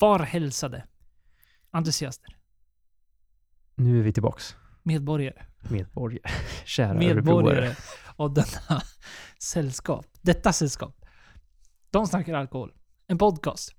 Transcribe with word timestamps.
Var 0.00 0.18
hälsade 0.18 0.84
entusiaster, 1.70 2.36
Nu 3.74 3.98
är 3.98 4.02
vi 4.02 4.12
tillbaks. 4.12 4.56
medborgare, 4.82 5.46
Medborgare. 5.70 6.30
Kära 6.64 6.94
medborgare 6.94 7.76
av 8.16 8.34
denna 8.34 8.82
sällskap. 9.38 10.06
Detta 10.22 10.52
sällskap. 10.52 11.04
De 11.90 12.06
snackar 12.06 12.34
alkohol. 12.34 12.72
En 13.06 13.18
podcast. 13.18 13.74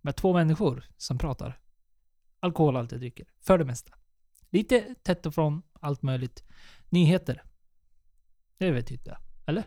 Med 0.00 0.16
två 0.16 0.32
människor 0.32 0.84
som 0.96 1.18
pratar 1.18 1.60
alkohol 2.40 2.76
allt 2.76 2.90
de 2.90 2.96
dricker. 2.96 3.26
För 3.40 3.58
det 3.58 3.64
mesta. 3.64 3.92
Lite 4.50 4.94
tätt 5.02 5.26
och 5.26 5.34
från 5.34 5.62
allt 5.80 6.02
möjligt. 6.02 6.44
Nyheter. 6.88 7.42
Det 8.58 8.70
vet 8.70 9.06
jag. 9.06 9.18
Eller? 9.46 9.64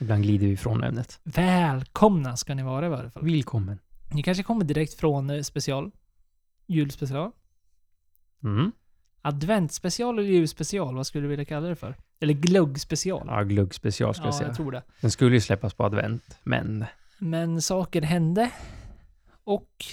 Ibland 0.00 0.22
glider 0.22 0.46
vi 0.46 0.52
ifrån 0.52 0.84
ämnet. 0.84 1.20
Välkomna 1.24 2.36
ska 2.36 2.54
ni 2.54 2.62
vara 2.62 2.86
i 2.86 2.88
varje 2.88 3.10
fall. 3.10 3.24
Välkommen. 3.24 3.78
Ni 4.12 4.22
kanske 4.22 4.42
kommer 4.42 4.64
direkt 4.64 4.94
från 4.94 5.30
eh, 5.30 5.42
special. 5.42 5.90
Julspecial. 6.66 7.30
Mm. 8.44 8.72
Adventsspecial 9.22 10.18
eller 10.18 10.28
julspecial? 10.28 10.96
Vad 10.96 11.06
skulle 11.06 11.24
du 11.24 11.28
vilja 11.28 11.44
kalla 11.44 11.68
det 11.68 11.76
för? 11.76 11.96
Eller 12.20 12.34
glöggspecial? 12.34 13.26
Ja, 13.26 13.42
glugg 13.42 13.74
special 13.74 14.14
ska 14.14 14.24
jag 14.24 14.32
ja 14.34 14.38
säga. 14.38 14.48
jag 14.48 14.56
tror 14.56 14.72
det. 14.72 14.82
Den 15.00 15.10
skulle 15.10 15.34
ju 15.34 15.40
släppas 15.40 15.74
på 15.74 15.84
advent, 15.84 16.38
men 16.42 16.84
Men 17.18 17.62
saker 17.62 18.02
hände. 18.02 18.50
Och 19.44 19.84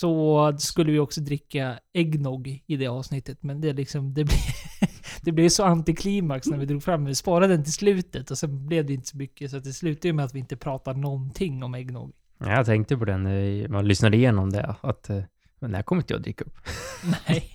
så 0.00 0.54
skulle 0.58 0.92
vi 0.92 0.98
också 0.98 1.20
dricka 1.20 1.78
eggnog 1.92 2.62
i 2.66 2.76
det 2.76 2.86
avsnittet. 2.86 3.42
Men 3.42 3.60
det 3.60 3.72
liksom, 3.72 4.14
det 4.14 4.24
blev, 4.24 4.38
det 5.22 5.32
blev 5.32 5.48
så 5.48 5.64
antiklimax 5.64 6.46
när 6.46 6.58
vi 6.58 6.66
drog 6.66 6.82
fram 6.82 7.04
Vi 7.04 7.14
sparade 7.14 7.54
den 7.54 7.64
till 7.64 7.72
slutet 7.72 8.30
och 8.30 8.38
sen 8.38 8.66
blev 8.66 8.86
det 8.86 8.92
inte 8.92 9.08
så 9.08 9.16
mycket. 9.16 9.50
Så 9.50 9.58
det 9.58 9.72
slutade 9.72 10.12
med 10.12 10.24
att 10.24 10.34
vi 10.34 10.38
inte 10.38 10.56
pratar 10.56 10.94
någonting 10.94 11.62
om 11.62 11.74
eggnog. 11.74 12.12
Ja, 12.38 12.50
jag 12.50 12.66
tänkte 12.66 12.96
på 12.96 13.04
den 13.04 13.22
när 13.22 13.68
man 13.68 13.88
lyssnade 13.88 14.16
igenom 14.16 14.50
det. 14.50 14.76
Att, 14.80 15.10
eh, 15.10 15.22
men 15.58 15.70
det 15.70 15.76
här 15.76 15.82
kommer 15.82 16.02
inte 16.02 16.14
jag 16.14 16.22
dricka 16.22 16.44
upp. 16.44 16.58
Nej, 17.28 17.50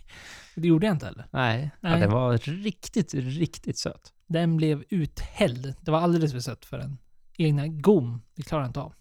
det 0.56 0.68
gjorde 0.68 0.86
jag 0.86 0.96
inte 0.96 1.06
heller. 1.06 1.28
Nej. 1.32 1.72
Ja, 1.82 1.90
Nej. 1.90 2.00
den 2.00 2.12
var 2.12 2.38
riktigt, 2.38 3.14
riktigt 3.14 3.78
söt. 3.78 4.14
Den 4.28 4.58
blev 4.58 4.84
uthälld. 4.90 5.76
Det 5.82 5.92
var 5.92 6.00
alldeles 6.00 6.32
för 6.32 6.40
sött 6.40 6.66
för 6.66 6.80
en 6.80 6.98
egna 7.38 7.68
gom. 7.68 8.22
Det 8.36 8.44
klarar 8.44 8.64
jag 8.64 8.70
inte 8.70 8.80
av. 8.80 8.94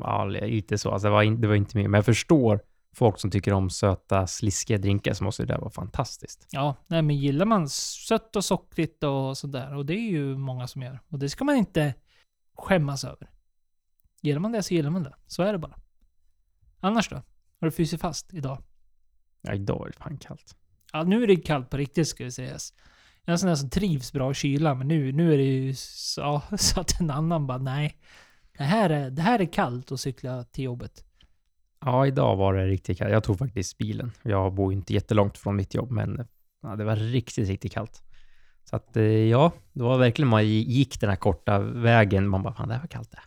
Ja, 0.00 0.24
lite 0.24 0.78
så. 0.78 0.90
Alltså, 0.90 1.08
det, 1.08 1.12
var 1.12 1.22
in, 1.22 1.40
det 1.40 1.48
var 1.48 1.54
inte 1.54 1.76
mer. 1.76 1.88
Men 1.88 1.98
jag 1.98 2.04
förstår 2.04 2.60
folk 2.94 3.20
som 3.20 3.30
tycker 3.30 3.52
om 3.52 3.70
söta, 3.70 4.26
sliskiga 4.26 4.78
drinkar 4.78 5.14
så 5.14 5.24
måste 5.24 5.42
det 5.42 5.52
där 5.52 5.60
vara 5.60 5.70
fantastiskt. 5.70 6.46
Ja, 6.50 6.76
nej 6.86 7.02
men 7.02 7.16
gillar 7.16 7.46
man 7.46 7.68
sött 7.68 8.36
och 8.36 8.44
sockrigt 8.44 9.02
och 9.04 9.38
sådär, 9.38 9.74
och 9.74 9.86
det 9.86 9.94
är 9.94 10.10
ju 10.10 10.36
många 10.36 10.66
som 10.66 10.82
gör, 10.82 11.00
och 11.08 11.18
det 11.18 11.30
ska 11.30 11.44
man 11.44 11.56
inte 11.56 11.94
skämmas 12.56 13.04
över. 13.04 13.30
Gillar 14.24 14.40
man 14.40 14.52
det 14.52 14.62
så 14.62 14.74
gillar 14.74 14.90
man 14.90 15.02
det. 15.02 15.14
Så 15.26 15.42
är 15.42 15.52
det 15.52 15.58
bara. 15.58 15.78
Annars 16.80 17.08
då? 17.08 17.16
Har 17.16 17.24
du 17.60 17.70
frysit 17.70 18.00
fast 18.00 18.34
idag? 18.34 18.62
Ja, 19.42 19.54
idag 19.54 19.86
är 19.86 19.86
det 19.86 19.96
fan 19.96 20.18
kallt. 20.18 20.56
Ja, 20.92 21.02
nu 21.02 21.22
är 21.22 21.26
det 21.26 21.36
kallt 21.36 21.70
på 21.70 21.76
riktigt 21.76 22.08
ska 22.08 22.24
vi 22.24 22.30
sägas. 22.30 22.72
Jag 23.24 23.28
är 23.28 23.32
en 23.32 23.38
sån 23.38 23.48
där 23.48 23.56
som 23.56 23.70
trivs 23.70 24.12
bra 24.12 24.30
i 24.30 24.34
kylan, 24.34 24.78
men 24.78 24.88
nu, 24.88 25.12
nu 25.12 25.34
är 25.34 25.38
det 25.38 25.44
ju 25.44 25.74
så, 25.74 26.42
så 26.58 26.80
att 26.80 27.00
en 27.00 27.10
annan 27.10 27.46
bara 27.46 27.58
nej. 27.58 27.98
Det 28.58 28.64
här, 28.64 28.90
är, 28.90 29.10
det 29.10 29.22
här 29.22 29.40
är 29.40 29.52
kallt 29.52 29.92
att 29.92 30.00
cykla 30.00 30.44
till 30.44 30.64
jobbet. 30.64 31.04
Ja, 31.80 32.06
idag 32.06 32.36
var 32.36 32.54
det 32.54 32.66
riktigt 32.66 32.98
kallt. 32.98 33.12
Jag 33.12 33.24
tog 33.24 33.38
faktiskt 33.38 33.78
bilen. 33.78 34.12
Jag 34.22 34.54
bor 34.54 34.72
ju 34.72 34.78
inte 34.78 34.94
jättelångt 34.94 35.38
från 35.38 35.56
mitt 35.56 35.74
jobb, 35.74 35.90
men 35.90 36.26
ja, 36.62 36.76
det 36.76 36.84
var 36.84 36.96
riktigt, 36.96 37.48
riktigt 37.48 37.72
kallt. 37.72 38.02
Så 38.64 38.76
att 38.76 38.96
eh, 38.96 39.04
ja, 39.04 39.52
det 39.72 39.82
var 39.82 39.98
verkligen 39.98 40.28
man 40.28 40.46
gick 40.48 41.00
den 41.00 41.10
här 41.10 41.16
korta 41.16 41.58
vägen. 41.58 42.28
Man 42.28 42.42
bara, 42.42 42.54
fan 42.54 42.68
det 42.68 42.74
här 42.74 42.80
var 42.80 42.88
kallt 42.88 43.10
det. 43.10 43.20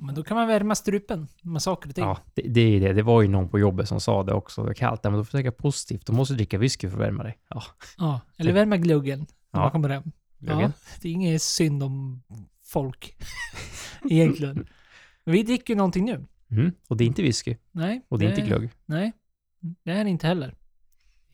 Men 0.00 0.14
då 0.14 0.22
kan 0.22 0.36
man 0.36 0.48
värma 0.48 0.74
strupen 0.74 1.28
med 1.42 1.62
saker 1.62 1.88
och 1.88 1.94
ting. 1.94 2.04
Ja, 2.04 2.18
det, 2.34 2.42
det 2.42 2.60
är 2.60 2.80
det. 2.80 2.92
Det 2.92 3.02
var 3.02 3.22
ju 3.22 3.28
någon 3.28 3.48
på 3.48 3.58
jobbet 3.58 3.88
som 3.88 4.00
sa 4.00 4.22
det 4.22 4.32
också. 4.34 4.60
Det 4.62 4.66
var 4.66 4.74
kallt. 4.74 5.04
Men 5.04 5.12
då 5.12 5.24
får 5.24 5.38
du 5.38 5.42
tänka 5.42 5.62
positivt. 5.62 6.06
Du 6.06 6.12
måste 6.12 6.34
dricka 6.34 6.58
whisky 6.58 6.88
för 6.88 6.96
att 6.96 7.02
värma 7.02 7.22
dig. 7.22 7.38
Ja, 7.48 7.62
Ja, 7.98 8.20
eller 8.36 8.52
värma 8.52 8.76
gluggen 8.76 9.18
när 9.18 9.26
Ja. 9.50 9.60
man 9.60 9.70
kommer 9.70 9.88
hem. 9.88 10.02
Ja, 10.38 10.72
det 11.00 11.08
är 11.08 11.12
inget 11.12 11.42
synd 11.42 11.82
om 11.82 12.22
folk. 12.64 13.16
Egentligen. 14.10 14.66
Men 15.24 15.32
vi 15.32 15.42
dricker 15.42 15.74
ju 15.74 15.76
någonting 15.78 16.04
nu. 16.04 16.26
Mm. 16.50 16.72
Och 16.88 16.96
det 16.96 17.04
är 17.04 17.06
inte 17.06 17.22
whisky. 17.22 17.56
Nej. 17.72 18.06
Och 18.08 18.18
det 18.18 18.24
är 18.26 18.30
inte 18.30 18.42
glögg. 18.42 18.70
Nej. 18.86 19.12
Det 19.60 19.90
är 19.92 20.04
det 20.04 20.10
inte 20.10 20.26
heller. 20.26 20.54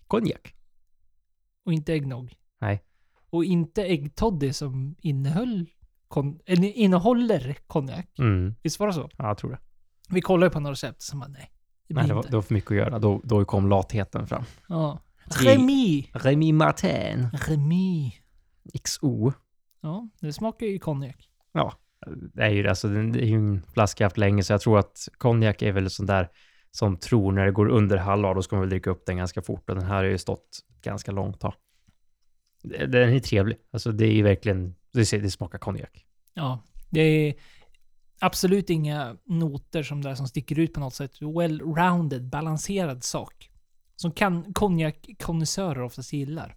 Konjak. 0.06 0.54
Och 1.64 1.72
inte 1.72 1.92
eggnog. 1.92 2.34
Nej. 2.60 2.82
Och 3.30 3.44
inte 3.44 3.84
äggtoddy 3.84 4.52
som 4.52 4.94
innehöll 5.00 5.66
kon- 6.08 6.40
eller 6.46 6.68
innehåller 6.68 7.56
konjak. 7.66 8.18
Mm. 8.18 8.54
Visst 8.62 8.80
var 8.80 8.86
det 8.86 8.92
så? 8.92 9.10
Ja, 9.18 9.26
jag 9.28 9.38
tror 9.38 9.50
det. 9.50 9.58
Vi 10.08 10.20
kollade 10.20 10.50
på 10.50 10.60
några 10.60 10.72
recept 10.72 11.02
som 11.02 11.20
bara 11.20 11.28
nej. 11.28 11.50
Det 11.88 11.94
Nej, 11.94 12.06
det 12.08 12.14
var, 12.14 12.22
det 12.22 12.34
var 12.36 12.42
för 12.42 12.54
mycket 12.54 12.70
att 12.70 12.76
göra. 12.76 12.98
Då, 12.98 13.20
då 13.24 13.44
kom 13.44 13.68
latheten 13.68 14.26
fram. 14.26 14.44
Ja. 14.68 15.00
Remi. 15.24 16.10
Remy 16.12 16.52
Martin. 16.52 17.28
Remi. 17.48 18.14
XO. 18.84 19.32
Ja, 19.80 20.08
det 20.20 20.32
smakar 20.32 20.66
ju 20.66 20.78
konjak. 20.78 21.28
Det 22.06 22.42
är 22.42 22.50
ju 22.50 22.62
det, 22.62 22.68
alltså, 22.68 22.88
det 22.88 23.20
är 23.20 23.26
ju 23.26 23.36
en 23.36 23.62
flaska 23.62 24.04
jag 24.04 24.06
haft 24.06 24.18
länge, 24.18 24.42
så 24.42 24.52
jag 24.52 24.60
tror 24.60 24.78
att 24.78 25.08
konjak 25.18 25.62
är 25.62 25.72
väl 25.72 25.90
sån 25.90 26.06
där 26.06 26.28
som 26.70 26.96
tror 26.96 27.32
när 27.32 27.46
det 27.46 27.52
går 27.52 27.68
under 27.68 27.96
halva, 27.96 28.34
då 28.34 28.42
ska 28.42 28.56
man 28.56 28.60
väl 28.60 28.70
dricka 28.70 28.90
upp 28.90 29.06
den 29.06 29.16
ganska 29.16 29.42
fort. 29.42 29.70
Och 29.70 29.76
den 29.76 29.84
här 29.84 29.94
har 29.94 30.04
ju 30.04 30.18
stått 30.18 30.58
ganska 30.82 31.12
långt 31.12 31.40
tag. 31.40 31.54
Den 32.62 33.14
är 33.14 33.20
trevlig. 33.20 33.56
Alltså 33.72 33.92
det 33.92 34.06
är 34.06 34.12
ju 34.12 34.22
verkligen, 34.22 34.74
det, 34.94 35.18
det 35.18 35.30
smakar 35.30 35.58
konjak. 35.58 36.06
Ja, 36.34 36.62
det 36.90 37.00
är 37.00 37.34
absolut 38.20 38.70
inga 38.70 39.16
noter 39.24 39.82
som 39.82 40.02
där 40.02 40.14
som 40.14 40.28
sticker 40.28 40.58
ut 40.58 40.72
på 40.72 40.80
något 40.80 40.94
sätt. 40.94 41.20
Well-rounded, 41.20 42.28
balanserad 42.28 43.04
sak. 43.04 43.50
Som 43.96 44.12
kan 44.12 44.52
konjakkonnässörer 44.52 45.82
oftast 45.82 46.12
gillar. 46.12 46.56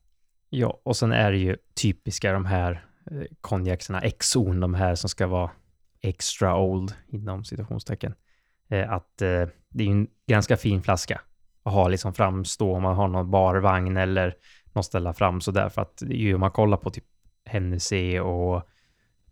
Ja, 0.49 0.81
och 0.83 0.97
sen 0.97 1.11
är 1.11 1.31
det 1.31 1.37
ju 1.37 1.57
typiska 1.81 2.31
de 2.31 2.45
här 2.45 2.85
eh, 3.11 3.23
konjaksarna, 3.41 4.01
exon, 4.01 4.59
de 4.59 4.73
här 4.73 4.95
som 4.95 5.09
ska 5.09 5.27
vara 5.27 5.51
extra 6.01 6.57
old 6.57 6.93
inom 7.07 7.43
situationstecken. 7.43 8.13
Eh, 8.69 8.91
att 8.91 9.21
eh, 9.21 9.47
det 9.69 9.83
är 9.83 9.87
ju 9.87 9.91
en 9.91 10.07
ganska 10.27 10.57
fin 10.57 10.81
flaska 10.81 11.21
att 11.63 11.73
ha 11.73 11.87
liksom 11.87 12.13
framstå 12.13 12.75
om 12.75 12.83
man 12.83 12.95
har 12.95 13.07
någon 13.07 13.31
barvagn 13.31 13.97
eller 13.97 14.35
något 14.73 14.85
ställa 14.85 15.13
fram 15.13 15.41
sådär. 15.41 15.69
För 15.69 15.81
att 15.81 16.03
ju, 16.07 16.33
om 16.33 16.39
man 16.39 16.51
kollar 16.51 16.77
på 16.77 16.89
typ 16.89 17.05
Hennessy 17.47 18.19
och 18.19 18.69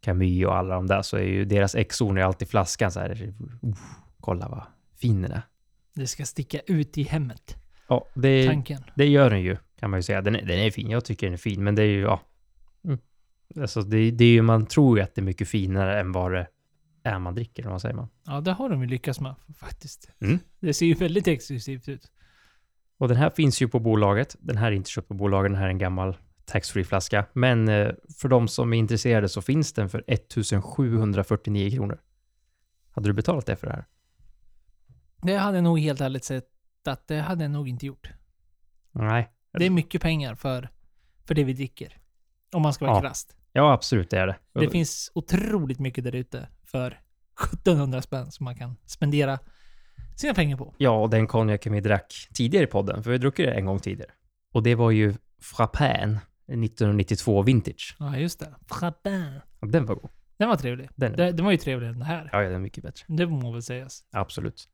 Camus 0.02 0.46
och 0.46 0.58
alla 0.58 0.76
de 0.76 0.88
där 0.88 1.02
så 1.02 1.18
är 1.18 1.24
ju 1.24 1.46
deras 1.46 1.76
exon 1.76 2.18
är 2.18 2.22
alltid 2.22 2.50
flaskan 2.50 2.92
så 2.92 3.00
här. 3.00 3.22
Uh, 3.64 3.76
kolla 4.20 4.48
vad 4.48 4.64
fin 4.98 5.22
den 5.22 5.32
är. 5.32 5.42
Det 5.94 6.08
ska 6.08 6.26
sticka 6.26 6.60
ut 6.60 6.98
i 6.98 7.04
hemmet. 7.04 7.56
Ja, 7.88 8.08
det, 8.14 8.48
Tanken. 8.48 8.84
det 8.96 9.06
gör 9.06 9.30
den 9.30 9.42
ju, 9.42 9.58
kan 9.80 9.90
man 9.90 10.00
ju 10.00 10.04
säga. 10.04 10.22
Den 10.22 10.36
är, 10.36 10.42
den 10.42 10.60
är 10.60 10.72
fin, 10.72 10.90
jag 10.90 11.06
tycker 11.06 11.28
den 11.28 11.34
är 11.34 11.38
fin, 11.38 11.64
men 11.64 11.76
det 11.76 11.82
är 11.82 11.88
ju, 11.88 12.02
ja. 12.02 12.22
Mm. 12.84 13.00
Alltså 13.62 13.82
det, 13.82 14.12
det 14.12 14.26
är 14.26 14.30
ju, 14.30 14.42
man 14.42 14.66
tror 14.66 14.98
ju 14.98 15.04
att 15.04 15.16
det 15.16 15.22
är 15.22 15.24
mycket 15.24 15.48
finare 15.48 16.00
än 16.00 16.12
vad 16.12 16.32
det 16.32 16.48
är 17.04 17.20
man 17.20 17.36
dricker, 17.36 17.64
vad 17.64 17.82
säger 17.82 17.96
man? 17.96 18.08
Ja, 18.26 18.42
det 18.42 18.52
har 18.52 18.70
de 18.70 18.82
ju 18.82 18.88
lyckats 18.88 19.20
med 19.20 19.36
faktiskt. 19.60 20.10
Mm. 20.20 20.40
Det 20.60 20.74
ser 20.74 20.86
ju 20.86 20.94
väldigt 20.94 21.28
exklusivt 21.28 21.90
ut. 21.90 22.12
Och 22.98 23.08
den 23.08 23.18
här 23.18 23.30
finns 23.30 23.62
ju 23.62 23.68
på 23.68 23.80
bolaget. 23.80 24.36
Den 24.40 24.58
här 24.58 24.68
är 24.68 24.72
inte 24.72 24.90
köpt 24.90 25.08
på 25.08 25.14
bolaget, 25.14 25.52
den 25.52 25.60
här 25.60 25.66
är 25.66 25.72
en 25.72 25.78
gammal 25.78 26.18
taxfree 26.46 26.84
flaska. 26.84 27.26
Men 27.34 27.68
eh, 27.70 27.92
för 28.22 28.30
de 28.30 28.48
som 28.48 28.74
är 28.74 28.78
intresserade 28.78 29.30
så 29.30 29.42
finns 29.42 29.74
den 29.74 29.90
för 29.90 30.04
1749 30.08 31.72
kronor. 31.72 32.02
Hade 32.92 33.10
du 33.10 33.14
betalat 33.14 33.46
det 33.46 33.56
för 33.56 33.68
det 33.68 33.74
här? 33.74 33.86
Det 35.22 35.36
hade 35.38 35.58
jag 35.58 35.64
nog 35.64 35.80
helt 35.80 36.02
ärligt 36.02 36.24
sett 36.24 36.46
att 36.86 37.08
det 37.08 37.20
hade 37.20 37.44
jag 37.44 37.52
nog 37.52 37.70
inte 37.70 37.86
gjort. 37.86 38.10
Nej. 38.92 39.32
Det 39.58 39.66
är 39.66 39.70
mycket 39.70 40.02
pengar 40.02 40.36
för, 40.36 40.70
för 41.26 41.36
det 41.36 41.44
vi 41.44 41.54
dricker. 41.54 41.98
Om 42.54 42.62
man 42.62 42.74
ska 42.74 42.86
vara 42.86 42.96
Ja. 42.98 43.02
krasst. 43.02 43.36
Ja, 43.54 43.74
absolut 43.74 44.10
det 44.10 44.18
är 44.20 44.28
det. 44.28 44.36
Det 44.54 44.70
finns 44.70 45.12
otroligt 45.16 45.80
mycket 45.80 46.04
där 46.04 46.16
ute 46.16 46.48
för 46.64 46.88
1700 47.54 48.02
spänn 48.02 48.32
som 48.32 48.44
man 48.44 48.56
kan 48.56 48.76
spendera 48.86 49.40
sina 50.16 50.34
pengar 50.34 50.58
på. 50.58 50.76
Ja, 50.78 51.02
och 51.02 51.10
den 51.10 51.28
konjaken 51.28 51.74
vi 51.74 51.82
drack 51.82 52.28
tidigare 52.34 52.64
i 52.64 52.68
podden, 52.68 53.04
för 53.04 53.12
vi 53.12 53.18
druckit 53.18 53.46
det 53.46 53.54
en 53.54 53.66
gång 53.66 53.80
tidigare. 53.80 54.12
Och 54.54 54.64
det 54.64 54.76
var 54.76 54.92
ju 54.92 55.14
Frappin 55.42 56.20
1992 56.48 57.42
vintage. 57.42 57.96
Ja, 58.00 58.18
just 58.18 58.40
det. 58.40 58.56
Frappin. 58.68 59.40
Och 59.60 59.68
den 59.68 59.86
var 59.86 59.96
god. 59.96 60.10
Den 60.38 60.50
var 60.50 60.56
trevlig. 60.56 60.90
Den 60.96 61.14
är, 61.14 61.18
Den, 61.18 61.36
den 61.36 61.46
var 61.46 61.52
ju 61.52 61.58
trevligare 61.58 61.94
än 61.94 62.00
det 62.00 62.06
här. 62.06 62.30
ja, 62.32 62.42
ja, 62.42 62.48
den 62.48 62.56
är 62.56 62.60
mycket 62.60 62.84
bättre. 62.84 63.06
Det 63.08 63.28
må 63.28 63.52
väl 63.52 63.62
sägas. 63.64 64.04
Absolut. 64.12 64.70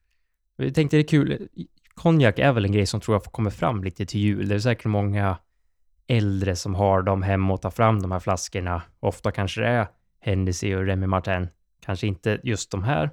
Jag 0.56 0.76
tänkte 0.76 0.98
det 0.98 1.02
är 1.02 1.08
kul. 1.08 1.48
Konjak 1.96 2.40
är 2.40 2.52
väl 2.54 2.66
en 2.66 2.72
grej 2.72 2.86
som 2.86 3.02
tror 3.02 3.16
jag 3.16 3.24
kommer 3.24 3.50
fram 3.50 3.84
lite 3.84 4.06
till 4.06 4.20
jul. 4.20 4.48
Det 4.48 4.56
är 4.56 4.60
säkert 4.60 4.86
många 4.86 5.38
äldre 6.08 6.56
som 6.56 6.76
har 6.76 7.02
dem 7.02 7.22
hemma 7.24 7.54
och 7.54 7.62
tar 7.62 7.70
fram 7.72 8.02
de 8.02 8.12
här 8.12 8.20
flaskorna. 8.20 8.82
Ofta 9.00 9.32
kanske 9.32 9.62
det 9.62 9.68
är 9.68 9.88
Hennessy 10.20 10.76
och 10.76 10.86
Remy 10.86 11.08
Martin. 11.08 11.48
Kanske 11.80 12.08
inte 12.08 12.40
just 12.44 12.72
de 12.72 12.84
här, 12.84 13.10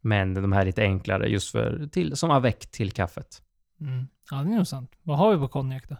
men 0.00 0.34
de 0.34 0.52
här 0.52 0.64
lite 0.64 0.82
enklare 0.82 1.28
just 1.28 1.52
för 1.52 1.88
till, 1.92 2.16
som 2.16 2.30
avec 2.30 2.70
till 2.70 2.90
kaffet. 2.92 3.42
Mm. 3.80 4.08
Ja, 4.30 4.36
det 4.36 4.52
är 4.52 4.56
nog 4.56 4.66
sant. 4.66 4.92
Vad 5.02 5.18
har 5.18 5.32
vi 5.34 5.38
på 5.38 5.48
konjak 5.48 5.88
då? 5.88 5.96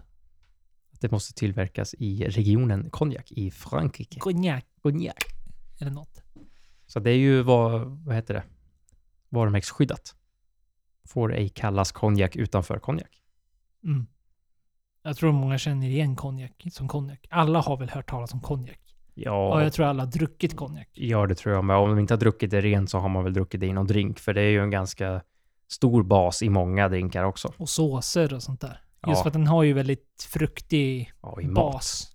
Det 1.00 1.11
måste 1.11 1.35
tillverkas 1.35 1.95
i 1.99 2.25
regionen 2.25 2.91
konjak 2.91 3.33
i 3.33 3.50
Frankrike. 3.50 4.21
Konjak. 4.21 4.67
Konjak. 4.83 5.25
Eller 5.81 5.91
något. 5.91 6.23
Så 6.87 7.00
det 7.00 7.11
är 7.11 7.17
ju 7.17 7.43
vad, 7.43 7.81
vad 8.05 8.15
heter 8.15 8.35
det? 8.35 8.43
Varumärkesskyddat. 9.29 10.15
får 11.09 11.35
ej 11.35 11.49
kallas 11.49 11.93
konjak 11.93 12.37
utanför 12.37 12.79
konjak. 12.79 13.23
Mm. 13.85 14.06
Jag 15.03 15.17
tror 15.17 15.33
många 15.33 15.59
känner 15.59 15.89
igen 15.89 16.17
konjak 16.17 16.65
som 16.73 16.89
konjak. 16.89 17.27
Alla 17.31 17.61
har 17.61 17.77
väl 17.77 17.91
hört 17.91 18.11
talas 18.11 18.35
om 18.35 18.41
konjak? 18.41 18.81
Ja, 19.15 19.55
Och 19.55 19.62
jag 19.62 19.73
tror 19.73 19.87
alla 19.87 20.05
har 20.05 20.11
druckit 20.12 20.56
konjak. 20.56 20.89
ja, 20.93 21.27
det 21.27 21.35
tror 21.35 21.55
jag. 21.55 21.65
Men 21.65 21.77
om 21.77 21.89
de 21.89 21.99
inte 21.99 22.15
har 22.15 22.19
druckit 22.19 22.51
det 22.51 22.61
rent 22.61 22.91
så 22.91 22.99
har 22.99 23.09
man 23.09 23.25
väl 23.25 23.33
druckit 23.33 23.61
det 23.61 23.67
i 23.67 23.73
någon 23.73 23.87
drink. 23.87 24.19
För 24.19 24.35
det 24.35 24.41
är 24.43 24.51
ju 24.51 24.62
en 24.62 24.71
ganska 24.71 25.23
stor 25.69 26.03
bas 26.03 26.43
i 26.43 26.49
många 26.49 26.89
drinkar 26.89 27.25
också. 27.25 27.53
Och 27.56 27.69
såser 27.69 28.35
och 28.35 28.43
sånt 28.43 28.61
där. 28.61 28.81
Ja. 29.00 29.09
Just 29.11 29.23
för 29.23 29.29
att 29.29 29.33
den 29.33 29.47
har 29.47 29.62
ju 29.62 29.73
väldigt 29.73 30.27
fruktig 30.29 31.12
Ja, 31.23 31.39
bas. 31.55 32.12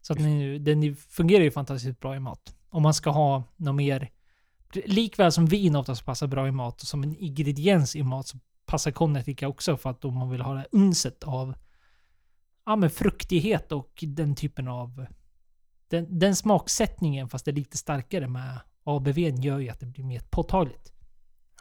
Så 0.00 0.12
att 0.12 0.18
den, 0.18 0.64
den 0.64 0.96
fungerar 0.96 1.44
ju 1.44 1.50
fantastiskt 1.50 2.00
bra 2.00 2.16
i 2.16 2.20
mat. 2.20 2.54
Om 2.70 2.82
man 2.82 2.94
ska 2.94 3.10
ha 3.10 3.44
något 3.56 3.74
mer... 3.74 4.10
Likväl 4.84 5.32
som 5.32 5.46
vin 5.46 5.76
oftast 5.76 6.04
passar 6.04 6.26
bra 6.26 6.48
i 6.48 6.50
mat 6.50 6.82
och 6.82 6.88
som 6.88 7.02
en 7.02 7.16
ingrediens 7.16 7.96
i 7.96 8.02
mat 8.02 8.26
så 8.26 8.38
passar 8.66 8.90
konjak 8.90 9.42
också 9.42 9.76
för 9.76 9.90
att 9.90 10.04
om 10.04 10.14
man 10.14 10.30
vill 10.30 10.40
ha 10.40 10.54
det 10.54 10.66
unset 10.72 11.22
av 11.24 11.54
ja, 12.66 12.76
men 12.76 12.90
fruktighet 12.90 13.72
och 13.72 14.04
den 14.06 14.34
typen 14.34 14.68
av... 14.68 15.06
Den, 15.88 16.18
den 16.18 16.36
smaksättningen, 16.36 17.28
fast 17.28 17.44
det 17.44 17.50
är 17.50 17.54
lite 17.54 17.78
starkare 17.78 18.28
med 18.28 18.60
ABV, 18.84 19.18
gör 19.18 19.58
ju 19.58 19.68
att 19.68 19.80
det 19.80 19.86
blir 19.86 20.04
mer 20.04 20.22
påtagligt. 20.30 20.92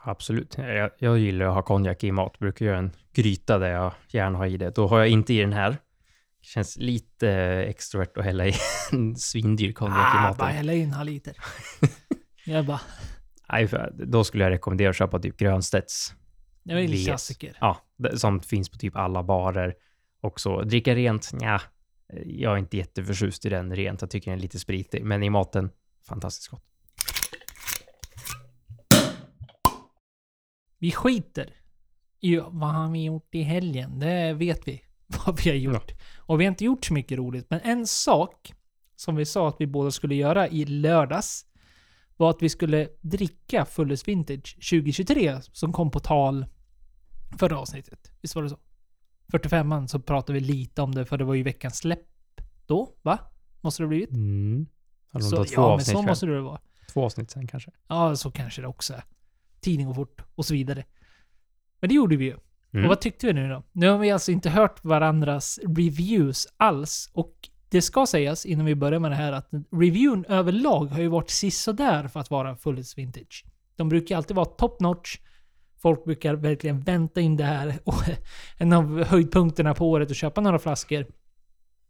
Absolut. 0.04 0.58
Jag, 0.58 0.92
jag 0.98 1.20
gillar 1.20 1.46
att 1.46 1.54
ha 1.54 1.62
konjak 1.62 2.04
i 2.04 2.12
mat. 2.12 2.40
Brukar 2.40 2.66
göra 2.66 2.78
en 2.78 2.92
gryta 3.14 3.58
där 3.58 3.70
jag 3.72 3.94
gärna 4.08 4.38
har 4.38 4.46
i 4.46 4.58
det. 4.58 4.76
Då 4.76 4.88
har 4.88 5.00
jag 5.00 5.08
inte 5.10 5.34
i 5.34 5.40
den 5.40 5.54
här. 5.54 5.78
Känns 6.42 6.78
lite 6.78 7.30
extrovert 7.68 8.18
att 8.18 8.24
hälla 8.24 8.48
i 8.48 8.54
en 8.92 9.16
svindyr 9.16 9.72
konjak 9.74 9.98
i 9.98 10.18
Ah, 10.18 10.22
maten. 10.22 10.38
bara 10.38 10.50
hälla 10.50 10.74
in 10.74 10.84
en 10.84 10.92
halv 10.94 11.10
liter. 11.10 11.36
jag 12.46 12.66
bara... 12.66 12.82
Nej, 13.52 13.70
då 13.94 14.24
skulle 14.24 14.44
jag 14.44 14.52
rekommendera 14.52 14.90
att 14.90 14.96
köpa 14.96 15.20
typ 15.20 15.38
Grönstedts. 15.38 16.14
Det 16.64 16.74
ju 16.82 17.00
en 17.00 17.06
klassiker. 17.06 17.58
Ja, 17.62 17.78
som 18.16 18.40
finns 18.40 18.70
på 18.70 18.78
typ 18.78 18.96
alla 18.96 19.24
barer. 19.24 19.76
Och 20.22 20.40
så 20.40 20.62
dricka 20.62 20.96
rent, 20.96 21.32
ja, 21.40 21.62
jag 22.26 22.54
är 22.54 22.58
inte 22.58 22.78
jätteförtjust 22.78 23.46
i 23.46 23.50
den 23.50 23.76
rent. 23.76 24.02
Jag 24.02 24.10
tycker 24.10 24.32
den 24.32 24.40
är 24.40 24.42
lite 24.42 24.60
spritig. 24.60 25.04
Men 25.06 25.24
i 25.24 25.30
maten, 25.30 25.70
fantastiskt 26.08 26.48
gott. 26.48 26.64
Vi 30.82 30.92
skiter 30.92 31.54
i 32.20 32.38
vad 32.38 32.70
har 32.70 32.92
vi 32.92 33.04
gjort 33.04 33.36
i 33.36 33.42
helgen. 33.42 34.00
Det 34.00 34.34
vet 34.34 34.68
vi 34.68 34.82
vad 35.26 35.42
vi 35.44 35.50
har 35.50 35.58
gjort. 35.58 35.92
Och 36.18 36.40
vi 36.40 36.46
har 36.46 36.52
inte 36.52 36.66
gjort 36.66 36.86
så 36.86 36.94
mycket 36.94 37.18
roligt. 37.18 37.50
Men 37.50 37.60
en 37.60 37.88
sak 37.88 38.54
som 38.96 39.16
vi 39.16 39.26
sa 39.26 39.48
att 39.48 39.56
vi 39.60 39.68
båda 39.68 39.92
skulle 39.92 40.16
göra 40.16 40.48
i 40.48 40.66
lördags 40.66 41.46
var 42.18 42.30
att 42.30 42.42
vi 42.42 42.50
skulle 42.50 42.90
dricka 43.02 43.66
Fullest 43.66 44.08
Vintage 44.08 44.56
2023 44.56 45.42
som 45.42 45.74
kom 45.74 45.92
på 45.92 46.00
tal 46.00 46.46
förra 47.38 47.60
avsnittet. 47.60 48.12
Visst 48.22 48.36
var 48.36 48.44
det 48.44 48.50
så? 48.50 48.58
45an 49.34 49.88
så 49.88 50.00
pratade 50.00 50.34
vi 50.34 50.40
lite 50.40 50.82
om 50.82 50.96
det 50.96 51.06
för 51.06 51.18
det 51.18 51.24
var 51.24 51.34
ju 51.34 51.44
veckans 51.44 51.78
släpp 51.78 52.08
då, 52.66 52.96
va? 53.02 53.20
Måste 53.62 53.84
det 53.84 53.86
ha 53.86 53.90
blivit? 53.90 54.12
Mm. 54.12 54.68
Så, 55.20 55.46
ja, 55.52 55.76
men 55.76 55.86
så 55.86 56.02
måste 56.02 56.26
det 56.26 56.42
vara. 56.42 56.62
Två 56.94 57.06
avsnitt 57.06 57.32
sen 57.32 57.48
kanske. 57.48 57.72
Ja, 57.88 58.16
så 58.16 58.32
kanske 58.32 58.62
det 58.62 58.68
också 58.68 58.94
är. 58.94 59.04
Tidning 59.62 59.88
och 59.88 59.96
fort 59.96 60.22
och 60.36 60.46
så 60.46 60.54
vidare. 60.54 60.86
Men 61.80 61.90
det 61.90 61.96
gjorde 61.96 62.16
vi 62.16 62.26
ju. 62.26 62.38
Mm. 62.74 62.86
Och 62.86 62.90
vad 62.90 63.02
tyckte 63.02 63.28
vi 63.28 63.34
nu 63.34 63.50
då? 63.50 63.64
Nu 63.72 63.90
har 63.90 63.98
vi 63.98 64.12
alltså 64.12 64.32
inte 64.32 64.50
hört 64.50 64.84
varandras 64.84 65.60
reviews 65.64 66.48
alls. 66.58 67.10
Och 67.14 67.50
det 67.70 67.82
ska 67.82 68.06
sägas 68.06 68.46
innan 68.46 68.66
vi 68.66 68.76
börjar 68.76 69.00
med 69.00 69.12
det 69.12 69.16
här 69.16 69.32
att 69.32 69.50
reviewn 69.72 70.26
överlag 70.26 70.86
har 70.86 71.02
ju 71.02 71.08
varit 71.08 71.30
sisådär 71.30 72.08
för 72.08 72.20
att 72.20 72.32
vara 72.32 72.56
Fullest 72.56 72.98
Vintage. 72.98 73.46
De 73.76 73.90
brukar 73.90 74.18
alltid 74.18 74.36
vara 74.36 74.46
top 74.46 74.80
notch. 74.80 75.18
Folk 75.82 76.04
brukar 76.04 76.36
verkligen 76.36 76.82
vänta 76.82 77.22
in 77.22 77.38
det 77.38 77.44
här. 77.44 77.80
Och 77.84 77.96
en 78.58 78.74
av 78.74 79.04
höjdpunkterna 79.04 79.74
på 79.74 79.90
året 79.90 80.12
att 80.12 80.18
köpa 80.18 80.42
några 80.42 80.60
flaskor 80.60 81.06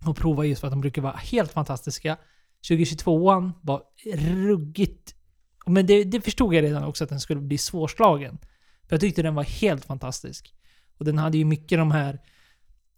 och 0.06 0.18
prova 0.18 0.46
just 0.46 0.62
för 0.62 0.68
att 0.68 0.74
de 0.74 0.82
brukar 0.82 1.02
vara 1.02 1.14
helt 1.14 1.52
fantastiska. 1.52 2.18
2022an 2.70 3.52
var 3.62 3.84
ruggigt. 4.48 5.16
Men 5.66 5.86
det, 5.86 6.04
det 6.04 6.22
förstod 6.22 6.54
jag 6.54 6.64
redan 6.64 6.84
också 6.84 7.04
att 7.04 7.10
den 7.10 7.20
skulle 7.20 7.42
bli 7.42 7.58
svårslagen. 7.58 8.38
För 8.88 8.96
jag 8.96 9.02
tyckte 9.02 9.22
den 9.22 9.36
var 9.36 9.44
helt 9.44 9.86
fantastisk. 9.86 10.56
Och 10.98 11.06
den 11.06 11.18
hade 11.18 11.38
ju 11.38 11.46
mycket 11.46 11.78
de 11.78 11.92
här... 11.92 12.20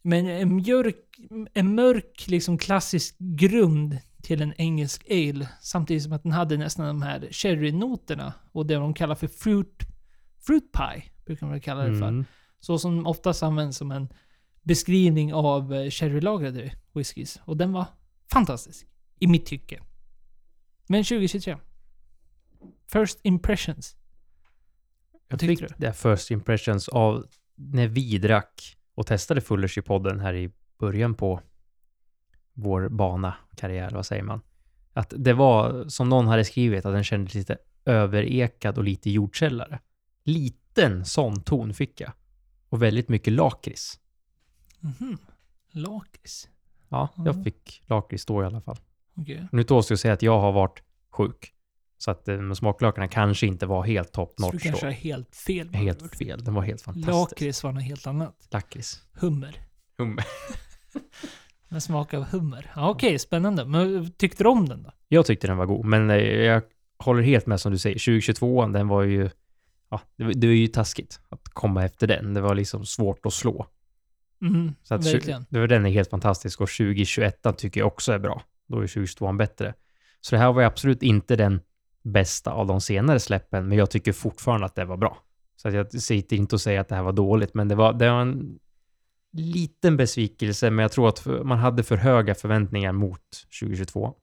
Men 0.01 0.27
en 0.27 0.55
mörk, 0.55 1.19
en 1.53 1.75
mörk 1.75 2.27
liksom 2.27 2.57
klassisk 2.57 3.15
grund 3.19 3.97
till 4.21 4.41
en 4.41 4.53
engelsk 4.57 5.05
ale. 5.09 5.49
Samtidigt 5.61 6.03
som 6.03 6.13
att 6.13 6.23
den 6.23 6.31
hade 6.31 6.57
nästan 6.57 6.87
de 6.87 7.01
här 7.01 7.27
cherry-noterna. 7.31 8.33
Och 8.51 8.65
det 8.65 8.75
de 8.75 8.93
kallar 8.93 9.15
för 9.15 9.27
fruit, 9.27 9.83
fruit 10.39 10.71
pie. 10.71 11.03
Brukar 11.25 11.47
man 11.47 11.61
kalla 11.61 11.83
det 11.83 11.99
för. 11.99 12.07
Mm. 12.07 12.25
Så 12.59 12.79
som 12.79 13.07
oftast 13.07 13.43
används 13.43 13.77
som 13.77 13.91
en 13.91 14.07
beskrivning 14.61 15.33
av 15.33 15.73
eh, 15.73 15.89
sherrylagrade 15.89 16.71
whiskys. 16.93 17.39
Och 17.45 17.57
den 17.57 17.71
var 17.71 17.85
fantastisk. 18.33 18.87
I 19.19 19.27
mitt 19.27 19.45
tycke. 19.45 19.79
Men 20.87 21.03
2023. 21.03 21.57
First 22.93 23.19
impressions. 23.23 23.95
Jag 25.27 25.39
tyckte 25.39 25.67
fick 25.67 25.77
det 25.77 25.93
first 25.93 26.31
impressions 26.31 26.87
av 26.89 27.25
när 27.55 27.87
vi 27.87 28.17
drack 28.17 28.77
och 28.95 29.07
testade 29.07 29.41
Fullers 29.41 29.77
i 29.77 29.81
podden 29.81 30.19
här 30.19 30.33
i 30.33 30.51
början 30.79 31.15
på 31.15 31.41
vår 32.53 32.89
bana, 32.89 33.35
karriär, 33.55 33.91
vad 33.91 34.05
säger 34.05 34.23
man? 34.23 34.41
Att 34.93 35.13
det 35.17 35.33
var, 35.33 35.87
som 35.89 36.09
någon 36.09 36.27
hade 36.27 36.45
skrivit, 36.45 36.85
att 36.85 36.93
den 36.93 37.03
kändes 37.03 37.33
lite 37.33 37.57
överekad 37.85 38.77
och 38.77 38.83
lite 38.83 39.09
jordkällare. 39.09 39.79
Liten 40.23 41.05
sån 41.05 41.41
ton 41.43 41.73
fick 41.73 42.01
jag. 42.01 42.11
Och 42.69 42.81
väldigt 42.83 43.09
mycket 43.09 43.33
lakrits. 43.33 43.99
Mhm. 44.79 45.17
Lakrits. 45.71 46.49
Ja, 46.89 47.09
Mm. 47.17 47.25
jag 47.25 47.43
fick 47.43 47.83
lakrits 47.85 48.25
då 48.25 48.43
i 48.43 48.45
alla 48.45 48.61
fall. 48.61 48.77
Okej. 49.15 49.47
Nu 49.51 49.63
tås 49.63 49.89
jag 49.89 49.99
säga 49.99 50.13
att 50.13 50.21
jag 50.21 50.39
har 50.39 50.51
varit 50.51 50.83
sjuk. 51.09 51.53
Så 52.03 52.11
att 52.11 52.27
eh, 52.27 52.51
smaklökarna 52.53 53.07
kanske 53.07 53.47
inte 53.47 53.65
var 53.65 53.83
helt 53.83 54.11
top 54.11 54.33
Så 54.37 54.45
du 54.49 54.53
notch 54.53 54.63
kanske 54.63 54.85
har 54.85 54.91
helt 54.93 55.35
fel. 55.35 55.67
andra 55.67 55.79
Helt 55.79 56.15
fel. 56.15 56.43
Den 56.43 56.53
var 56.53 56.61
helt 56.61 56.81
fantastisk. 56.81 57.13
Lakrits 57.41 57.63
var 57.63 57.71
något 57.71 57.83
helt 57.83 58.07
annat. 58.07 58.47
Lakrits. 58.51 59.01
Hummer. 59.13 59.55
Hummer. 59.97 60.25
Med 61.69 61.83
smak 61.83 62.13
av 62.13 62.23
hummer. 62.23 62.71
Ja, 62.75 62.89
Okej, 62.89 63.19
spännande. 63.19 63.65
Men 63.65 64.11
tyckte 64.11 64.43
du 64.43 64.49
om 64.49 64.69
den 64.69 64.83
då? 64.83 64.91
Jag 65.07 65.25
tyckte 65.25 65.47
den 65.47 65.57
var 65.57 65.65
god, 65.65 65.85
men 65.85 66.09
eh, 66.09 66.17
jag 66.17 66.61
håller 66.97 67.23
helt 67.23 67.45
med 67.45 67.59
som 67.59 67.71
du 67.71 67.77
säger. 67.77 67.95
2022 67.95 68.65
den 68.67 68.87
var 68.87 69.03
ju... 69.03 69.29
Ja, 69.89 70.01
det, 70.15 70.23
var- 70.23 70.33
det 70.33 70.47
var 70.47 70.53
ju 70.53 70.67
taskigt 70.67 71.19
att 71.29 71.49
komma 71.49 71.83
efter 71.85 72.07
den. 72.07 72.33
Det 72.33 72.41
var 72.41 72.55
liksom 72.55 72.85
svårt 72.85 73.25
att 73.25 73.33
slå. 73.33 73.67
Mhm, 74.41 74.75
Så 74.83 74.95
att 74.95 75.05
verkligen. 75.05 75.45
Det 75.49 75.59
var, 75.59 75.67
den 75.67 75.85
är 75.85 75.89
helt 75.89 76.09
fantastisk 76.09 76.61
och 76.61 76.69
2021 76.69 77.45
tycker 77.57 77.79
jag 77.81 77.87
också 77.87 78.11
är 78.11 78.19
bra. 78.19 78.41
Då 78.67 78.75
är 78.77 78.87
2022 78.87 79.33
bättre. 79.33 79.73
Så 80.21 80.35
det 80.35 80.39
här 80.39 80.51
var 80.53 80.61
ju 80.61 80.67
absolut 80.67 81.03
inte 81.03 81.35
den 81.35 81.61
bästa 82.03 82.51
av 82.51 82.67
de 82.67 82.81
senare 82.81 83.19
släppen, 83.19 83.67
men 83.67 83.77
jag 83.77 83.91
tycker 83.91 84.13
fortfarande 84.13 84.65
att 84.65 84.75
det 84.75 84.85
var 84.85 84.97
bra. 84.97 85.17
Så 85.55 85.67
att 85.67 85.73
jag 85.73 86.01
sitter 86.01 86.35
inte 86.35 86.55
och 86.55 86.61
säger 86.61 86.79
att 86.79 86.89
det 86.89 86.95
här 86.95 87.03
var 87.03 87.11
dåligt, 87.11 87.53
men 87.53 87.67
det 87.67 87.75
var, 87.75 87.93
det 87.93 88.09
var 88.09 88.21
en 88.21 88.59
liten 89.31 89.97
besvikelse, 89.97 90.69
men 90.69 90.83
jag 90.83 90.91
tror 90.91 91.09
att 91.09 91.25
man 91.25 91.57
hade 91.57 91.83
för 91.83 91.97
höga 91.97 92.35
förväntningar 92.35 92.91
mot 92.91 93.21
2022. 93.59 94.13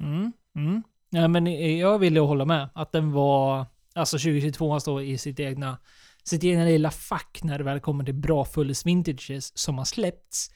Mm, 0.00 0.32
mm. 0.56 0.82
Ja, 1.10 1.28
men 1.28 1.76
jag 1.78 1.98
vill 1.98 2.14
ju 2.14 2.20
hålla 2.20 2.44
med. 2.44 2.68
Att 2.74 2.92
den 2.92 3.12
var... 3.12 3.66
Alltså 3.94 4.18
2022 4.18 4.80
står 4.80 5.02
i 5.02 5.18
sitt 5.18 5.40
egna, 5.40 5.78
sitt 6.24 6.44
egna 6.44 6.64
lilla 6.64 6.90
fack 6.90 7.40
när 7.42 7.58
det 7.58 7.64
väl 7.64 7.80
kommer 7.80 8.04
till 8.04 8.14
bra 8.14 8.44
fullis 8.44 8.86
vintages 8.86 9.58
som 9.58 9.78
har 9.78 9.84
släppts. 9.84 10.50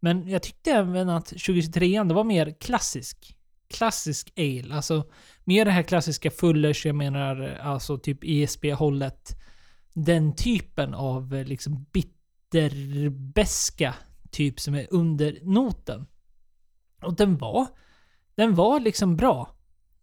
Men 0.00 0.28
jag 0.28 0.42
tyckte 0.42 0.70
även 0.70 1.08
att 1.08 1.26
2023 1.26 2.02
det 2.02 2.14
var 2.14 2.24
mer 2.24 2.54
klassisk. 2.60 3.36
Klassisk 3.74 4.32
ale. 4.36 4.74
Alltså 4.74 5.04
mer 5.44 5.64
det 5.64 5.70
här 5.70 5.82
klassiska 5.82 6.30
fullers, 6.30 6.86
jag 6.86 6.94
menar 6.94 7.58
alltså 7.62 7.98
typ 7.98 8.18
ESB-hållet. 8.22 9.36
Den 9.94 10.36
typen 10.36 10.94
av 10.94 11.34
eh, 11.34 11.46
liksom 11.46 11.86
bitterbeska 11.92 13.94
typ 14.30 14.60
som 14.60 14.74
är 14.74 14.86
under 14.90 15.38
noten. 15.42 16.06
Och 17.02 17.16
den 17.16 17.38
var 17.38 17.66
den 18.40 18.54
var 18.54 18.80
liksom 18.80 19.16
bra. 19.16 19.48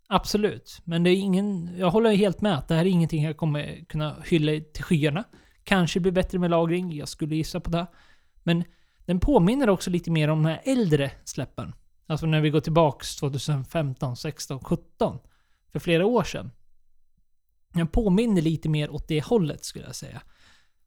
Absolut. 0.08 0.82
Men 0.84 1.04
det 1.04 1.10
är 1.10 1.16
ingen... 1.16 1.78
Jag 1.78 1.90
håller 1.90 2.16
helt 2.16 2.42
med 2.42 2.58
att 2.58 2.68
det 2.68 2.76
här 2.76 2.86
är 2.86 2.90
ingenting 2.90 3.24
jag 3.24 3.38
kommer 3.38 3.86
kunna 3.86 4.16
hylla 4.26 4.64
till 4.74 4.84
skyarna. 4.84 5.24
Kanske 5.64 6.00
blir 6.00 6.12
bättre 6.12 6.40
med 6.40 6.50
lagring. 6.50 6.96
Jag 6.96 7.08
skulle 7.08 7.36
gissa 7.36 7.60
på 7.60 7.70
det. 7.70 7.88
Men 8.44 8.64
den 9.06 9.20
påminner 9.20 9.70
också 9.70 9.90
lite 9.90 10.12
mer 10.12 10.28
om 10.28 10.44
de 10.44 10.50
här 10.50 10.62
äldre 10.66 11.12
släppen. 11.24 11.74
Alltså 12.08 12.26
när 12.26 12.42
vi 12.42 12.50
går 12.50 12.60
tillbaks 12.60 13.16
2015, 13.16 14.16
16, 14.16 14.60
17. 14.64 15.20
För 15.72 15.80
flera 15.80 16.06
år 16.06 16.24
sedan. 16.24 16.52
Den 17.74 17.88
påminner 17.88 18.42
lite 18.42 18.70
mer 18.70 18.90
åt 18.90 19.08
det 19.08 19.26
hållet 19.26 19.66
skulle 19.66 19.86
jag 19.86 19.96
säga. 19.96 20.22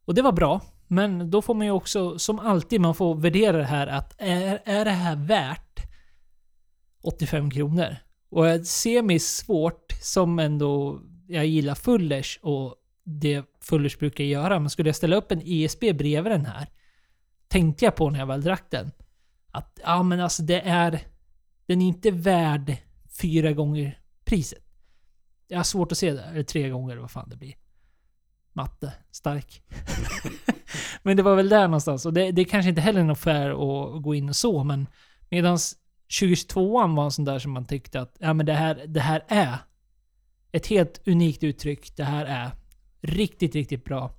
Och 0.05 0.15
det 0.15 0.23
var 0.23 0.33
bra. 0.33 0.61
Men 0.87 1.31
då 1.31 1.43
får 1.43 1.55
man 1.55 1.67
ju 1.67 1.73
också, 1.73 2.19
som 2.19 2.39
alltid, 2.39 2.81
man 2.81 2.95
får 2.95 3.15
värdera 3.15 3.57
det 3.57 3.65
här 3.65 3.87
att 3.87 4.15
är, 4.19 4.61
är 4.65 4.85
det 4.85 4.91
här 4.91 5.17
värt 5.17 5.81
85 7.03 7.50
kronor. 7.50 7.97
Och 8.31 8.49
jag 8.49 8.67
ser 8.67 9.03
mig 9.03 9.19
svårt 9.19 9.93
som 10.03 10.39
ändå 10.39 11.00
jag 11.27 11.47
gillar 11.47 11.75
Fullers 11.75 12.39
och 12.43 12.75
det 13.05 13.45
Fullers 13.61 13.99
brukar 13.99 14.25
göra. 14.25 14.59
Men 14.59 14.71
skulle 14.71 14.89
jag 14.89 14.97
ställa 14.97 15.17
upp 15.17 15.33
en 15.33 15.43
ESB 15.45 15.81
bredvid 15.81 16.33
den 16.33 16.47
här, 16.47 16.67
tänkte 17.49 17.85
jag 17.85 17.97
på 17.97 18.11
när 18.11 18.19
jag 18.19 18.27
väl 18.27 18.43
drack 18.43 18.67
den. 18.71 18.91
Att, 19.50 19.81
ja 19.85 20.03
men 20.03 20.21
alltså 20.21 20.43
det 20.43 20.61
är... 20.61 21.00
Den 21.71 21.83
är 21.83 21.87
inte 21.87 22.11
värd 22.11 22.77
fyra 23.21 23.53
gånger 23.53 24.00
priset. 24.25 24.59
Jag 25.49 25.59
har 25.59 25.65
svårt 25.65 25.93
att 25.93 25.99
se 25.99 26.12
det. 26.12 26.23
Eller 26.23 26.43
tre 26.43 26.69
gånger, 26.69 26.97
vad 26.97 27.11
fan 27.11 27.29
det 27.29 27.37
blir. 27.37 27.55
Matte. 28.53 28.93
Stark. 29.11 29.62
men 31.03 31.17
det 31.17 31.23
var 31.23 31.37
väl 31.37 31.49
där 31.49 31.69
någonstans. 31.69 32.07
Och 32.07 32.12
det, 32.12 32.31
det 32.31 32.43
är 32.43 32.45
kanske 32.45 32.69
inte 32.69 32.81
heller 32.81 33.00
är 33.00 33.05
något 33.05 33.19
fair 33.19 33.50
att 33.50 34.03
gå 34.03 34.15
in 34.15 34.29
och 34.29 34.37
så, 34.37 34.65
men 34.65 34.87
medan 35.29 35.59
2022 36.21 36.87
var 36.87 37.05
en 37.05 37.11
sån 37.11 37.25
där 37.25 37.39
som 37.39 37.53
man 37.53 37.67
tyckte 37.67 38.00
att 38.00 38.17
ja, 38.21 38.33
men 38.33 38.47
det, 38.47 38.55
här, 38.55 38.85
det 38.87 39.00
här 39.00 39.25
är 39.29 39.57
ett 40.53 40.67
helt 40.67 41.09
unikt 41.09 41.45
uttryck. 41.45 41.97
Det 41.97 42.05
här 42.05 42.25
är 42.25 42.50
riktigt, 43.00 43.55
riktigt 43.55 43.85
bra. 43.85 44.15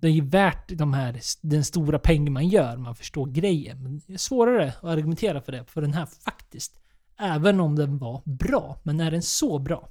Det 0.00 0.08
är 0.08 0.12
ju 0.12 0.24
värt 0.24 0.68
de 0.68 0.94
här, 0.94 1.20
den 1.40 1.64
stora 1.64 1.98
pengen 1.98 2.32
man 2.32 2.48
gör. 2.48 2.76
Man 2.76 2.94
förstår 2.94 3.26
grejen. 3.26 3.82
Men 3.82 4.00
det 4.06 4.12
är 4.12 4.18
svårare 4.18 4.68
att 4.68 4.84
argumentera 4.84 5.40
för 5.40 5.52
det. 5.52 5.64
För 5.64 5.80
den 5.80 5.92
här 5.92 6.06
faktiskt, 6.06 6.80
även 7.18 7.60
om 7.60 7.76
den 7.76 7.98
var 7.98 8.22
bra, 8.24 8.80
men 8.82 9.00
är 9.00 9.10
den 9.10 9.22
så 9.22 9.58
bra? 9.58 9.88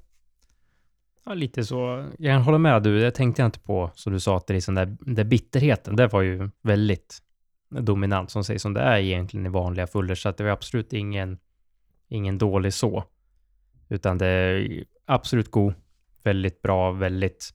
Ja, 1.26 1.34
lite 1.34 1.64
så. 1.64 2.10
Jag 2.18 2.40
håller 2.40 2.58
med 2.58 2.84
du. 2.84 3.00
Det 3.00 3.12
tänkte 3.12 3.42
jag 3.42 3.48
inte 3.48 3.60
på, 3.60 3.92
som 3.96 4.14
du 4.14 4.20
sa, 4.20 4.38
att 4.38 4.48
det 4.48 4.56
är 4.56 4.60
sån 4.60 4.76
där, 4.76 4.98
den 5.02 5.16
där 5.16 5.24
bitterheten, 5.24 5.96
det 5.96 6.08
var 6.08 6.22
ju 6.22 6.50
väldigt 6.62 7.20
dominant, 7.70 8.32
som 8.32 8.44
sägs 8.44 8.62
som 8.62 8.74
det 8.74 8.82
är 8.82 8.98
egentligen 8.98 9.46
i 9.46 9.50
vanliga 9.50 9.88
fuller, 9.88 10.16
så 10.16 10.30
att 10.30 10.38
det 10.38 10.44
var 10.44 10.52
absolut 10.52 10.94
ingen, 10.94 11.38
ingen 12.08 12.38
dålig 12.38 12.74
så. 12.74 13.04
Utan 13.90 14.18
det 14.18 14.28
är 14.28 14.84
absolut 15.06 15.52
god, 15.52 15.74
väldigt 16.24 16.62
bra, 16.62 16.92
väldigt 16.92 17.54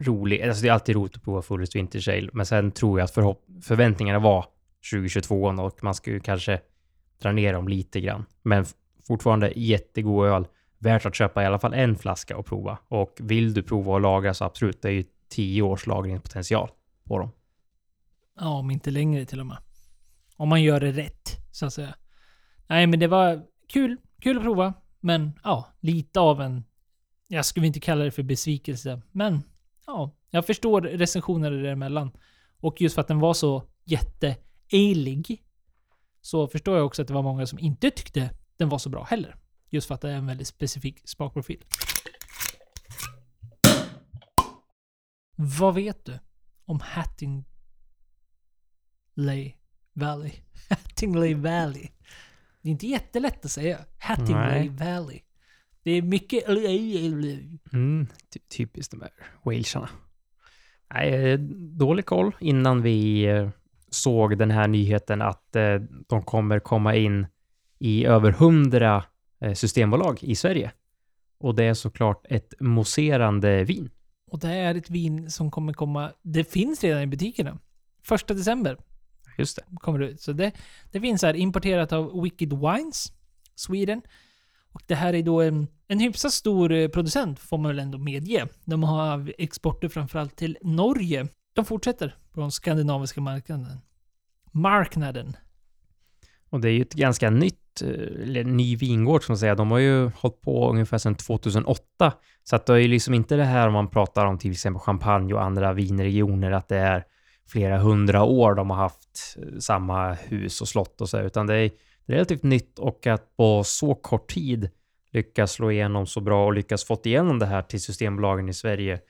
rolig. 0.00 0.42
Alltså 0.42 0.62
det 0.62 0.68
är 0.68 0.72
alltid 0.72 0.96
roligt 0.96 1.16
att 1.16 1.22
prova 1.22 1.42
Fullest 1.42 1.76
Vintage 1.76 2.08
Ale, 2.08 2.30
men 2.32 2.46
sen 2.46 2.70
tror 2.72 2.98
jag 2.98 3.04
att 3.04 3.14
förhopp- 3.14 3.62
förväntningarna 3.62 4.18
var 4.18 4.46
2022 4.92 5.42
och 5.44 5.84
man 5.84 5.94
skulle 5.94 6.20
kanske 6.20 6.60
dra 7.22 7.32
ner 7.32 7.52
dem 7.52 7.68
lite 7.68 8.00
grann. 8.00 8.24
Men 8.42 8.64
fortfarande 9.06 9.52
jättegod 9.56 10.26
öl. 10.26 10.46
Värt 10.78 11.06
att 11.06 11.14
köpa 11.14 11.42
i 11.42 11.46
alla 11.46 11.58
fall 11.58 11.74
en 11.74 11.96
flaska 11.96 12.36
och 12.36 12.46
prova. 12.46 12.78
Och 12.88 13.16
vill 13.20 13.54
du 13.54 13.62
prova 13.62 13.96
att 13.96 14.02
lagra 14.02 14.34
så 14.34 14.44
absolut, 14.44 14.82
det 14.82 14.88
är 14.88 14.92
ju 14.92 15.04
tio 15.28 15.62
års 15.62 15.86
lagringspotential 15.86 16.70
på 17.04 17.18
dem. 17.18 17.30
Ja, 18.40 18.48
om 18.48 18.70
inte 18.70 18.90
längre 18.90 19.24
till 19.24 19.40
och 19.40 19.46
med. 19.46 19.56
Om 20.36 20.48
man 20.48 20.62
gör 20.62 20.80
det 20.80 20.92
rätt, 20.92 21.30
så 21.52 21.66
att 21.66 21.72
säga. 21.72 21.94
Nej, 22.66 22.86
men 22.86 23.00
det 23.00 23.06
var 23.06 23.42
kul. 23.68 23.96
Kul 24.20 24.36
att 24.36 24.42
prova. 24.42 24.74
Men 25.00 25.32
ja, 25.44 25.68
lite 25.80 26.20
av 26.20 26.40
en... 26.40 26.64
Jag 27.28 27.46
skulle 27.46 27.66
inte 27.66 27.80
kalla 27.80 28.04
det 28.04 28.10
för 28.10 28.22
besvikelse, 28.22 29.02
men 29.12 29.42
ja, 29.90 30.16
jag 30.30 30.46
förstår 30.46 30.80
recensioner 30.80 31.50
däremellan. 31.50 32.10
Och 32.60 32.80
just 32.80 32.94
för 32.94 33.02
att 33.02 33.08
den 33.08 33.18
var 33.18 33.34
så 33.34 33.62
jätteelig 33.84 35.44
så 36.20 36.48
förstår 36.48 36.76
jag 36.76 36.86
också 36.86 37.02
att 37.02 37.08
det 37.08 37.14
var 37.14 37.22
många 37.22 37.46
som 37.46 37.58
inte 37.58 37.90
tyckte 37.90 38.30
den 38.56 38.68
var 38.68 38.78
så 38.78 38.88
bra 38.88 39.04
heller. 39.04 39.36
Just 39.70 39.88
för 39.88 39.94
att 39.94 40.00
det 40.00 40.10
är 40.10 40.14
en 40.14 40.26
väldigt 40.26 40.48
specifik 40.48 41.08
smakprofil. 41.08 41.64
Vad 45.36 45.74
vet 45.74 46.04
du 46.04 46.18
om 46.64 46.80
Hattingley 46.80 47.44
Valley? 49.92 50.32
Hattingley 50.68 51.34
Valley. 51.34 51.88
Det 52.62 52.68
är 52.68 52.72
inte 52.72 52.86
jättelätt 52.86 53.44
att 53.44 53.50
säga. 53.50 53.84
Hattingley 53.98 54.68
Nej. 54.68 54.68
Valley. 54.68 55.20
Det 55.82 55.90
är 55.90 56.02
mycket... 56.02 56.48
Mm, 57.72 58.06
ty- 58.32 58.40
typiskt 58.56 58.90
de 58.90 59.00
här 59.00 59.10
walesarna. 59.42 59.88
Nej, 60.94 61.14
eh, 61.32 61.38
dålig 61.78 62.06
koll 62.06 62.32
innan 62.40 62.82
vi 62.82 63.24
eh, 63.24 63.48
såg 63.90 64.38
den 64.38 64.50
här 64.50 64.68
nyheten 64.68 65.22
att 65.22 65.56
eh, 65.56 65.74
de 66.08 66.22
kommer 66.22 66.60
komma 66.60 66.94
in 66.96 67.26
i 67.78 68.04
över 68.04 68.32
hundra 68.32 69.04
systembolag 69.54 70.18
i 70.22 70.34
Sverige. 70.34 70.72
Och 71.38 71.54
det 71.54 71.64
är 71.64 71.74
såklart 71.74 72.26
ett 72.28 72.54
mousserande 72.60 73.64
vin. 73.64 73.90
Och 74.30 74.38
det 74.40 74.48
är 74.48 74.74
ett 74.74 74.90
vin 74.90 75.30
som 75.30 75.50
kommer 75.50 75.72
komma... 75.72 76.12
Det 76.22 76.44
finns 76.44 76.84
redan 76.84 77.02
i 77.02 77.06
butikerna. 77.06 77.58
Första 78.02 78.34
december 78.34 78.76
Just 79.38 79.56
det. 79.56 79.62
kommer 79.76 79.98
det 79.98 80.08
ut. 80.08 80.20
Så 80.20 80.32
det, 80.32 80.52
det 80.92 81.00
finns 81.00 81.22
här 81.22 81.34
importerat 81.34 81.92
av 81.92 82.22
Wicked 82.22 82.52
Wines, 82.52 83.12
Sweden. 83.54 84.02
Och 84.72 84.82
det 84.86 84.94
här 84.94 85.14
är 85.14 85.22
då 85.22 85.40
en, 85.40 85.66
en 85.88 86.00
hyfsat 86.00 86.32
stor 86.32 86.72
eh, 86.72 86.88
producent, 86.88 87.38
får 87.38 87.58
man 87.58 87.68
väl 87.68 87.78
ändå 87.78 87.98
medge. 87.98 88.46
De 88.64 88.82
har 88.82 89.32
exporter 89.38 89.88
framförallt 89.88 90.36
till 90.36 90.58
Norge. 90.62 91.28
De 91.52 91.64
fortsätter 91.64 92.16
på 92.32 92.40
den 92.40 92.50
skandinaviska 92.50 93.20
marknaden. 93.20 93.80
Marknaden. 94.52 95.36
Och 96.50 96.60
det 96.60 96.68
är 96.68 96.72
ju 96.72 96.82
ett 96.82 96.94
ganska 96.94 97.30
nytt, 97.30 97.82
eh, 97.82 97.88
eller 98.22 98.44
ny 98.44 98.76
vingård 98.76 99.24
som 99.24 99.32
man 99.32 99.38
säger. 99.38 99.54
De 99.54 99.70
har 99.70 99.78
ju 99.78 100.10
hållit 100.16 100.40
på 100.40 100.70
ungefär 100.70 100.98
sedan 100.98 101.14
2008. 101.14 102.12
Så 102.44 102.56
att 102.56 102.66
det 102.66 102.72
är 102.72 102.76
ju 102.76 102.88
liksom 102.88 103.14
inte 103.14 103.36
det 103.36 103.44
här 103.44 103.66
om 103.66 103.72
man 103.72 103.88
pratar 103.88 104.26
om 104.26 104.38
till 104.38 104.52
exempel 104.52 104.80
champagne 104.80 105.34
och 105.34 105.42
andra 105.42 105.72
vinregioner, 105.72 106.52
att 106.52 106.68
det 106.68 106.78
är 106.78 107.04
flera 107.48 107.78
hundra 107.78 108.22
år 108.22 108.54
de 108.54 108.70
har 108.70 108.76
haft 108.76 109.36
eh, 109.36 109.58
samma 109.58 110.12
hus 110.12 110.60
och 110.60 110.68
slott 110.68 111.00
och 111.00 111.08
så, 111.08 111.20
utan 111.20 111.46
det 111.46 111.54
är 111.54 111.70
relativt 112.10 112.42
nytt 112.42 112.78
och 112.78 113.06
att 113.06 113.36
på 113.36 113.64
så 113.64 113.94
kort 113.94 114.30
tid 114.30 114.70
lyckas 115.10 115.52
slå 115.52 115.70
igenom 115.70 116.06
så 116.06 116.20
bra 116.20 116.46
och 116.46 116.52
lyckas 116.52 116.84
fått 116.84 117.06
igenom 117.06 117.38
det 117.38 117.46
här 117.46 117.62
till 117.62 117.80
Systembolagen 117.80 118.48
i 118.48 118.54
Sverige 118.54 119.00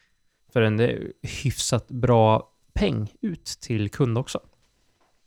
för 0.53 0.63
en 0.63 0.81
eh, 0.81 0.97
hyfsat 1.43 1.89
bra 1.89 2.53
peng 2.73 3.09
ut 3.21 3.45
till 3.45 3.91
kund 3.91 4.19
också. 4.19 4.41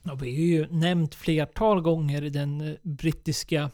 Ja, 0.04 0.16
vi 0.16 0.36
har 0.36 0.44
ju 0.44 0.68
nämnt 0.68 1.16
flertal 1.16 1.82
gånger 1.82 2.22
den 2.22 2.62
eh, 2.62 2.76
brittiska 2.84 3.72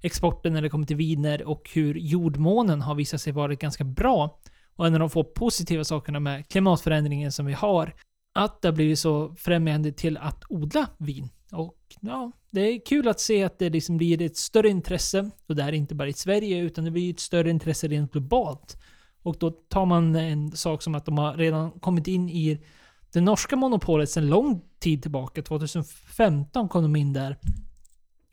exporten 0.00 0.52
när 0.52 0.62
det 0.62 0.68
kommer 0.68 0.86
till 0.86 0.96
viner 0.96 1.42
och 1.42 1.70
hur 1.74 1.94
jordmånen 1.94 2.82
har 2.82 2.94
visat 2.94 3.20
sig 3.20 3.32
vara 3.32 3.54
ganska 3.54 3.84
bra. 3.84 4.40
Och 4.76 4.86
en 4.86 4.94
av 4.94 5.00
de 5.00 5.10
få 5.10 5.24
positiva 5.24 5.84
sakerna 5.84 6.20
med 6.20 6.48
klimatförändringen 6.48 7.32
som 7.32 7.46
vi 7.46 7.52
har, 7.52 7.94
att 8.34 8.62
det 8.62 8.68
har 8.68 8.72
blivit 8.72 8.98
så 8.98 9.34
främjande 9.34 9.92
till 9.92 10.16
att 10.16 10.42
odla 10.48 10.88
vin. 10.98 11.28
Och 11.52 11.78
ja, 12.00 12.32
det 12.54 12.60
är 12.60 12.86
kul 12.86 13.08
att 13.08 13.20
se 13.20 13.44
att 13.44 13.58
det 13.58 13.70
liksom 13.70 13.96
blir 13.96 14.22
ett 14.22 14.36
större 14.36 14.68
intresse. 14.68 15.30
Och 15.46 15.56
det 15.56 15.62
här 15.62 15.72
är 15.72 15.76
inte 15.76 15.94
bara 15.94 16.08
i 16.08 16.12
Sverige, 16.12 16.58
utan 16.58 16.84
det 16.84 16.90
blir 16.90 17.10
ett 17.10 17.20
större 17.20 17.50
intresse 17.50 17.88
rent 17.88 18.12
globalt. 18.12 18.76
Och 19.22 19.36
då 19.38 19.50
tar 19.50 19.86
man 19.86 20.16
en 20.16 20.52
sak 20.52 20.82
som 20.82 20.94
att 20.94 21.04
de 21.04 21.18
har 21.18 21.34
redan 21.34 21.70
kommit 21.70 22.06
in 22.06 22.28
i 22.28 22.64
det 23.12 23.20
norska 23.20 23.56
monopolet 23.56 24.10
sedan 24.10 24.28
lång 24.28 24.62
tid 24.78 25.02
tillbaka. 25.02 25.42
2015 25.42 26.68
kom 26.68 26.82
de 26.82 26.96
in 26.96 27.12
där. 27.12 27.38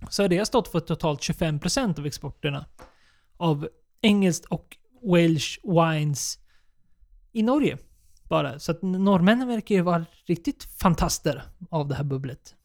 Så 0.10 0.24
har 0.24 0.30
det 0.30 0.46
stått 0.46 0.68
för 0.68 0.80
totalt 0.80 1.20
25% 1.20 2.00
av 2.00 2.06
exporterna 2.06 2.66
av 3.38 3.70
engelskt 4.02 4.46
och 4.46 4.78
Welsh 5.02 5.60
wines 5.64 6.40
i 7.32 7.44
Norge. 7.44 7.78
Bara. 8.30 8.60
Så 8.60 8.72
att 8.72 8.82
norrmännen 8.82 9.48
verkar 9.48 9.76
ju 9.76 9.82
vara 9.82 10.06
riktigt 10.26 10.64
fantaster 10.64 11.44
av 11.70 11.88
det 11.88 11.96
här 11.96 12.04
bubblet. 12.04 12.56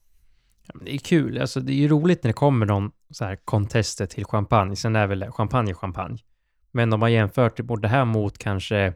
Det 0.75 0.95
är 0.95 0.99
kul. 0.99 1.41
Alltså, 1.41 1.61
det 1.61 1.73
är 1.73 1.77
ju 1.77 1.89
roligt 1.89 2.25
när 2.25 2.29
det 2.29 2.33
kommer 2.33 2.67
någon 2.67 2.91
så 3.11 3.25
här 3.25 3.37
contester 3.37 4.07
till 4.07 4.25
champagne. 4.25 4.77
Sen 4.77 4.97
är 4.97 5.07
väl 5.07 5.31
champagne 5.31 5.75
champagne. 5.75 6.19
Men 6.73 6.93
om 6.93 7.01
man 7.01 7.13
jämför 7.13 7.49
typ 7.51 7.83
det 7.83 7.89
här 7.89 8.05
mot 8.05 8.39
kanske 8.39 8.95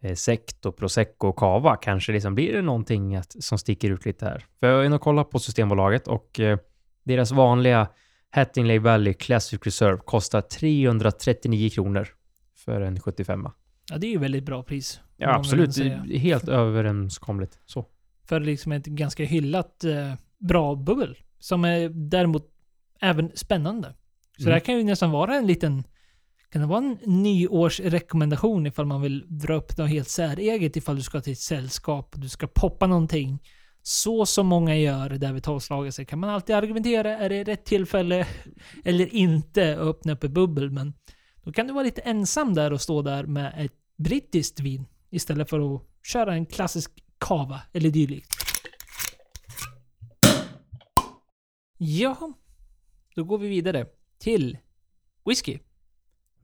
eh, 0.00 0.14
sekt 0.14 0.66
och 0.66 0.76
prosecco 0.76 1.28
och 1.28 1.36
cava, 1.36 1.76
kanske 1.76 2.12
liksom 2.12 2.34
blir 2.34 2.52
det 2.52 2.62
någonting 2.62 3.16
att, 3.16 3.44
som 3.44 3.58
sticker 3.58 3.90
ut 3.90 4.04
lite 4.04 4.24
här. 4.24 4.44
För 4.60 4.66
jag 4.66 4.80
är 4.80 4.84
inne 4.84 4.94
och 4.94 5.00
kollar 5.00 5.24
på 5.24 5.38
Systembolaget 5.38 6.08
och 6.08 6.40
eh, 6.40 6.58
deras 7.02 7.32
vanliga 7.32 7.88
Hattingley 8.30 8.78
Valley 8.78 9.14
Classic 9.14 9.60
Reserve 9.62 9.98
kostar 10.04 10.40
339 10.40 11.70
kronor 11.70 12.08
för 12.64 12.80
en 12.80 13.00
75 13.00 13.48
Ja, 13.90 13.98
det 13.98 14.06
är 14.06 14.10
ju 14.10 14.18
väldigt 14.18 14.44
bra 14.44 14.62
pris. 14.62 15.00
Ja, 15.16 15.34
absolut. 15.34 15.76
helt 16.10 16.48
överenskomligt. 16.48 17.58
Så. 17.66 17.86
För 18.24 18.40
liksom 18.40 18.72
ett 18.72 18.86
ganska 18.86 19.24
hyllat 19.24 19.84
eh, 19.84 20.14
bra 20.40 20.74
bubbel. 20.74 21.18
Som 21.38 21.64
är 21.64 21.88
däremot 21.88 22.46
även 23.00 23.30
spännande. 23.34 23.88
Så 24.36 24.42
Mm. 24.42 24.48
det 24.48 24.52
här 24.52 24.60
kan 24.60 24.76
ju 24.78 24.84
nästan 24.84 25.10
vara 25.10 25.34
en 25.34 25.46
liten... 25.46 25.84
Kan 26.52 26.62
det 26.62 26.68
vara 26.68 26.78
en 26.78 26.98
nyårsrekommendation 27.04 28.66
ifall 28.66 28.86
man 28.86 29.02
vill 29.02 29.24
dra 29.28 29.54
upp 29.54 29.78
något 29.78 29.90
helt 29.90 30.08
säreget 30.08 30.76
ifall 30.76 30.96
du 30.96 31.02
ska 31.02 31.20
till 31.20 31.32
ett 31.32 31.38
sällskap 31.38 32.14
och 32.14 32.20
du 32.20 32.28
ska 32.28 32.46
poppa 32.46 32.86
någonting. 32.86 33.38
Så 33.82 34.26
som 34.26 34.46
många 34.46 34.76
gör 34.76 35.08
där 35.10 35.32
vid 35.32 35.42
tolvslaget 35.42 35.94
så 35.94 36.04
kan 36.04 36.18
man 36.18 36.30
alltid 36.30 36.56
argumentera. 36.56 37.18
Är 37.18 37.28
det 37.28 37.44
rätt 37.44 37.64
tillfälle 37.64 38.26
eller 38.84 39.14
inte 39.14 39.72
att 39.72 39.78
öppna 39.78 40.12
upp 40.12 40.24
ett 40.24 40.30
bubbel? 40.30 40.70
Men 40.70 40.94
då 41.44 41.52
kan 41.52 41.66
du 41.66 41.72
vara 41.72 41.84
lite 41.84 42.00
ensam 42.00 42.54
där 42.54 42.72
och 42.72 42.80
stå 42.80 43.02
där 43.02 43.24
med 43.24 43.54
ett 43.64 43.72
brittiskt 43.98 44.60
vin 44.60 44.86
istället 45.10 45.50
för 45.50 45.74
att 45.74 45.82
köra 46.02 46.34
en 46.34 46.46
klassisk 46.46 46.90
kava 47.18 47.60
eller 47.72 47.90
dylikt. 47.90 48.49
Ja, 51.82 52.32
då 53.14 53.24
går 53.24 53.38
vi 53.38 53.48
vidare 53.48 53.86
till 54.18 54.58
whisky. 55.24 55.58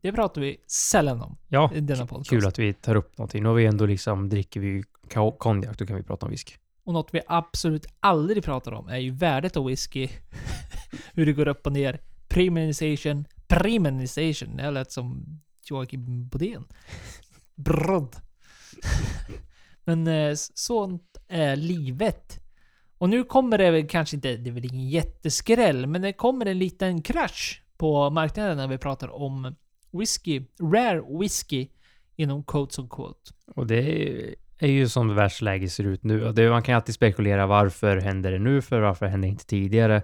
Det 0.01 0.13
pratar 0.13 0.41
vi 0.41 0.57
sällan 0.67 1.23
om 1.23 1.39
Ja, 1.49 1.71
i 1.75 1.81
denna 1.81 2.07
podcast. 2.07 2.31
kul 2.31 2.47
att 2.47 2.59
vi 2.59 2.73
tar 2.75 2.95
upp 2.95 3.19
någonting. 3.19 3.43
Nu 3.43 3.49
har 3.49 3.57
vi 3.57 3.67
ändå 3.67 3.87
liksom, 3.87 4.29
dricker 4.29 4.61
vi 4.61 4.83
ka- 5.09 5.37
konjak, 5.39 5.79
då 5.79 5.87
kan 5.87 5.97
vi 5.97 6.03
prata 6.03 6.27
om 6.27 6.31
whisky. 6.33 6.55
Och 6.85 6.93
något 6.93 7.09
vi 7.15 7.21
absolut 7.27 7.87
aldrig 8.01 8.45
pratar 8.45 8.73
om 8.73 8.89
är 8.89 8.97
ju 8.99 9.11
värdet 9.11 9.57
av 9.57 9.65
whisky. 9.67 10.09
Hur 11.15 11.27
det 11.27 11.33
går 11.33 11.49
upp 11.49 11.67
och 11.67 11.73
ner. 11.73 12.01
Premiumization. 12.29 13.25
Premiumization. 13.47 14.57
Det 14.57 14.71
lät 14.71 14.93
som 14.93 15.25
Joakim 15.71 16.29
Bodén. 16.29 16.65
Brodd. 17.55 18.17
Men 19.85 20.07
eh, 20.07 20.35
sånt 20.55 21.19
är 21.29 21.57
livet. 21.57 22.41
Och 22.99 23.09
nu 23.09 23.25
kommer 23.25 23.59
det 23.59 23.71
väl 23.71 23.89
kanske 23.89 24.17
inte, 24.17 24.37
det 24.37 24.51
är 24.51 24.55
väl 24.55 24.65
ingen 24.65 24.89
jätteskräll, 24.89 25.87
men 25.87 26.03
det 26.03 26.13
kommer 26.13 26.47
en 26.47 26.59
liten 26.59 27.03
krasch 27.03 27.63
på 27.77 28.11
marknaden 28.11 28.57
när 28.57 28.69
vi 28.69 28.79
pratar 28.79 29.09
om 29.09 29.55
whisky, 29.93 30.43
rare 30.61 31.19
whisky 31.21 31.69
inom 32.17 32.45
quotes 32.45 32.79
on 32.79 32.89
quote. 32.89 33.33
Och 33.47 33.67
det 33.67 34.35
är 34.59 34.69
ju 34.69 34.89
som 34.89 35.15
världsläget 35.15 35.73
ser 35.73 35.85
ut 35.85 36.05
nu. 36.05 36.27
Och 36.27 36.35
det, 36.35 36.51
man 36.51 36.63
kan 36.63 36.75
alltid 36.75 36.95
spekulera 36.95 37.47
varför 37.47 37.97
händer 37.97 38.33
det 38.33 38.39
nu 38.39 38.63
för 38.63 38.81
varför 38.81 39.07
hände 39.07 39.27
det 39.27 39.31
inte 39.31 39.47
tidigare? 39.47 40.03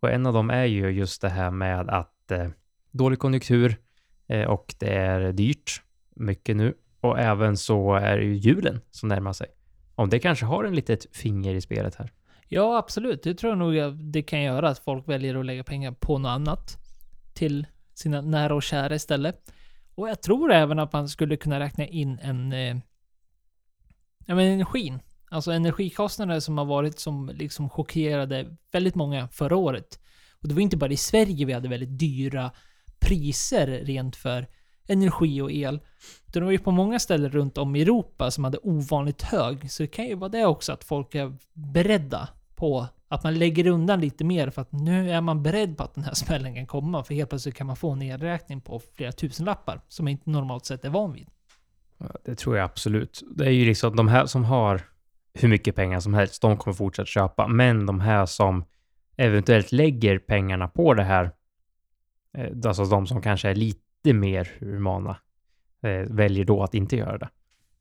Och 0.00 0.10
en 0.10 0.26
av 0.26 0.32
dem 0.32 0.50
är 0.50 0.64
ju 0.64 0.90
just 0.90 1.22
det 1.22 1.28
här 1.28 1.50
med 1.50 1.90
att 1.90 2.30
eh, 2.30 2.48
dålig 2.90 3.18
konjunktur 3.18 3.76
eh, 4.28 4.44
och 4.44 4.74
det 4.78 4.94
är 4.94 5.32
dyrt 5.32 5.82
mycket 6.14 6.56
nu. 6.56 6.74
Och 7.00 7.18
även 7.18 7.56
så 7.56 7.94
är 7.94 8.16
det 8.16 8.24
ju 8.24 8.34
julen 8.34 8.80
som 8.90 9.08
närmar 9.08 9.32
sig. 9.32 9.46
Om 9.94 10.10
det 10.10 10.18
kanske 10.18 10.46
har 10.46 10.64
en 10.64 10.74
litet 10.74 11.16
finger 11.16 11.54
i 11.54 11.60
spelet 11.60 11.94
här. 11.94 12.12
Ja, 12.48 12.78
absolut. 12.78 13.22
Det 13.22 13.34
tror 13.34 13.50
jag 13.50 13.58
nog 13.58 13.98
det 14.12 14.22
kan 14.22 14.42
göra 14.42 14.68
att 14.68 14.78
folk 14.78 15.08
väljer 15.08 15.34
att 15.34 15.46
lägga 15.46 15.64
pengar 15.64 15.92
på 15.92 16.18
något 16.18 16.28
annat. 16.28 16.76
Till 17.34 17.66
sina 17.94 18.20
nära 18.20 18.54
och 18.54 18.62
kära 18.62 18.94
istället. 18.94 19.52
Och 19.94 20.08
jag 20.08 20.22
tror 20.22 20.52
även 20.52 20.78
att 20.78 20.92
man 20.92 21.08
skulle 21.08 21.36
kunna 21.36 21.60
räkna 21.60 21.86
in 21.86 22.18
en... 22.18 22.52
Eh, 22.52 22.76
ja 24.26 24.34
men 24.34 24.52
energin. 24.52 24.98
Alltså 25.30 25.52
energikostnader 25.52 26.40
som 26.40 26.58
har 26.58 26.64
varit 26.64 26.98
som 26.98 27.30
liksom 27.34 27.70
chockerade 27.70 28.56
väldigt 28.72 28.94
många 28.94 29.28
förra 29.28 29.56
året. 29.56 30.00
Och 30.42 30.48
det 30.48 30.54
var 30.54 30.60
inte 30.60 30.76
bara 30.76 30.92
i 30.92 30.96
Sverige 30.96 31.44
vi 31.44 31.52
hade 31.52 31.68
väldigt 31.68 31.98
dyra 31.98 32.50
priser 32.98 33.66
rent 33.66 34.16
för 34.16 34.46
energi 34.88 35.40
och 35.40 35.52
el. 35.52 35.80
Utan 36.28 36.40
det 36.40 36.44
var 36.44 36.52
ju 36.52 36.58
på 36.58 36.70
många 36.70 36.98
ställen 36.98 37.30
runt 37.30 37.58
om 37.58 37.76
i 37.76 37.82
Europa 37.82 38.30
som 38.30 38.44
hade 38.44 38.58
ovanligt 38.58 39.22
hög. 39.22 39.70
Så 39.70 39.82
det 39.82 39.86
kan 39.86 40.06
ju 40.06 40.14
vara 40.14 40.28
det 40.28 40.46
också 40.46 40.72
att 40.72 40.84
folk 40.84 41.14
är 41.14 41.36
beredda 41.52 42.28
på 42.56 42.86
att 43.08 43.24
man 43.24 43.34
lägger 43.34 43.66
undan 43.66 44.00
lite 44.00 44.24
mer 44.24 44.50
för 44.50 44.62
att 44.62 44.72
nu 44.72 45.10
är 45.10 45.20
man 45.20 45.42
beredd 45.42 45.76
på 45.76 45.82
att 45.82 45.94
den 45.94 46.04
här 46.04 46.14
smällen 46.14 46.54
kan 46.54 46.66
komma. 46.66 47.04
För 47.04 47.14
helt 47.14 47.30
plötsligt 47.30 47.54
kan 47.54 47.66
man 47.66 47.76
få 47.76 47.90
en 47.90 47.98
nedräkning 47.98 48.60
på 48.60 48.80
flera 48.96 49.12
tusenlappar 49.12 49.80
som 49.88 50.04
man 50.04 50.10
inte 50.10 50.30
normalt 50.30 50.66
sett 50.66 50.84
är 50.84 50.90
van 50.90 51.12
vid. 51.12 51.26
Det 52.24 52.34
tror 52.34 52.56
jag 52.56 52.64
absolut. 52.64 53.22
Det 53.36 53.46
är 53.46 53.50
ju 53.50 53.64
liksom 53.64 53.96
de 53.96 54.08
här 54.08 54.26
som 54.26 54.44
har 54.44 54.82
hur 55.34 55.48
mycket 55.48 55.76
pengar 55.76 56.00
som 56.00 56.14
helst, 56.14 56.42
de 56.42 56.56
kommer 56.56 56.74
fortsätta 56.74 57.06
köpa. 57.06 57.48
Men 57.48 57.86
de 57.86 58.00
här 58.00 58.26
som 58.26 58.64
eventuellt 59.16 59.72
lägger 59.72 60.18
pengarna 60.18 60.68
på 60.68 60.94
det 60.94 61.02
här, 61.02 61.30
eh, 62.38 62.50
alltså 62.66 62.84
de 62.84 63.06
som 63.06 63.22
kanske 63.22 63.48
är 63.48 63.54
lite 63.54 64.12
mer 64.12 64.52
humana, 64.58 65.16
eh, 65.82 65.90
väljer 65.90 66.44
då 66.44 66.62
att 66.62 66.74
inte 66.74 66.96
göra 66.96 67.18
det. 67.18 67.28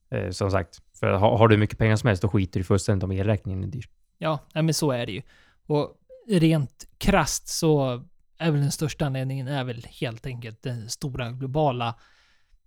Eh, 0.10 0.30
som 0.30 0.52
sagt, 0.52 0.82
för 1.00 1.08
har, 1.08 1.38
har 1.38 1.48
du 1.48 1.58
mycket 1.58 1.78
pengar 1.78 1.96
som 1.96 2.08
helst, 2.08 2.22
då 2.22 2.30
skiter 2.30 2.60
du 2.60 2.64
fullständigt 2.64 3.04
om 3.04 3.12
elräkningen 3.12 3.64
är 3.64 3.68
dyr. 3.68 3.86
Ja, 4.18 4.40
men 4.54 4.74
så 4.74 4.92
är 4.92 5.06
det 5.06 5.12
ju. 5.12 5.22
Och 5.68 5.96
rent 6.28 6.88
krast 6.98 7.48
så 7.48 8.04
är 8.38 8.52
väl 8.52 8.62
den 8.62 8.72
största 8.72 9.06
anledningen 9.06 9.48
är 9.48 9.64
väl 9.64 9.86
helt 9.90 10.26
enkelt 10.26 10.64
den 10.64 10.90
stora 10.90 11.32
globala 11.32 11.96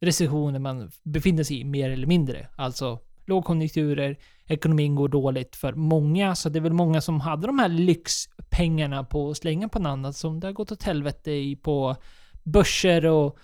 recessionen 0.00 0.62
man 0.62 0.90
befinner 1.02 1.44
sig 1.44 1.60
i 1.60 1.64
mer 1.64 1.90
eller 1.90 2.06
mindre. 2.06 2.48
Alltså 2.56 2.98
lågkonjunkturer, 3.26 4.18
ekonomin 4.46 4.94
går 4.94 5.08
dåligt 5.08 5.56
för 5.56 5.72
många, 5.72 6.34
så 6.34 6.48
det 6.48 6.58
är 6.58 6.60
väl 6.60 6.72
många 6.72 7.00
som 7.00 7.20
hade 7.20 7.46
de 7.46 7.58
här 7.58 7.68
lyxpengarna 7.68 9.04
på 9.04 9.30
att 9.30 9.36
slänga 9.36 9.68
på 9.68 9.78
något 9.78 9.90
annat 9.90 10.16
som 10.16 10.40
det 10.40 10.46
har 10.46 10.52
gått 10.52 10.72
åt 10.72 10.82
helvete 10.82 11.30
i 11.30 11.56
på 11.56 11.96
börser 12.42 13.06
och 13.06 13.38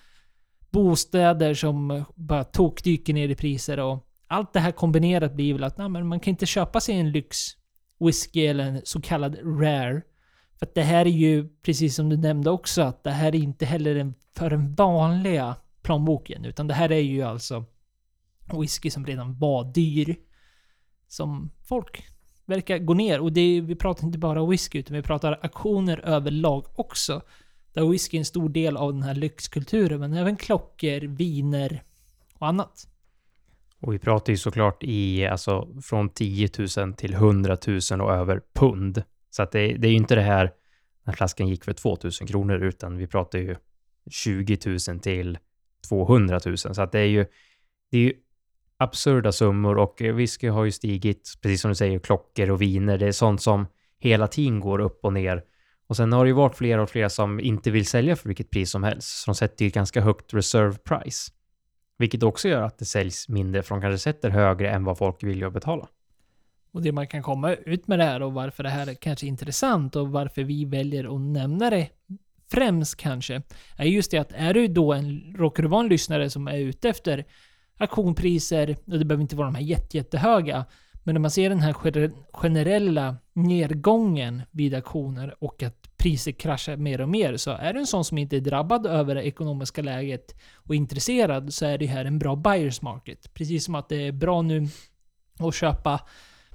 bostäder 0.71 1.55
som 1.55 2.05
bara 2.15 2.45
tokdyker 2.45 3.15
ner 3.15 3.29
i 3.29 3.35
priser 3.35 3.81
och 3.81 4.07
allt 4.27 4.53
det 4.53 4.61
här 4.61 4.73
kombinerat 4.73 5.35
blir 5.35 5.53
väl 5.53 5.65
att 5.65 5.79
nej, 5.79 5.89
men 5.89 6.07
man 6.07 6.21
kan 6.21 6.31
inte 6.31 6.47
köpa 6.47 6.81
sig 6.81 6.95
en 6.95 7.13
lyx 7.13 7.37
whisky 8.07 8.47
eller 8.47 8.65
en 8.65 8.81
så 8.85 9.01
kallad 9.01 9.39
rare. 9.61 10.03
För 10.59 10.67
att 10.67 10.75
det 10.75 10.83
här 10.83 11.07
är 11.07 11.11
ju, 11.11 11.49
precis 11.49 11.95
som 11.95 12.09
du 12.09 12.17
nämnde 12.17 12.51
också, 12.51 12.83
att 12.83 13.05
det 13.05 13.11
här 13.11 13.35
är 13.35 13.39
inte 13.39 13.67
heller 13.67 13.97
en, 13.97 14.15
för 14.37 14.51
den 14.51 14.75
vanliga 14.75 15.57
plånboken. 15.83 16.45
Utan 16.45 16.67
det 16.67 16.75
här 16.75 16.93
är 16.93 17.01
ju 17.01 17.23
alltså 17.23 17.65
whisky 18.61 18.91
som 18.91 19.07
redan 19.07 19.39
var 19.39 19.65
dyr. 19.65 20.17
Som 21.09 21.51
folk 21.69 22.05
verkar 22.45 22.79
gå 22.79 22.95
ner. 22.95 23.21
Och 23.21 23.33
det 23.33 23.41
är, 23.41 23.61
vi 23.61 23.75
pratar 23.75 24.05
inte 24.05 24.19
bara 24.19 24.47
whisky, 24.47 24.79
utan 24.79 24.97
vi 24.97 25.03
pratar 25.03 25.39
aktioner 25.43 25.99
överlag 25.99 26.67
också. 26.75 27.23
Där 27.73 27.89
whisky 27.89 28.17
är 28.17 28.19
en 28.19 28.25
stor 28.25 28.49
del 28.49 28.77
av 28.77 28.93
den 28.93 29.03
här 29.03 29.15
lyxkulturen, 29.15 30.01
men 30.01 30.13
även 30.13 30.37
klockor, 30.37 31.01
viner 31.01 31.83
och 32.35 32.47
annat. 32.47 32.89
Och 33.81 33.93
vi 33.93 33.99
pratar 33.99 34.33
ju 34.33 34.37
såklart 34.37 34.83
i, 34.83 35.27
alltså 35.27 35.69
från 35.83 36.09
10 36.09 36.49
000 36.77 36.95
till 36.95 37.15
100 37.15 37.57
000 37.67 38.01
och 38.01 38.13
över 38.13 38.41
pund. 38.55 39.03
Så 39.31 39.43
att 39.43 39.53
det, 39.53 39.77
det 39.77 39.89
är 39.89 39.91
ju 39.91 39.97
inte 39.97 40.15
det 40.15 40.23
här 40.23 40.53
när 41.05 41.13
flaskan 41.13 41.49
gick 41.49 41.65
för 41.65 41.73
2 41.73 41.99
000 42.03 42.13
kronor, 42.13 42.63
utan 42.63 42.97
vi 42.97 43.07
pratar 43.07 43.39
ju 43.39 43.57
20 44.11 44.59
000 44.89 45.01
till 45.01 45.39
200 45.89 46.41
000. 46.47 46.59
Så 46.59 46.83
att 46.83 46.93
det 46.93 47.01
är 47.01 47.07
ju, 47.07 47.27
det 47.91 47.99
är 47.99 48.03
ju 48.03 48.13
absurda 48.77 49.33
summor 49.33 49.79
och 49.79 50.03
eh, 50.03 50.15
whisky 50.15 50.49
har 50.49 50.65
ju 50.65 50.73
stigit, 50.73 51.33
precis 51.43 51.61
som 51.61 51.69
du 51.69 51.75
säger, 51.75 51.99
klockor 51.99 52.51
och 52.51 52.63
viner. 52.63 52.99
Det 52.99 53.07
är 53.07 53.13
sånt 53.13 53.43
som 53.43 53.67
hela 53.99 54.27
tiden 54.27 54.61
går 54.61 54.79
upp 54.79 55.05
och 55.05 55.13
ner. 55.13 55.43
Och 55.87 55.97
sen 55.97 56.13
har 56.13 56.25
det 56.25 56.29
ju 56.29 56.35
varit 56.35 56.57
flera 56.57 56.83
och 56.83 56.91
flera 56.91 57.11
som 57.11 57.41
inte 57.41 57.71
vill 57.71 57.87
sälja 57.87 58.17
för 58.17 58.29
vilket 58.29 58.51
pris 58.51 58.71
som 58.71 58.83
helst. 58.83 59.09
Så 59.09 59.31
de 59.31 59.35
sätter 59.35 59.65
ju 59.65 59.69
ett 59.69 59.75
ganska 59.75 60.01
högt 60.01 60.35
reserve 60.35 60.79
price. 60.79 61.33
Vilket 61.99 62.23
också 62.23 62.49
gör 62.49 62.63
att 62.63 62.79
det 62.79 62.85
säljs 62.85 63.29
mindre, 63.29 63.63
för 63.63 63.75
de 63.75 63.81
kanske 63.81 63.99
sätter 63.99 64.31
högre 64.31 64.71
än 64.71 64.85
vad 64.85 64.99
folk 64.99 65.23
vill 65.23 65.51
betala. 65.51 65.89
Och 66.73 66.83
det 66.83 66.93
man 66.93 67.07
kan 67.07 67.23
komma 67.23 67.55
ut 67.55 67.89
med 67.89 67.99
det 67.99 68.05
här 68.05 68.23
och 68.23 68.33
varför 68.33 68.63
det 68.63 68.69
här 68.69 68.87
är 68.87 68.95
kanske 68.95 69.27
intressant 69.27 69.97
och 69.97 70.09
varför 70.09 70.45
vi 70.45 70.65
väljer 70.65 71.15
att 71.15 71.21
nämna 71.21 71.71
det 71.71 71.89
främst 72.51 72.97
kanske, 72.97 73.43
är 73.77 73.85
just 73.85 74.11
det 74.11 74.19
att 74.19 74.33
är 74.33 74.55
du 74.55 74.69
då 74.69 74.93
en, 74.93 75.35
råkar 75.39 75.63
du 75.63 75.69
vara 75.69 75.81
en 75.81 75.89
lyssnare 75.89 76.31
som 76.31 76.49
är 76.49 76.59
ute 76.59 76.89
efter 76.89 77.25
auktionpriser, 77.79 78.77
och 78.87 78.99
det 78.99 79.05
behöver 79.05 79.23
inte 79.23 79.37
vara 79.37 79.47
de 79.47 79.55
här 79.55 79.63
jätte, 79.63 79.97
jättehöga, 79.97 80.65
men 81.05 81.15
när 81.15 81.21
man 81.21 81.31
ser 81.31 81.49
den 81.49 81.61
här 81.61 81.73
generella 82.33 83.17
nedgången 83.33 84.43
vid 84.51 84.75
auktioner 84.75 85.35
och 85.45 85.63
att 85.63 85.97
priser 85.97 86.33
kraschar 86.33 86.77
mer 86.77 87.01
och 87.01 87.09
mer, 87.09 87.37
så 87.37 87.51
är 87.51 87.73
du 87.73 87.79
en 87.79 87.87
sån 87.87 88.05
som 88.05 88.19
inte 88.19 88.37
är 88.37 88.41
drabbad 88.41 88.87
över 88.87 89.15
det 89.15 89.23
ekonomiska 89.23 89.83
läget 89.83 90.35
och 90.55 90.75
intresserad, 90.75 91.55
så 91.55 91.67
är 91.67 91.79
det 91.79 91.87
här 91.87 92.05
en 92.05 92.19
bra 92.19 92.37
buyers 92.37 92.83
market. 92.83 93.35
Precis 93.35 93.65
som 93.65 93.75
att 93.75 93.89
det 93.89 94.07
är 94.07 94.13
bra 94.13 94.43
nu 94.43 94.69
att 95.39 95.55
köpa 95.55 96.01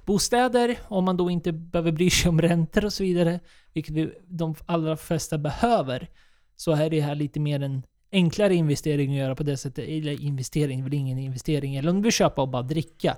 bostäder 0.04 0.78
om 0.88 1.04
man 1.04 1.16
då 1.16 1.30
inte 1.30 1.52
behöver 1.52 1.92
bry 1.92 2.10
sig 2.10 2.28
om 2.28 2.40
räntor 2.40 2.84
och 2.84 2.92
så 2.92 3.02
vidare, 3.02 3.40
vilket 3.72 3.94
vi, 3.94 4.12
de 4.26 4.54
allra 4.66 4.96
flesta 4.96 5.38
behöver, 5.38 6.08
så 6.56 6.72
är 6.72 6.90
det 6.90 7.00
här 7.00 7.14
lite 7.14 7.40
mer 7.40 7.62
en 7.62 7.82
enklare 8.12 8.54
investering 8.54 9.10
att 9.10 9.16
göra 9.16 9.34
på 9.34 9.42
det 9.42 9.56
sättet. 9.56 9.88
Eller 9.88 10.22
investering, 10.22 10.78
det 10.78 10.82
är 10.82 10.84
väl 10.84 10.94
ingen 10.94 11.18
investering. 11.18 11.76
Eller 11.76 11.90
om 11.90 11.96
du 11.96 12.02
vill 12.02 12.12
köpa 12.12 12.42
och 12.42 12.48
bara 12.48 12.62
dricka. 12.62 13.16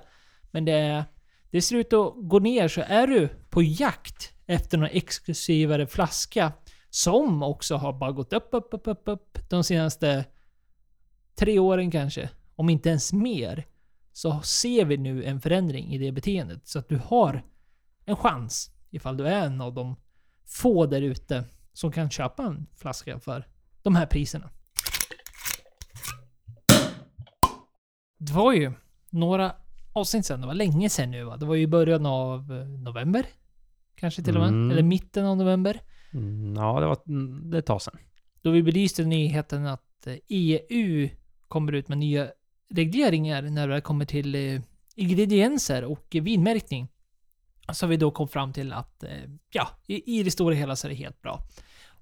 Men 0.51 0.65
det, 0.65 0.71
är 0.71 1.03
det 1.53 1.61
ser 1.61 1.75
ut 1.75 1.93
att 1.93 2.13
gå 2.17 2.39
ner, 2.39 2.67
så 2.67 2.81
är 2.81 3.07
du 3.07 3.29
på 3.49 3.63
jakt 3.63 4.33
efter 4.45 4.77
någon 4.77 4.89
exklusivare 4.91 5.87
flaska 5.87 6.51
som 6.89 7.43
också 7.43 7.75
har 7.75 7.93
bara 7.93 8.11
gått 8.11 8.33
upp, 8.33 8.49
upp, 8.51 8.67
upp, 8.71 8.87
upp, 8.87 9.01
upp 9.05 9.49
de 9.49 9.63
senaste 9.63 10.25
tre 11.35 11.59
åren 11.59 11.91
kanske, 11.91 12.29
om 12.55 12.69
inte 12.69 12.89
ens 12.89 13.13
mer, 13.13 13.65
så 14.13 14.41
ser 14.41 14.85
vi 14.85 14.97
nu 14.97 15.23
en 15.23 15.41
förändring 15.41 15.93
i 15.93 15.97
det 15.97 16.11
beteendet. 16.11 16.67
Så 16.67 16.79
att 16.79 16.89
du 16.89 16.97
har 16.97 17.43
en 18.05 18.15
chans, 18.15 18.71
ifall 18.89 19.17
du 19.17 19.27
är 19.27 19.45
en 19.45 19.61
av 19.61 19.73
de 19.73 19.95
få 20.45 20.85
där 20.85 21.01
ute 21.01 21.43
som 21.73 21.91
kan 21.91 22.09
köpa 22.09 22.43
en 22.43 22.67
flaska 22.75 23.19
för 23.19 23.47
de 23.81 23.95
här 23.95 24.05
priserna. 24.05 24.49
Det 28.17 28.33
var 28.33 28.53
ju 28.53 28.73
några 29.09 29.55
avsnitt 29.93 30.25
sedan, 30.25 30.41
det 30.41 30.47
var 30.47 30.53
länge 30.53 30.89
sedan 30.89 31.11
nu 31.11 31.23
va? 31.23 31.37
Det 31.37 31.45
var 31.45 31.55
ju 31.55 31.61
i 31.61 31.67
början 31.67 32.05
av 32.05 32.51
eh, 32.51 32.67
november. 32.67 33.25
Kanske 33.95 34.23
till 34.23 34.35
och 34.35 34.41
med. 34.41 34.49
Mm. 34.49 34.71
Eller 34.71 34.83
mitten 34.83 35.25
av 35.25 35.37
november. 35.37 35.81
Mm, 36.13 36.55
ja, 36.55 36.79
det 36.79 36.85
var 36.85 36.97
mm, 37.07 37.49
det 37.51 37.57
ett 37.57 37.65
tag 37.65 37.81
sedan. 37.81 37.97
Då 38.41 38.51
vi 38.51 38.63
belyste 38.63 39.03
nyheten 39.03 39.65
att 39.65 40.07
eh, 40.07 40.15
EU 40.29 41.09
kommer 41.47 41.71
ut 41.71 41.87
med 41.87 41.97
nya 41.97 42.27
regleringar 42.69 43.41
när 43.41 43.67
det 43.67 43.81
kommer 43.81 44.05
till 44.05 44.35
eh, 44.35 44.61
ingredienser 44.95 45.83
och 45.83 46.07
vinmärkning. 46.11 46.89
Så 47.73 47.87
vi 47.87 47.97
då 47.97 48.11
kom 48.11 48.27
fram 48.27 48.53
till 48.53 48.73
att, 48.73 49.03
ja, 49.51 49.67
i, 49.87 50.23
det 50.23 50.31
stora 50.31 50.55
hela 50.55 50.75
så 50.75 50.87
är 50.87 50.89
det 50.89 50.95
helt 50.95 51.21
bra. 51.21 51.39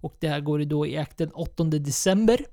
Och 0.02 0.18
det 0.20 0.28
här 0.28 0.40
går 0.42 0.60
ju 0.60 0.66
då 0.66 0.88
i 0.88 0.98
akt 0.98 1.18
den 1.18 1.32
8 1.32 1.64
december. 1.64 2.46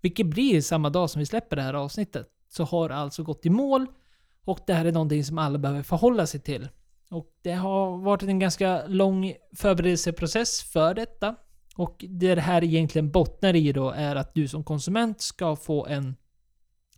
Vilket 0.00 0.26
blir 0.26 0.60
samma 0.60 0.90
dag 0.90 1.10
som 1.10 1.20
vi 1.20 1.26
släpper 1.26 1.56
det 1.56 1.62
här 1.62 1.74
avsnittet. 1.74 2.28
Så 2.48 2.64
har 2.64 2.90
alltså 2.90 3.22
gått 3.22 3.46
i 3.46 3.50
mål. 3.50 3.86
Och 4.48 4.60
det 4.66 4.74
här 4.74 4.84
är 4.84 4.92
någonting 4.92 5.24
som 5.24 5.38
alla 5.38 5.58
behöver 5.58 5.82
förhålla 5.82 6.26
sig 6.26 6.40
till. 6.40 6.68
Och 7.10 7.26
det 7.42 7.52
har 7.52 7.98
varit 7.98 8.22
en 8.22 8.38
ganska 8.38 8.86
lång 8.86 9.34
förberedelseprocess 9.56 10.62
för 10.62 10.94
detta. 10.94 11.34
Och 11.76 12.04
det 12.08 12.34
det 12.34 12.40
här 12.40 12.64
egentligen 12.64 13.10
bottnar 13.10 13.56
i 13.56 13.72
då 13.72 13.90
är 13.90 14.16
att 14.16 14.34
du 14.34 14.48
som 14.48 14.64
konsument 14.64 15.20
ska 15.20 15.56
få 15.56 15.86
en 15.86 16.16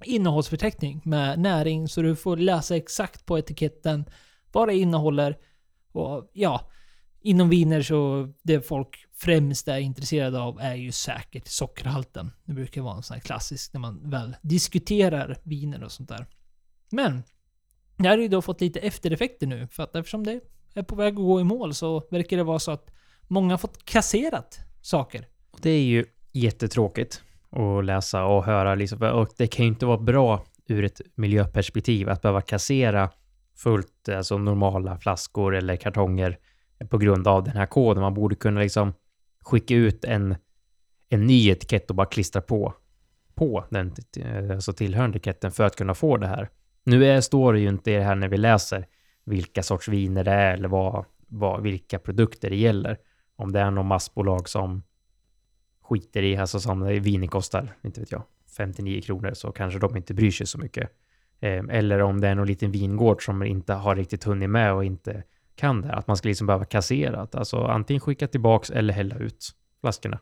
innehållsförteckning 0.04 1.00
med 1.04 1.38
näring 1.38 1.88
så 1.88 2.02
du 2.02 2.16
får 2.16 2.36
läsa 2.36 2.76
exakt 2.76 3.26
på 3.26 3.38
etiketten 3.38 4.04
vad 4.52 4.68
det 4.68 4.74
innehåller. 4.74 5.38
Och 5.92 6.30
ja, 6.32 6.70
inom 7.20 7.48
viner 7.48 7.82
så 7.82 8.28
det 8.42 8.60
folk 8.60 9.06
främst 9.14 9.68
är 9.68 9.78
intresserade 9.78 10.40
av 10.40 10.60
är 10.60 10.74
ju 10.74 10.92
säkert 10.92 11.48
sockerhalten. 11.48 12.32
Det 12.44 12.52
brukar 12.52 12.82
vara 12.82 12.96
en 12.96 13.02
sån 13.02 13.14
här 13.14 13.20
klassisk 13.20 13.72
när 13.72 13.80
man 13.80 14.10
väl 14.10 14.36
diskuterar 14.42 15.36
viner 15.42 15.84
och 15.84 15.92
sånt 15.92 16.08
där. 16.08 16.26
Men 16.90 17.22
det 18.02 18.08
här 18.08 18.16
har 18.16 18.22
ju 18.22 18.28
då 18.28 18.42
fått 18.42 18.60
lite 18.60 18.80
eftereffekter 18.80 19.46
nu 19.46 19.66
för 19.66 19.82
att 19.82 19.96
eftersom 19.96 20.24
det 20.24 20.40
är 20.74 20.82
på 20.82 20.94
väg 20.94 21.08
att 21.08 21.14
gå 21.14 21.40
i 21.40 21.44
mål 21.44 21.74
så 21.74 22.02
verkar 22.10 22.36
det 22.36 22.42
vara 22.42 22.58
så 22.58 22.70
att 22.70 22.90
många 23.28 23.52
har 23.52 23.58
fått 23.58 23.84
kasserat 23.84 24.60
saker. 24.82 25.26
Det 25.62 25.70
är 25.70 25.82
ju 25.82 26.04
jättetråkigt 26.32 27.22
att 27.50 27.84
läsa 27.84 28.24
och 28.24 28.44
höra 28.44 28.74
liksom, 28.74 29.02
och 29.02 29.28
det 29.36 29.46
kan 29.46 29.64
ju 29.64 29.68
inte 29.68 29.86
vara 29.86 29.98
bra 29.98 30.44
ur 30.66 30.84
ett 30.84 31.00
miljöperspektiv 31.14 32.08
att 32.08 32.22
behöva 32.22 32.40
kassera 32.40 33.10
fullt, 33.56 34.08
alltså 34.08 34.38
normala 34.38 34.98
flaskor 34.98 35.56
eller 35.56 35.76
kartonger 35.76 36.38
på 36.88 36.98
grund 36.98 37.28
av 37.28 37.44
den 37.44 37.56
här 37.56 37.66
koden. 37.66 38.02
Man 38.02 38.14
borde 38.14 38.34
kunna 38.34 38.60
liksom 38.60 38.92
skicka 39.44 39.74
ut 39.74 40.04
en, 40.04 40.36
en 41.08 41.26
ny 41.26 41.48
etikett 41.50 41.90
och 41.90 41.96
bara 41.96 42.06
klistra 42.06 42.42
på, 42.42 42.74
på 43.34 43.64
den 43.70 43.94
eh, 44.16 44.50
alltså 44.50 44.72
tillhörande 44.72 45.18
etiketten 45.18 45.52
för 45.52 45.64
att 45.64 45.76
kunna 45.76 45.94
få 45.94 46.16
det 46.16 46.26
här. 46.26 46.50
Nu 46.90 47.07
är, 47.07 47.20
står 47.20 47.53
det 47.53 47.61
ju 47.61 47.68
inte 47.68 47.90
i 47.90 47.94
det 47.94 48.03
här 48.03 48.14
när 48.14 48.29
vi 48.29 48.37
läser 48.37 48.87
vilka 49.24 49.62
sorts 49.62 49.88
viner 49.88 50.24
det 50.24 50.31
är 50.31 50.55
eller 50.55 50.68
vad, 50.68 51.05
vad, 51.29 51.62
vilka 51.62 51.98
produkter 51.98 52.50
det 52.50 52.57
gäller. 52.57 52.98
Om 53.37 53.53
det 53.53 53.61
är 53.61 53.70
någon 53.70 53.87
massbolag 53.87 54.48
som 54.48 54.83
skiter 55.83 56.22
i, 56.22 56.37
alltså 56.37 56.61
som 56.61 56.87
viner 56.87 57.26
kostar, 57.26 57.68
inte 57.83 58.00
vet 58.00 58.12
jag, 58.12 58.22
59 58.57 59.00
kronor 59.00 59.35
så 59.35 59.53
kanske 59.53 59.79
de 59.79 59.96
inte 59.96 60.14
bryr 60.14 60.31
sig 60.31 60.46
så 60.46 60.59
mycket. 60.59 60.90
Ehm, 61.40 61.70
eller 61.70 62.03
om 62.03 62.20
det 62.20 62.29
är 62.29 62.35
någon 62.35 62.46
liten 62.46 62.70
vingård 62.70 63.24
som 63.24 63.42
inte 63.42 63.72
har 63.72 63.96
riktigt 63.96 64.24
hunnit 64.24 64.50
med 64.50 64.72
och 64.72 64.85
inte 64.85 65.22
kan 65.55 65.83
det. 65.83 65.92
Att 65.92 66.07
man 66.07 66.16
ska 66.16 66.29
liksom 66.29 66.46
behöva 66.46 66.64
kassera. 66.64 67.29
Alltså 67.33 67.62
antingen 67.62 68.00
skicka 68.00 68.29
tillbaks 68.29 68.70
eller 68.70 68.94
hälla 68.94 69.16
ut 69.16 69.50
flaskorna. 69.81 70.18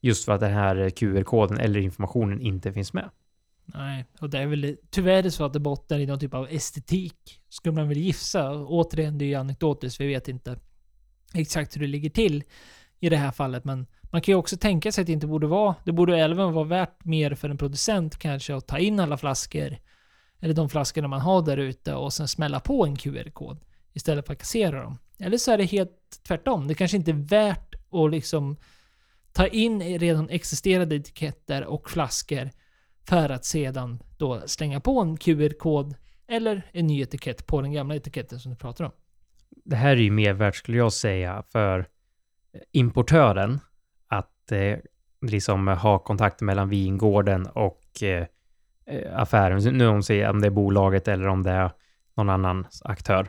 Just 0.00 0.24
för 0.24 0.32
att 0.32 0.40
den 0.40 0.52
här 0.52 0.90
QR-koden 0.90 1.58
eller 1.58 1.80
informationen 1.80 2.40
inte 2.40 2.72
finns 2.72 2.92
med. 2.92 3.10
Nej, 3.66 4.04
och 4.20 4.30
det 4.30 4.38
är 4.38 4.46
väl 4.46 4.76
tyvärr 4.90 5.30
så 5.30 5.44
att 5.44 5.52
det 5.52 5.60
bottnar 5.60 5.98
i 5.98 6.06
någon 6.06 6.18
typ 6.18 6.34
av 6.34 6.48
estetik. 6.50 7.40
Skulle 7.48 7.74
man 7.74 7.88
väl 7.88 7.98
gissa. 7.98 8.50
Återigen, 8.50 9.18
det 9.18 9.24
är 9.24 9.26
ju 9.26 9.34
anekdotiskt. 9.34 10.00
Vi 10.00 10.06
vet 10.06 10.28
inte 10.28 10.58
exakt 11.34 11.76
hur 11.76 11.80
det 11.80 11.86
ligger 11.86 12.10
till 12.10 12.44
i 13.00 13.08
det 13.08 13.16
här 13.16 13.30
fallet. 13.32 13.64
Men 13.64 13.86
man 14.02 14.20
kan 14.20 14.32
ju 14.32 14.36
också 14.36 14.56
tänka 14.56 14.92
sig 14.92 15.02
att 15.02 15.06
det 15.06 15.12
inte 15.12 15.26
borde 15.26 15.46
vara... 15.46 15.74
Det 15.84 15.92
borde 15.92 16.18
även 16.18 16.52
vara 16.52 16.64
värt 16.64 17.04
mer 17.04 17.34
för 17.34 17.48
en 17.48 17.58
producent 17.58 18.18
kanske 18.18 18.54
att 18.54 18.66
ta 18.66 18.78
in 18.78 19.00
alla 19.00 19.16
flaskor. 19.16 19.76
Eller 20.40 20.54
de 20.54 20.68
flaskorna 20.68 21.08
man 21.08 21.20
har 21.20 21.42
där 21.42 21.56
ute 21.56 21.94
och 21.94 22.12
sen 22.12 22.28
smälla 22.28 22.60
på 22.60 22.86
en 22.86 22.96
QR-kod. 22.96 23.60
Istället 23.92 24.26
för 24.26 24.32
att 24.32 24.38
kassera 24.38 24.82
dem. 24.82 24.98
Eller 25.18 25.38
så 25.38 25.52
är 25.52 25.58
det 25.58 25.64
helt 25.64 26.20
tvärtom. 26.26 26.68
Det 26.68 26.74
kanske 26.74 26.96
inte 26.96 27.10
är 27.10 27.28
värt 27.28 27.74
att 27.90 28.10
liksom 28.10 28.56
ta 29.32 29.46
in 29.46 29.98
redan 29.98 30.28
existerande 30.28 30.96
etiketter 30.96 31.64
och 31.64 31.90
flaskor 31.90 32.50
för 33.08 33.28
att 33.28 33.44
sedan 33.44 34.02
då 34.16 34.42
slänga 34.46 34.80
på 34.80 35.00
en 35.00 35.16
QR-kod 35.16 35.94
eller 36.26 36.62
en 36.72 36.86
ny 36.86 37.02
etikett 37.02 37.46
på 37.46 37.60
den 37.60 37.72
gamla 37.72 37.96
etiketten 37.96 38.40
som 38.40 38.50
du 38.50 38.56
pratar 38.56 38.84
om. 38.84 38.90
Det 39.64 39.76
här 39.76 39.90
är 39.90 40.00
ju 40.00 40.10
mervärt 40.10 40.56
skulle 40.56 40.78
jag 40.78 40.92
säga 40.92 41.42
för 41.52 41.78
eh, 41.78 42.60
importören 42.72 43.60
att 44.08 44.52
eh, 44.52 44.78
liksom 45.20 45.68
ha 45.68 45.98
kontakt 45.98 46.40
mellan 46.40 46.68
vingården 46.68 47.46
och 47.46 48.02
eh, 48.02 48.26
eh 48.86 49.20
affären. 49.20 49.78
Nu 49.78 49.86
om, 49.86 49.94
om 50.30 50.40
det 50.40 50.46
är 50.46 50.50
bolaget 50.50 51.08
eller 51.08 51.26
om 51.26 51.42
det 51.42 51.50
är 51.50 51.70
någon 52.14 52.30
annan 52.30 52.66
aktör. 52.84 53.28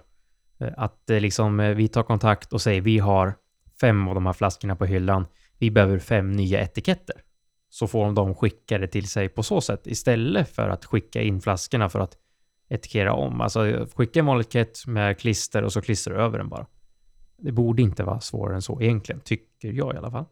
Eh, 0.60 0.74
att 0.78 1.10
eh, 1.10 1.20
liksom 1.20 1.58
vi 1.58 1.88
tar 1.88 2.04
kontakt 2.04 2.54
och 2.54 2.62
säger 2.62 2.82
vi 2.82 2.98
har 3.00 3.34
fem 3.82 4.08
av 4.08 4.16
de 4.16 4.26
här 4.26 4.34
flaskorna 4.34 4.76
på 4.76 4.86
hyllan. 4.86 5.26
Vi 5.58 5.72
behöver 5.72 6.00
fem 6.00 6.32
nya 6.32 6.62
etiketter. 6.62 7.16
Så 7.76 7.88
får 7.88 8.12
de 8.12 8.36
skicka 8.36 8.78
det 8.78 8.88
till 8.88 9.08
sig 9.08 9.30
på 9.30 9.44
så 9.44 9.62
sätt 9.62 9.88
istället 9.88 10.50
för 10.50 10.70
att 10.70 10.86
skicka 10.86 11.22
in 11.22 11.42
flaskorna 11.42 11.90
för 11.90 12.00
att 12.00 12.18
etikera 12.70 13.14
om. 13.14 13.42
Alltså 13.42 13.88
skicka 13.96 14.20
en 14.20 14.26
vanlig 14.26 14.46
etikett 14.46 14.88
med 14.88 15.20
klister 15.20 15.64
och 15.64 15.74
så 15.74 15.82
klistrar 15.82 16.16
du 16.16 16.22
över 16.22 16.38
den 16.38 16.50
bara. 16.50 16.66
Det 17.38 17.52
borde 17.52 17.82
inte 17.82 18.04
vara 18.04 18.20
svårare 18.20 18.56
än 18.56 18.62
så 18.62 18.82
egentligen, 18.82 19.22
tycker 19.22 19.72
jag 19.72 19.94
i 19.94 19.98
alla 19.98 20.12
fall. 20.12 20.26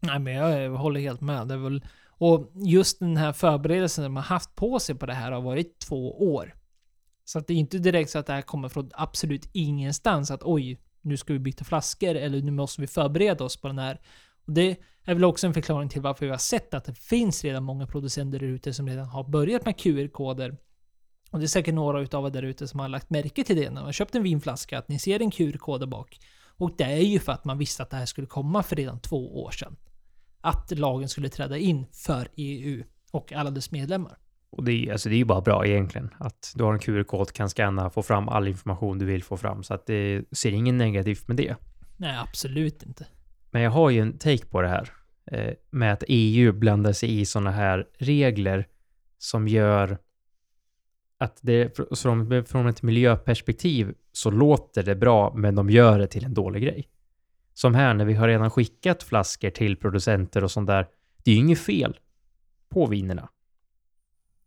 Nej, 0.00 0.18
men 0.18 0.34
jag 0.34 0.70
håller 0.70 1.00
helt 1.00 1.20
med. 1.20 1.48
Det 1.48 1.54
är 1.54 1.58
väl, 1.58 1.84
och 2.08 2.50
just 2.54 2.98
den 2.98 3.16
här 3.16 3.32
förberedelsen 3.32 4.04
de 4.04 4.16
har 4.16 4.22
haft 4.22 4.54
på 4.54 4.78
sig 4.78 4.94
på 4.94 5.06
det 5.06 5.14
här 5.14 5.32
har 5.32 5.40
varit 5.40 5.78
två 5.78 6.34
år. 6.34 6.54
Så 7.24 7.38
att 7.38 7.46
det 7.46 7.52
är 7.52 7.58
inte 7.58 7.78
direkt 7.78 8.10
så 8.10 8.18
att 8.18 8.26
det 8.26 8.32
här 8.32 8.42
kommer 8.42 8.68
från 8.68 8.90
absolut 8.92 9.48
ingenstans. 9.52 10.30
Att 10.30 10.42
oj, 10.42 10.80
nu 11.00 11.16
ska 11.16 11.32
vi 11.32 11.38
byta 11.38 11.64
flaskor 11.64 12.14
eller 12.14 12.42
nu 12.42 12.50
måste 12.50 12.80
vi 12.80 12.86
förbereda 12.86 13.44
oss 13.44 13.56
på 13.56 13.68
den 13.68 13.78
här. 13.78 14.00
Och 14.46 14.52
det 14.52 14.78
är 15.04 15.14
väl 15.14 15.24
också 15.24 15.46
en 15.46 15.54
förklaring 15.54 15.88
till 15.88 16.02
varför 16.02 16.26
vi 16.26 16.30
har 16.30 16.38
sett 16.38 16.74
att 16.74 16.84
det 16.84 16.94
finns 16.94 17.44
redan 17.44 17.64
många 17.64 17.86
producenter 17.86 18.38
där 18.38 18.46
ute 18.46 18.74
som 18.74 18.88
redan 18.88 19.06
har 19.06 19.24
börjat 19.24 19.64
med 19.64 19.78
QR-koder. 19.78 20.56
Och 21.30 21.38
det 21.38 21.44
är 21.44 21.48
säkert 21.48 21.74
några 21.74 22.00
utav 22.00 22.26
er 22.26 22.30
där 22.30 22.42
ute 22.42 22.68
som 22.68 22.80
har 22.80 22.88
lagt 22.88 23.10
märke 23.10 23.44
till 23.44 23.56
det 23.56 23.64
när 23.70 23.74
man 23.74 23.84
har 23.84 23.92
köpt 23.92 24.14
en 24.14 24.22
vinflaska, 24.22 24.78
att 24.78 24.88
ni 24.88 24.98
ser 24.98 25.20
en 25.20 25.30
QR-kod 25.30 25.80
där 25.80 25.86
bak. 25.86 26.18
Och 26.56 26.74
det 26.78 26.84
är 26.84 26.96
ju 26.96 27.18
för 27.18 27.32
att 27.32 27.44
man 27.44 27.58
visste 27.58 27.82
att 27.82 27.90
det 27.90 27.96
här 27.96 28.06
skulle 28.06 28.26
komma 28.26 28.62
för 28.62 28.76
redan 28.76 29.00
två 29.00 29.42
år 29.42 29.50
sedan. 29.50 29.76
Att 30.40 30.78
lagen 30.78 31.08
skulle 31.08 31.28
träda 31.28 31.58
in 31.58 31.86
för 31.92 32.28
EU 32.36 32.84
och 33.10 33.32
alla 33.32 33.50
dess 33.50 33.70
medlemmar. 33.70 34.18
Och 34.50 34.64
det 34.64 34.72
är, 34.72 34.92
alltså 34.92 35.08
det 35.08 35.14
är 35.14 35.18
ju 35.18 35.24
bara 35.24 35.40
bra 35.40 35.66
egentligen. 35.66 36.10
Att 36.18 36.52
du 36.54 36.64
har 36.64 36.72
en 36.72 36.78
QR-kod, 36.78 37.32
kan 37.32 37.50
scanna, 37.50 37.90
få 37.90 38.02
fram 38.02 38.28
all 38.28 38.48
information 38.48 38.98
du 38.98 39.04
vill 39.04 39.22
få 39.22 39.36
fram. 39.36 39.62
Så 39.62 39.74
att 39.74 39.86
det 39.86 40.24
ser 40.32 40.52
inget 40.52 40.74
negativt 40.74 41.28
med 41.28 41.36
det. 41.36 41.56
Nej, 41.96 42.16
absolut 42.18 42.82
inte. 42.82 43.06
Men 43.52 43.62
jag 43.62 43.70
har 43.70 43.90
ju 43.90 44.00
en 44.00 44.18
take 44.18 44.46
på 44.46 44.62
det 44.62 44.68
här. 44.68 44.90
Eh, 45.26 45.54
med 45.70 45.92
att 45.92 46.04
EU 46.08 46.52
blandar 46.52 46.92
sig 46.92 47.20
i 47.20 47.24
sådana 47.24 47.50
här 47.50 47.86
regler 47.98 48.66
som 49.18 49.48
gör 49.48 49.98
att 51.18 51.38
det 51.40 51.78
från, 51.98 52.44
från 52.44 52.66
ett 52.66 52.82
miljöperspektiv 52.82 53.94
så 54.12 54.30
låter 54.30 54.82
det 54.82 54.94
bra, 54.94 55.32
men 55.34 55.54
de 55.54 55.70
gör 55.70 55.98
det 55.98 56.06
till 56.06 56.24
en 56.24 56.34
dålig 56.34 56.62
grej. 56.62 56.88
Som 57.54 57.74
här 57.74 57.94
när 57.94 58.04
vi 58.04 58.14
har 58.14 58.28
redan 58.28 58.50
skickat 58.50 59.02
flaskor 59.02 59.50
till 59.50 59.76
producenter 59.76 60.44
och 60.44 60.50
sånt 60.50 60.66
där. 60.66 60.86
Det 61.24 61.30
är 61.30 61.34
ju 61.34 61.40
inget 61.40 61.58
fel 61.58 61.98
på 62.68 62.86
vinerna. 62.86 63.28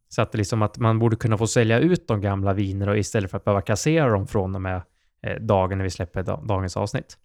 Så 0.09 0.21
att, 0.21 0.35
liksom 0.35 0.61
att 0.61 0.77
man 0.77 0.99
borde 0.99 1.15
kunna 1.15 1.37
få 1.37 1.47
sälja 1.47 1.79
ut 1.79 2.07
de 2.07 2.21
gamla 2.21 2.53
vinerna 2.53 2.97
istället 2.97 3.31
för 3.31 3.37
att 3.37 3.45
behöva 3.45 3.61
kassera 3.61 4.09
dem 4.09 4.27
från 4.27 4.55
och 4.55 4.61
med 4.61 4.81
eh, 5.21 5.41
dagen 5.41 5.77
när 5.77 5.83
vi 5.83 5.91
släpper 5.91 6.23
dagens 6.47 6.77
avsnitt. 6.77 7.17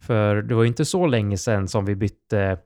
För 0.00 0.42
det 0.42 0.54
var 0.54 0.62
ju 0.62 0.68
inte 0.68 0.84
så 0.84 1.06
länge 1.06 1.38
sedan 1.38 1.68
som 1.68 1.84
vi 1.84 1.94
bytte 1.94 2.58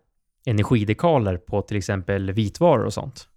energidekaler 0.47 1.37
på 1.37 1.63
till 1.63 1.77
exempel 1.77 2.33
vitvaror 2.33 2.85
och 2.85 2.93
sånt. 2.93 3.29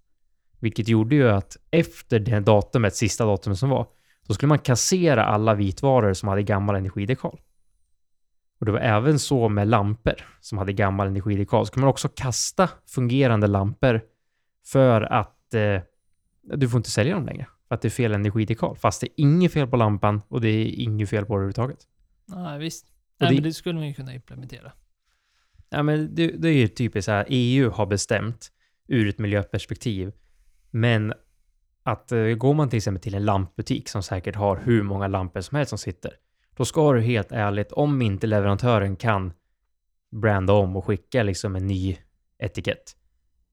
Vilket 0.60 0.88
gjorde 0.88 1.14
ju 1.14 1.28
att 1.30 1.56
efter 1.70 2.18
det 2.18 2.40
datumet, 2.40 2.96
sista 2.96 3.26
datumet 3.26 3.58
som 3.58 3.70
var, 3.70 3.86
då 4.26 4.34
skulle 4.34 4.48
man 4.48 4.58
kassera 4.58 5.24
alla 5.24 5.54
vitvaror 5.54 6.12
som 6.12 6.28
hade 6.28 6.42
gammal 6.42 6.76
energidekal. 6.76 7.40
Och 8.60 8.66
det 8.66 8.72
var 8.72 8.80
även 8.80 9.18
så 9.18 9.48
med 9.48 9.68
lampor 9.68 10.14
som 10.40 10.58
hade 10.58 10.72
gammal 10.72 11.06
energidekal. 11.06 11.66
Så 11.66 11.72
kunde 11.72 11.84
man 11.84 11.90
också 11.90 12.08
kasta 12.08 12.68
fungerande 12.86 13.46
lampor 13.46 14.00
för 14.66 15.02
att 15.02 15.54
eh, 15.54 15.80
du 16.42 16.68
får 16.68 16.78
inte 16.78 16.90
sälja 16.90 17.14
dem 17.14 17.26
längre. 17.26 17.46
För 17.68 17.74
att 17.74 17.82
det 17.82 17.88
är 17.88 17.90
fel 17.90 18.12
energidekal. 18.12 18.76
Fast 18.76 19.00
det 19.00 19.06
är 19.06 19.12
inget 19.16 19.52
fel 19.52 19.66
på 19.66 19.76
lampan 19.76 20.22
och 20.28 20.40
det 20.40 20.48
är 20.48 20.66
inget 20.66 21.10
fel 21.10 21.24
på 21.24 21.32
det 21.32 21.36
överhuvudtaget. 21.36 21.78
Nej, 22.26 22.58
visst. 22.58 22.86
Nej, 23.18 23.30
det, 23.30 23.34
men 23.34 23.42
det 23.42 23.52
skulle 23.52 23.78
man 23.78 23.88
ju 23.88 23.94
kunna 23.94 24.14
implementera. 24.14 24.72
Ja, 25.70 25.82
men 25.82 26.14
det, 26.14 26.26
det 26.26 26.48
är 26.48 26.52
ju 26.52 26.68
typiskt 26.68 27.04
så 27.04 27.12
här. 27.12 27.26
EU 27.28 27.70
har 27.70 27.86
bestämt 27.86 28.52
ur 28.88 29.08
ett 29.08 29.18
miljöperspektiv 29.18 30.12
men 30.70 31.14
att 31.82 32.12
eh, 32.12 32.24
går 32.24 32.54
man 32.54 32.68
till 32.68 32.76
exempel 32.76 33.02
till 33.02 33.14
en 33.14 33.24
lampbutik 33.24 33.88
som 33.88 34.02
säkert 34.02 34.36
har 34.36 34.56
hur 34.56 34.82
många 34.82 35.08
lampor 35.08 35.40
som 35.40 35.56
helst 35.56 35.68
som 35.68 35.78
sitter, 35.78 36.12
då 36.56 36.64
ska 36.64 36.92
du 36.92 37.00
helt 37.00 37.32
ärligt, 37.32 37.72
om 37.72 38.02
inte 38.02 38.26
leverantören 38.26 38.96
kan 38.96 39.32
branda 40.10 40.52
om 40.52 40.76
och 40.76 40.84
skicka 40.84 41.22
liksom 41.22 41.56
en 41.56 41.66
ny 41.66 41.96
etikett, 42.38 42.96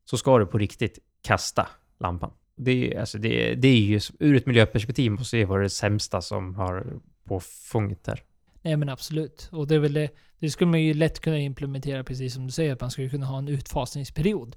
så 0.06 0.18
ska 0.18 0.38
du 0.38 0.46
på 0.46 0.58
riktigt 0.58 1.00
kasta 1.22 1.68
lampan. 2.00 2.32
Det, 2.56 2.98
alltså 2.98 3.18
det, 3.18 3.56
det 3.56 3.68
är 3.68 3.82
ju, 3.82 4.00
ur 4.20 4.36
ett 4.36 4.46
miljöperspektiv 4.46 5.12
måste 5.12 5.38
det 5.38 5.46
vara 5.46 5.64
det 5.64 5.70
sämsta 5.70 6.22
som 6.22 6.56
har 6.56 7.00
påfångat 7.24 8.04
där. 8.04 8.24
Nej 8.62 8.78
men 8.78 8.90
absolut. 8.90 9.50
Och 9.52 9.68
det 9.68 9.76
är 9.76 9.80
väl 9.80 9.94
det, 9.94 10.10
det 10.40 10.50
skulle 10.50 10.72
man 10.72 10.82
ju 10.82 10.94
lätt 10.94 11.20
kunna 11.20 11.38
implementera 11.38 12.04
precis 12.04 12.34
som 12.34 12.46
du 12.46 12.52
säger, 12.52 12.74
att 12.74 12.82
man 12.82 12.92
skulle 12.92 13.10
kunna 13.10 13.26
ha 13.26 13.38
en 13.38 13.48
utfasningsperiod. 13.48 14.56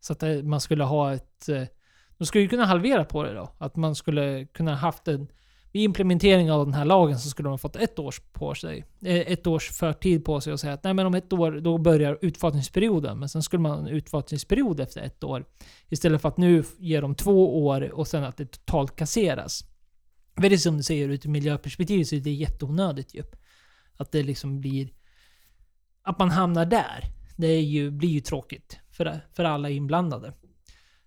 Så 0.00 0.12
att 0.12 0.20
det, 0.20 0.42
man 0.42 0.60
skulle 0.60 0.84
ha 0.84 1.14
ett... 1.14 1.48
Eh, 1.48 1.56
man 1.56 1.66
De 2.18 2.26
skulle 2.26 2.42
ju 2.42 2.48
kunna 2.48 2.64
halvera 2.64 3.04
på 3.04 3.22
det 3.22 3.34
då. 3.34 3.52
Att 3.58 3.76
man 3.76 3.94
skulle 3.94 4.46
kunna 4.46 4.74
haft 4.74 5.08
en... 5.08 5.28
Vid 5.72 5.82
implementering 5.82 6.52
av 6.52 6.64
den 6.64 6.74
här 6.74 6.84
lagen 6.84 7.18
så 7.18 7.28
skulle 7.28 7.46
de 7.46 7.50
ha 7.50 7.58
fått 7.58 7.76
ett 7.76 7.98
års 7.98 8.20
på 8.32 8.54
sig. 8.54 8.84
Eh, 9.04 9.16
ett 9.16 9.46
års 9.46 9.70
förtid 9.70 10.24
på 10.24 10.40
sig 10.40 10.52
och 10.52 10.60
säga 10.60 10.72
att 10.72 10.84
nej 10.84 10.94
men 10.94 11.06
om 11.06 11.14
ett 11.14 11.32
år 11.32 11.52
då 11.52 11.78
börjar 11.78 12.18
utfasningsperioden. 12.20 13.18
Men 13.18 13.28
sen 13.28 13.42
skulle 13.42 13.60
man 13.60 13.72
ha 13.72 13.78
en 13.78 13.86
utfasningsperiod 13.86 14.80
efter 14.80 15.00
ett 15.00 15.24
år. 15.24 15.44
Istället 15.88 16.22
för 16.22 16.28
att 16.28 16.36
nu 16.36 16.64
ge 16.78 17.00
dem 17.00 17.14
två 17.14 17.66
år 17.66 17.90
och 17.92 18.08
sen 18.08 18.24
att 18.24 18.36
det 18.36 18.46
totalt 18.46 18.96
kasseras. 18.96 19.64
Väldigt 20.36 20.60
som 20.60 20.76
du 20.76 20.82
säger, 20.82 21.08
ur 21.08 21.14
ett 21.14 21.24
miljöperspektiv 21.24 22.04
så 22.04 22.16
är 22.16 22.20
det 22.20 22.30
jätteonödigt 22.30 23.14
ju. 23.14 23.22
Att 23.96 24.12
det 24.12 24.22
liksom 24.22 24.60
blir... 24.60 24.92
Att 26.02 26.18
man 26.18 26.30
hamnar 26.30 26.66
där. 26.66 27.04
Det 27.36 27.46
är 27.46 27.62
ju, 27.62 27.90
blir 27.90 28.08
ju 28.08 28.20
tråkigt 28.20 28.78
för, 28.90 29.20
för 29.32 29.44
alla 29.44 29.70
inblandade. 29.70 30.32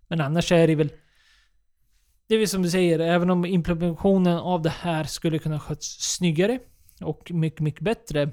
Men 0.08 0.22
annars 0.22 0.52
är 0.52 0.68
det 0.68 0.76
väl... 0.76 0.94
Det 2.28 2.36
är 2.36 2.40
väl 2.40 2.48
som 2.48 2.62
du 2.62 2.70
säger, 2.70 3.00
även 3.00 3.30
om 3.30 3.46
implementationen 3.46 4.38
av 4.38 4.62
det 4.62 4.70
här 4.70 5.04
skulle 5.04 5.40
kunna 5.40 5.60
sköts 5.60 6.16
snyggare 6.16 6.60
och 7.02 7.32
mycket, 7.32 7.60
mycket 7.60 7.82
bättre. 7.82 8.32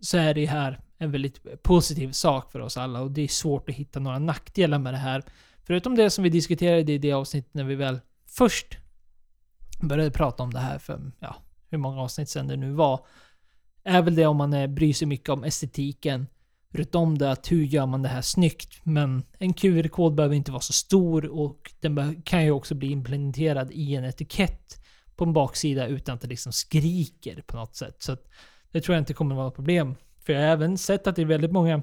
Så 0.00 0.18
är 0.18 0.34
det 0.34 0.46
här 0.46 0.80
en 0.98 1.10
väldigt 1.10 1.62
positiv 1.62 2.12
sak 2.12 2.52
för 2.52 2.60
oss 2.60 2.76
alla 2.76 3.00
och 3.00 3.10
det 3.10 3.22
är 3.22 3.28
svårt 3.28 3.68
att 3.68 3.74
hitta 3.74 4.00
några 4.00 4.18
nackdelar 4.18 4.78
med 4.78 4.94
det 4.94 4.98
här. 4.98 5.22
Förutom 5.62 5.94
det 5.94 6.10
som 6.10 6.24
vi 6.24 6.30
diskuterade 6.30 6.92
i 6.92 6.98
det 6.98 7.12
avsnittet 7.12 7.54
när 7.54 7.64
vi 7.64 7.74
väl 7.74 8.00
först 8.26 8.78
började 9.88 10.10
prata 10.10 10.42
om 10.42 10.52
det 10.52 10.58
här 10.58 10.78
för, 10.78 11.12
ja, 11.20 11.36
hur 11.70 11.78
många 11.78 12.02
avsnitt 12.02 12.28
sedan 12.28 12.46
det 12.46 12.56
nu 12.56 12.72
var. 12.72 13.06
Är 13.84 14.02
väl 14.02 14.14
det 14.14 14.26
om 14.26 14.36
man 14.36 14.52
är, 14.52 14.68
bryr 14.68 14.92
sig 14.92 15.08
mycket 15.08 15.28
om 15.28 15.44
estetiken. 15.44 16.26
Runt 16.70 16.94
om 16.94 17.18
det, 17.18 17.30
att 17.30 17.52
hur 17.52 17.64
gör 17.64 17.86
man 17.86 18.02
det 18.02 18.08
här 18.08 18.22
snyggt? 18.22 18.80
Men 18.82 19.24
en 19.38 19.54
QR-kod 19.54 20.14
behöver 20.14 20.34
inte 20.34 20.52
vara 20.52 20.60
så 20.60 20.72
stor 20.72 21.26
och 21.26 21.72
den 21.80 22.22
kan 22.22 22.44
ju 22.44 22.50
också 22.50 22.74
bli 22.74 22.90
implementerad 22.90 23.72
i 23.72 23.94
en 23.94 24.04
etikett 24.04 24.84
på 25.16 25.24
en 25.24 25.32
baksida 25.32 25.86
utan 25.86 26.14
att 26.14 26.20
det 26.20 26.28
liksom 26.28 26.52
skriker 26.52 27.42
på 27.46 27.56
något 27.56 27.76
sätt. 27.76 28.02
Så 28.02 28.12
att 28.12 28.28
det 28.70 28.80
tror 28.80 28.94
jag 28.94 29.02
inte 29.02 29.14
kommer 29.14 29.34
vara 29.34 29.48
ett 29.48 29.54
problem. 29.54 29.94
För 30.18 30.32
jag 30.32 30.40
har 30.40 30.48
även 30.48 30.78
sett 30.78 31.06
att 31.06 31.16
det 31.16 31.22
är 31.22 31.26
väldigt 31.26 31.52
många 31.52 31.82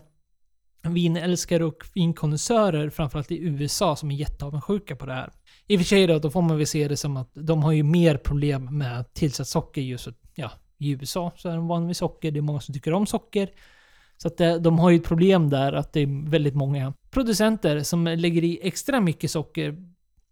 vinälskare 0.84 1.66
och 1.66 1.84
vinkonnässörer, 1.94 2.90
framförallt 2.90 3.32
i 3.32 3.40
USA, 3.40 3.96
som 3.96 4.12
är 4.12 4.16
jätteavundsjuka 4.16 4.96
på 4.96 5.06
det 5.06 5.14
här. 5.14 5.32
I 5.72 5.76
och 5.76 5.80
för 5.80 5.86
sig 5.86 6.08
då, 6.08 6.20
då 6.20 6.30
får 6.30 6.42
man 6.42 6.58
väl 6.58 6.68
se 6.68 6.88
det 6.88 6.98
som 6.98 7.18
att 7.18 7.30
de 7.34 7.64
har 7.64 7.72
ju 7.72 7.84
mer 7.84 8.18
problem 8.18 8.78
med 8.78 9.14
tillsatt 9.14 9.48
socker 9.48 9.82
just 9.82 10.08
ja, 10.36 10.52
i 10.78 10.92
USA 10.92 11.32
så 11.38 11.50
är 11.50 11.56
de 11.56 11.68
vana 11.68 11.88
vid 11.88 11.98
socker. 11.98 12.32
Det 12.32 12.40
är 12.40 12.42
många 12.42 12.60
som 12.60 12.74
tycker 12.74 12.94
om 12.94 13.06
socker. 13.06 13.50
Så 14.18 14.28
att 14.28 14.38
det, 14.38 14.60
de 14.60 14.80
har 14.80 14.90
ju 14.90 14.96
ett 14.96 15.04
problem 15.04 15.50
där 15.50 15.74
att 15.74 15.94
det 15.94 16.00
är 16.00 16.30
väldigt 16.30 16.56
många 16.56 16.94
producenter 17.12 17.84
som 17.84 18.08
lägger 18.08 18.44
i 18.44 18.60
extra 18.62 19.00
mycket 19.00 19.32
socker. 19.32 19.76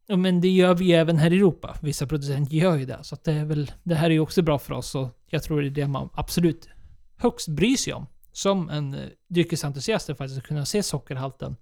Ja, 0.07 0.15
Men 0.15 0.41
det 0.41 0.49
gör 0.49 0.73
vi 0.73 0.85
ju 0.85 0.93
även 0.93 1.17
här 1.17 1.33
i 1.33 1.35
Europa. 1.35 1.77
Vissa 1.81 2.07
producenter 2.07 2.55
gör 2.55 2.75
ju 2.75 2.85
det. 2.85 2.99
Så 3.01 3.15
att 3.15 3.23
det 3.23 3.33
är 3.33 3.45
väl, 3.45 3.71
det 3.83 3.95
här 3.95 4.05
är 4.05 4.13
ju 4.13 4.19
också 4.19 4.41
bra 4.41 4.59
för 4.59 4.73
oss 4.73 4.95
och 4.95 5.09
jag 5.29 5.43
tror 5.43 5.61
det 5.61 5.67
är 5.67 5.71
det 5.71 5.87
man 5.87 6.09
absolut 6.13 6.69
högst 7.17 7.47
bryr 7.47 7.75
sig 7.75 7.93
om. 7.93 8.05
Som 8.31 8.69
en 8.69 8.93
eh, 8.93 8.99
dryckesentusiast 9.29 10.09
att 10.09 10.17
faktiskt 10.17 10.43
kunna 10.43 10.65
se 10.65 10.83
sockerhalten. 10.83 11.55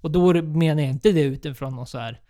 Och 0.00 0.10
då 0.10 0.42
menar 0.42 0.82
jag 0.82 0.90
inte 0.90 1.12
det 1.12 1.22
utifrån 1.22 1.76
någon 1.76 1.86
så 1.86 1.98
här 1.98 2.20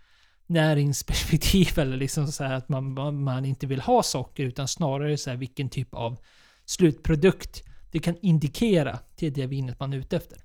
näringsperspektiv 0.47 1.69
eller 1.79 1.97
liksom 1.97 2.27
så 2.27 2.45
här 2.45 2.55
att 2.55 2.69
man, 2.69 3.23
man, 3.23 3.45
inte 3.45 3.67
vill 3.67 3.81
ha 3.81 4.03
socker 4.03 4.45
utan 4.45 4.69
snarare 4.69 5.17
så 5.17 5.31
här 5.31 5.37
vilken 5.37 5.69
typ 5.69 5.95
av 5.95 6.19
slutprodukt 6.65 7.63
det 7.91 7.99
kan 7.99 8.17
indikera 8.23 8.99
till 9.17 9.33
det 9.33 9.47
vinet 9.47 9.81
man 9.81 9.93
är 9.93 9.97
ute 9.97 10.17
efter. 10.17 10.39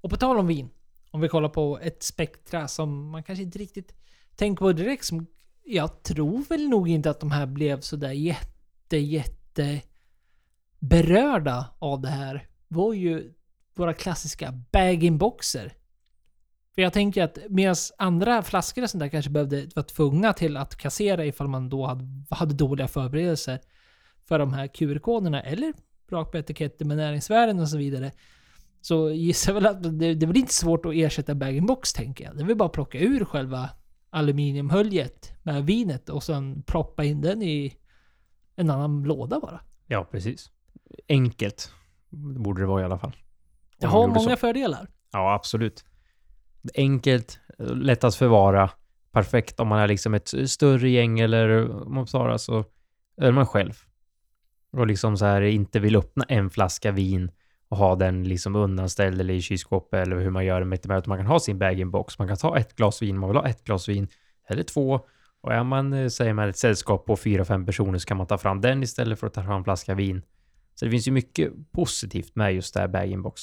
Och 0.00 0.10
på 0.10 0.16
tal 0.16 0.38
om 0.38 0.46
vin. 0.46 0.70
Om 1.10 1.20
vi 1.20 1.28
kollar 1.28 1.48
på 1.48 1.78
ett 1.78 2.02
spektra 2.02 2.68
som 2.68 3.10
man 3.10 3.22
kanske 3.22 3.42
inte 3.42 3.58
riktigt 3.58 3.94
tänker 4.36 4.64
på 4.64 4.72
direkt. 4.72 5.04
Som 5.04 5.26
jag 5.64 6.02
tror 6.02 6.44
väl 6.48 6.68
nog 6.68 6.88
inte 6.88 7.10
att 7.10 7.20
de 7.20 7.30
här 7.30 7.46
blev 7.46 7.80
sådär 7.80 8.10
jätte, 8.10 8.96
jätte 8.96 9.80
berörda 10.78 11.74
av 11.78 12.00
det 12.00 12.08
här. 12.08 12.48
var 12.68 12.92
ju 12.92 13.32
våra 13.74 13.94
klassiska 13.94 14.52
bag-in-boxer. 14.72 15.72
För 16.74 16.82
jag 16.82 16.92
tänker 16.92 17.22
att 17.24 17.38
medan 17.48 17.76
andra 17.98 18.42
flaskor 18.42 18.82
och 18.82 18.90
sånt 18.90 19.00
där 19.00 19.08
kanske 19.08 19.30
behövde 19.30 19.66
vara 19.74 19.86
tvungna 19.86 20.32
till 20.32 20.56
att 20.56 20.76
kassera 20.76 21.24
ifall 21.24 21.48
man 21.48 21.68
då 21.68 21.86
hade, 21.86 22.04
hade 22.30 22.54
dåliga 22.54 22.88
förberedelser 22.88 23.60
för 24.28 24.38
de 24.38 24.52
här 24.52 24.66
QR-koderna 24.66 25.42
eller 25.42 25.72
rakt 26.10 26.32
på 26.32 26.38
etiketter 26.38 26.84
med 26.84 26.96
näringsvärden 26.96 27.60
och 27.60 27.68
så 27.68 27.78
vidare. 27.78 28.12
Så 28.80 29.10
gissar 29.10 29.52
väl 29.52 29.66
att 29.66 29.82
det, 29.82 30.14
det 30.14 30.26
blir 30.26 30.40
inte 30.40 30.54
svårt 30.54 30.86
att 30.86 30.94
ersätta 30.94 31.34
bag-in-box 31.34 31.92
tänker 31.92 32.24
jag. 32.24 32.36
Det 32.36 32.44
vill 32.44 32.56
bara 32.56 32.68
plocka 32.68 32.98
ur 32.98 33.24
själva 33.24 33.70
aluminiumhöljet 34.10 35.32
med 35.42 35.64
vinet 35.64 36.08
och 36.08 36.22
sen 36.22 36.62
ploppa 36.62 37.04
in 37.04 37.20
den 37.20 37.42
i 37.42 37.76
en 38.56 38.70
annan 38.70 39.02
låda 39.02 39.40
bara. 39.40 39.60
Ja, 39.86 40.04
precis. 40.04 40.50
Enkelt. 41.08 41.72
Borde 42.10 42.62
det 42.62 42.66
vara 42.66 42.82
i 42.82 42.84
alla 42.84 42.98
fall. 42.98 43.16
Det 43.78 43.86
har 43.86 44.08
många 44.08 44.20
så. 44.30 44.36
fördelar. 44.36 44.88
Ja, 45.12 45.34
absolut. 45.34 45.84
Enkelt, 46.74 47.38
lätt 47.58 48.04
att 48.04 48.14
förvara. 48.14 48.70
Perfekt 49.12 49.60
om 49.60 49.68
man 49.68 49.80
är 49.80 49.88
liksom 49.88 50.14
ett 50.14 50.34
större 50.46 50.90
gäng 50.90 51.20
eller 51.20 51.70
om 51.70 51.94
man 51.94 52.06
svarar 52.06 52.36
så 52.36 52.64
är 53.20 53.32
man 53.32 53.46
själv. 53.46 53.72
Och 54.72 54.86
liksom 54.86 55.16
så 55.16 55.24
här 55.24 55.42
inte 55.42 55.80
vill 55.80 55.96
öppna 55.96 56.24
en 56.28 56.50
flaska 56.50 56.92
vin 56.92 57.30
och 57.68 57.76
ha 57.76 57.96
den 57.96 58.24
liksom 58.24 58.56
undanställd 58.56 59.20
eller 59.20 59.34
i 59.34 59.42
kylskåpet 59.42 60.06
eller 60.06 60.16
hur 60.16 60.30
man 60.30 60.44
gör 60.44 60.60
det 60.60 60.66
med 60.66 60.90
att 60.90 61.06
man 61.06 61.18
kan 61.18 61.26
ha 61.26 61.40
sin 61.40 61.58
bag-in-box. 61.58 62.18
Man 62.18 62.28
kan 62.28 62.36
ta 62.36 62.58
ett 62.58 62.76
glas 62.76 63.02
vin, 63.02 63.18
man 63.18 63.30
vill 63.30 63.36
ha 63.36 63.48
ett 63.48 63.64
glas 63.64 63.88
vin 63.88 64.08
eller 64.48 64.62
två. 64.62 65.00
Och 65.40 65.52
är 65.52 65.64
man, 65.64 65.92
eh, 65.92 66.08
säger 66.08 66.32
man, 66.32 66.48
ett 66.48 66.56
sällskap 66.56 67.06
på 67.06 67.16
fyra, 67.16 67.44
fem 67.44 67.66
personer 67.66 67.98
så 67.98 68.06
kan 68.06 68.16
man 68.16 68.26
ta 68.26 68.38
fram 68.38 68.60
den 68.60 68.82
istället 68.82 69.20
för 69.20 69.26
att 69.26 69.34
ta 69.34 69.42
fram 69.42 69.58
en 69.58 69.64
flaska 69.64 69.94
vin. 69.94 70.22
Så 70.74 70.84
det 70.84 70.90
finns 70.90 71.08
ju 71.08 71.12
mycket 71.12 71.72
positivt 71.72 72.36
med 72.36 72.54
just 72.54 72.74
det 72.74 72.80
här 72.80 72.88
bag-in-box. 72.88 73.42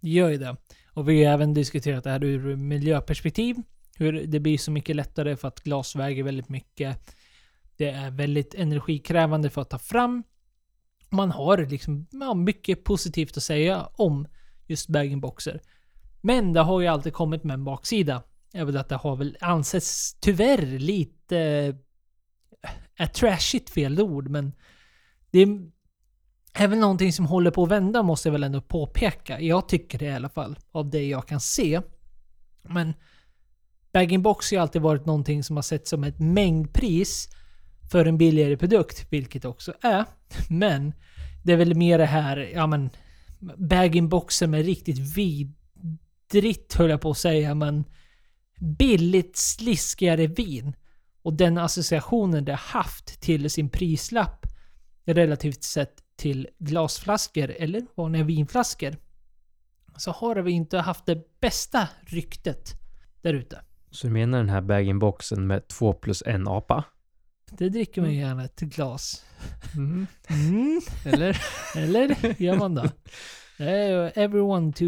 Det 0.00 0.10
gör 0.10 0.28
ju 0.28 0.36
det. 0.36 0.56
Och 0.92 1.08
vi 1.08 1.24
har 1.24 1.32
även 1.32 1.54
diskuterat 1.54 2.04
det 2.04 2.10
här 2.10 2.24
ur 2.24 2.56
miljöperspektiv. 2.56 3.56
Hur 3.96 4.26
det 4.26 4.40
blir 4.40 4.58
så 4.58 4.70
mycket 4.70 4.96
lättare 4.96 5.36
för 5.36 5.48
att 5.48 5.60
glas 5.60 5.96
väger 5.96 6.22
väldigt 6.22 6.48
mycket. 6.48 7.16
Det 7.76 7.90
är 7.90 8.10
väldigt 8.10 8.54
energikrävande 8.54 9.50
för 9.50 9.62
att 9.62 9.70
ta 9.70 9.78
fram. 9.78 10.22
Man 11.10 11.30
har 11.30 11.58
liksom 11.58 12.06
ja, 12.10 12.34
mycket 12.34 12.84
positivt 12.84 13.36
att 13.36 13.42
säga 13.42 13.88
om 13.92 14.26
just 14.66 14.88
bag-in-boxer. 14.88 15.60
Men 16.20 16.52
det 16.52 16.60
har 16.60 16.80
ju 16.80 16.86
alltid 16.86 17.12
kommit 17.12 17.44
med 17.44 17.54
en 17.54 17.64
baksida. 17.64 18.22
Är 18.52 18.64
väl 18.64 18.76
att 18.76 18.88
det 18.88 18.96
har 18.96 19.16
väl 19.16 19.36
ansetts 19.40 20.14
tyvärr 20.20 20.78
lite... 20.78 21.36
Är 22.96 23.06
trashigt 23.06 23.70
fel 23.70 24.00
ord, 24.00 24.28
men 24.28 24.52
det 25.30 25.38
är 25.38 25.70
är 26.52 26.68
väl 26.68 26.78
någonting 26.78 27.12
som 27.12 27.26
håller 27.26 27.50
på 27.50 27.62
att 27.62 27.70
vända 27.70 28.02
måste 28.02 28.28
jag 28.28 28.32
väl 28.32 28.44
ändå 28.44 28.60
påpeka. 28.60 29.40
Jag 29.40 29.68
tycker 29.68 29.98
det 29.98 30.04
i 30.04 30.12
alla 30.12 30.28
fall, 30.28 30.58
av 30.72 30.90
det 30.90 31.08
jag 31.08 31.28
kan 31.28 31.40
se. 31.40 31.80
Men 32.62 32.94
bag-in-box 33.92 34.50
har 34.50 34.56
ju 34.56 34.62
alltid 34.62 34.82
varit 34.82 35.06
någonting 35.06 35.44
som 35.44 35.56
har 35.56 35.62
sett 35.62 35.88
som 35.88 36.04
ett 36.04 36.18
mängdpris 36.18 37.28
för 37.90 38.04
en 38.06 38.18
billigare 38.18 38.56
produkt, 38.56 39.06
vilket 39.10 39.42
det 39.42 39.48
också 39.48 39.72
är. 39.80 40.04
Men 40.48 40.92
det 41.42 41.52
är 41.52 41.56
väl 41.56 41.74
mer 41.74 41.98
det 41.98 42.06
här, 42.06 42.50
ja 42.54 42.66
men 42.66 42.90
bag-in-boxen 43.56 44.50
med 44.50 44.64
riktigt 44.64 44.98
vidrigt 45.16 46.74
höll 46.74 46.90
jag 46.90 47.00
på 47.00 47.10
att 47.10 47.18
säga, 47.18 47.54
men 47.54 47.84
billigt 48.60 49.36
sliskigare 49.36 50.26
vin. 50.26 50.76
Och 51.22 51.34
den 51.34 51.58
associationen 51.58 52.44
det 52.44 52.52
har 52.52 52.80
haft 52.80 53.20
till 53.20 53.50
sin 53.50 53.68
prislapp 53.68 54.46
relativt 55.04 55.62
sett 55.62 55.99
till 56.20 56.48
glasflaskor 56.58 57.50
eller 57.50 57.86
vanliga 57.94 58.24
vinflaskor 58.24 58.96
så 59.96 60.10
har 60.10 60.36
vi 60.36 60.52
inte 60.52 60.78
haft 60.78 61.06
det 61.06 61.40
bästa 61.40 61.88
ryktet 62.00 62.72
där 63.22 63.34
ute. 63.34 63.60
Så 63.90 64.06
du 64.06 64.12
menar 64.12 64.38
den 64.38 64.48
här 64.48 64.60
bag-in-boxen 64.60 65.46
med 65.46 65.68
två 65.68 65.92
plus 65.92 66.22
en 66.26 66.48
apa? 66.48 66.84
Det 67.50 67.68
dricker 67.68 68.00
man 68.00 68.12
ju 68.12 68.20
gärna 68.20 68.44
ett 68.44 68.60
glas. 68.60 69.24
Mm. 69.76 70.06
Mm. 70.28 70.80
Eller? 71.04 71.42
Eller 71.76 72.42
gör 72.42 72.56
man 72.56 72.74
det? 73.58 74.12
Everyone 74.14 74.72
to 74.72 74.84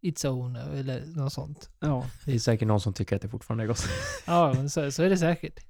its 0.00 0.24
own 0.24 0.56
eller 0.56 1.06
något 1.06 1.32
sånt. 1.32 1.70
Ja, 1.80 2.06
det 2.24 2.34
är 2.34 2.38
säkert 2.38 2.68
någon 2.68 2.80
som 2.80 2.94
tycker 2.94 3.16
att 3.16 3.22
det 3.22 3.28
fortfarande 3.28 3.64
är 3.64 3.68
gott. 3.68 3.88
Ja, 4.26 4.52
men 4.52 4.70
så, 4.70 4.90
så 4.90 5.02
är 5.02 5.10
det 5.10 5.16
säkert. 5.16 5.60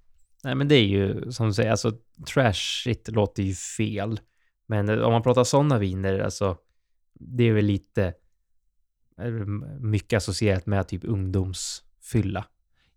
Nej, 0.45 0.55
men 0.55 0.69
det 0.69 0.75
är 0.75 0.87
ju 0.87 1.33
som 1.33 1.47
du 1.47 1.55
säger, 1.55 1.71
alltså 1.71 1.93
trashigt 2.27 3.09
låter 3.09 3.43
ju 3.43 3.55
fel. 3.55 4.21
Men 4.67 4.89
eh, 4.89 4.99
om 4.99 5.13
man 5.13 5.23
pratar 5.23 5.45
sådana 5.45 5.79
viner, 5.79 6.19
alltså 6.19 6.57
det 7.15 7.45
är 7.45 7.53
väl 7.53 7.65
lite 7.65 8.15
mycket 9.81 10.17
associerat 10.17 10.67
med 10.67 10.89
typ 10.89 11.05
ungdomsfylla. 11.05 12.45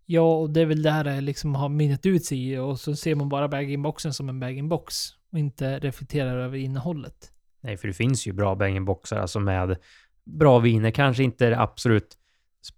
Ja, 0.06 0.36
och 0.36 0.50
det 0.50 0.60
är 0.60 0.66
väl 0.66 0.82
det 0.82 0.90
här 0.90 1.04
det 1.04 1.20
liksom 1.20 1.54
har 1.54 1.68
minnat 1.68 2.06
ut 2.06 2.24
sig 2.24 2.50
i 2.52 2.58
och 2.58 2.80
så 2.80 2.96
ser 2.96 3.14
man 3.14 3.28
bara 3.28 3.48
bag-in-boxen 3.48 4.14
som 4.14 4.28
en 4.28 4.40
bag-in-box 4.40 4.94
och 5.32 5.38
inte 5.38 5.78
reflekterar 5.78 6.38
över 6.38 6.58
innehållet. 6.58 7.32
Nej, 7.60 7.76
för 7.76 7.88
det 7.88 7.94
finns 7.94 8.26
ju 8.26 8.32
bra 8.32 8.54
bang 8.54 8.84
boxar 8.84 9.16
alltså 9.16 9.40
med 9.40 9.76
bra 10.24 10.58
viner. 10.58 10.90
Kanske 10.90 11.22
inte 11.22 11.48
det 11.48 11.60
absolut 11.60 12.18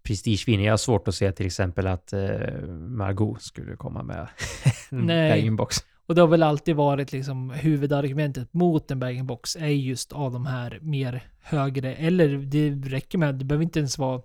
prestigeviner. 0.03 0.64
Jag 0.64 0.72
har 0.72 0.76
svårt 0.76 1.09
att 1.09 1.14
se 1.14 1.33
till 1.33 1.46
exempel 1.46 1.87
att 1.87 2.12
eh, 2.12 2.66
Margot 2.68 3.42
skulle 3.42 3.76
komma 3.76 4.03
med 4.03 4.29
en 4.90 5.07
bag-in-box. 5.07 5.76
Och 6.11 6.16
det 6.16 6.20
har 6.20 6.29
väl 6.29 6.42
alltid 6.42 6.77
varit 6.77 7.12
liksom 7.12 7.51
huvudargumentet 7.51 8.44
typ 8.44 8.55
mot 8.55 8.90
en 8.90 9.01
bag-in-box 9.01 9.57
är 9.57 9.66
just 9.66 10.12
av 10.12 10.33
de 10.33 10.46
här 10.46 10.79
mer 10.83 11.23
högre, 11.40 11.94
eller 11.94 12.29
det 12.29 12.70
räcker 12.70 13.18
med, 13.18 13.35
det 13.35 13.44
behöver 13.44 13.64
inte 13.64 13.79
ens 13.79 13.99
vara 13.99 14.23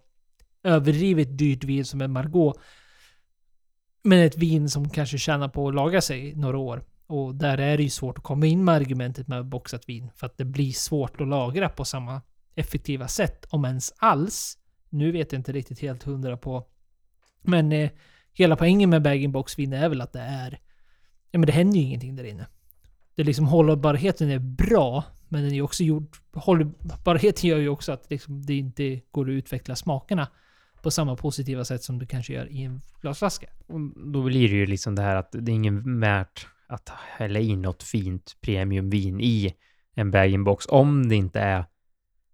överdrivet 0.63 1.37
dyrt 1.37 1.63
vin 1.63 1.85
som 1.85 2.01
en 2.01 2.11
Margot. 2.11 2.59
Men 4.03 4.19
ett 4.19 4.37
vin 4.37 4.69
som 4.69 4.89
kanske 4.89 5.17
tjänar 5.17 5.47
på 5.47 5.67
att 5.67 5.75
laga 5.75 6.01
sig 6.01 6.35
några 6.35 6.57
år. 6.57 6.83
Och 7.07 7.35
där 7.35 7.57
är 7.57 7.77
det 7.77 7.83
ju 7.83 7.89
svårt 7.89 8.17
att 8.17 8.23
komma 8.23 8.45
in 8.45 8.63
med 8.63 8.75
argumentet 8.75 9.27
med 9.27 9.45
boxat 9.45 9.89
vin. 9.89 10.11
För 10.15 10.25
att 10.25 10.37
det 10.37 10.45
blir 10.45 10.71
svårt 10.71 11.21
att 11.21 11.27
lagra 11.27 11.69
på 11.69 11.85
samma 11.85 12.21
effektiva 12.55 13.07
sätt, 13.07 13.45
om 13.49 13.65
ens 13.65 13.93
alls. 13.97 14.57
Nu 14.89 15.11
vet 15.11 15.31
jag 15.31 15.39
inte 15.39 15.51
riktigt 15.51 15.79
helt 15.79 16.03
hundra 16.03 16.37
på. 16.37 16.67
Men 17.41 17.71
eh, 17.71 17.89
hela 18.33 18.55
poängen 18.55 18.89
med 18.89 19.01
bag-in-box 19.01 19.59
vin 19.59 19.73
är 19.73 19.89
väl 19.89 20.01
att 20.01 20.13
det 20.13 20.19
är 20.21 20.59
Ja 21.35 21.39
men 21.39 21.47
det 21.47 21.53
händer 21.53 21.77
ju 21.77 21.85
ingenting 21.85 22.15
där 22.15 22.23
inne. 22.23 22.47
Det 23.15 23.21
är 23.21 23.25
liksom 23.25 23.47
hållbarheten 23.47 24.29
är 24.29 24.39
bra, 24.39 25.03
men 25.29 25.41
den 25.41 25.51
är 25.51 25.55
ju 25.55 25.61
också 25.61 25.83
gjord... 25.83 26.17
Hållbarheten 26.33 27.49
gör 27.49 27.57
ju 27.57 27.69
också 27.69 27.91
att 27.91 28.09
liksom 28.09 28.45
det 28.45 28.53
inte 28.53 29.01
går 29.11 29.29
att 29.29 29.33
utveckla 29.33 29.75
smakerna 29.75 30.27
på 30.81 30.91
samma 30.91 31.15
positiva 31.15 31.65
sätt 31.65 31.83
som 31.83 31.99
du 31.99 32.05
kanske 32.05 32.33
gör 32.33 32.51
i 32.51 32.63
en 32.63 32.81
glasflaska. 33.01 33.47
Och 33.67 33.79
då 34.11 34.23
blir 34.23 34.49
det 34.49 34.55
ju 34.55 34.65
liksom 34.65 34.95
det 34.95 35.01
här 35.01 35.15
att 35.15 35.31
det 35.31 35.51
är 35.51 35.55
ingen 35.55 35.99
värt 35.99 36.47
att 36.67 36.89
hälla 37.17 37.39
in 37.39 37.61
något 37.61 37.83
fint 37.83 38.37
premiumvin 38.41 39.21
i 39.21 39.55
en 39.95 40.11
bag-in-box 40.11 40.65
om 40.69 41.09
det 41.09 41.15
inte 41.15 41.39
är 41.39 41.65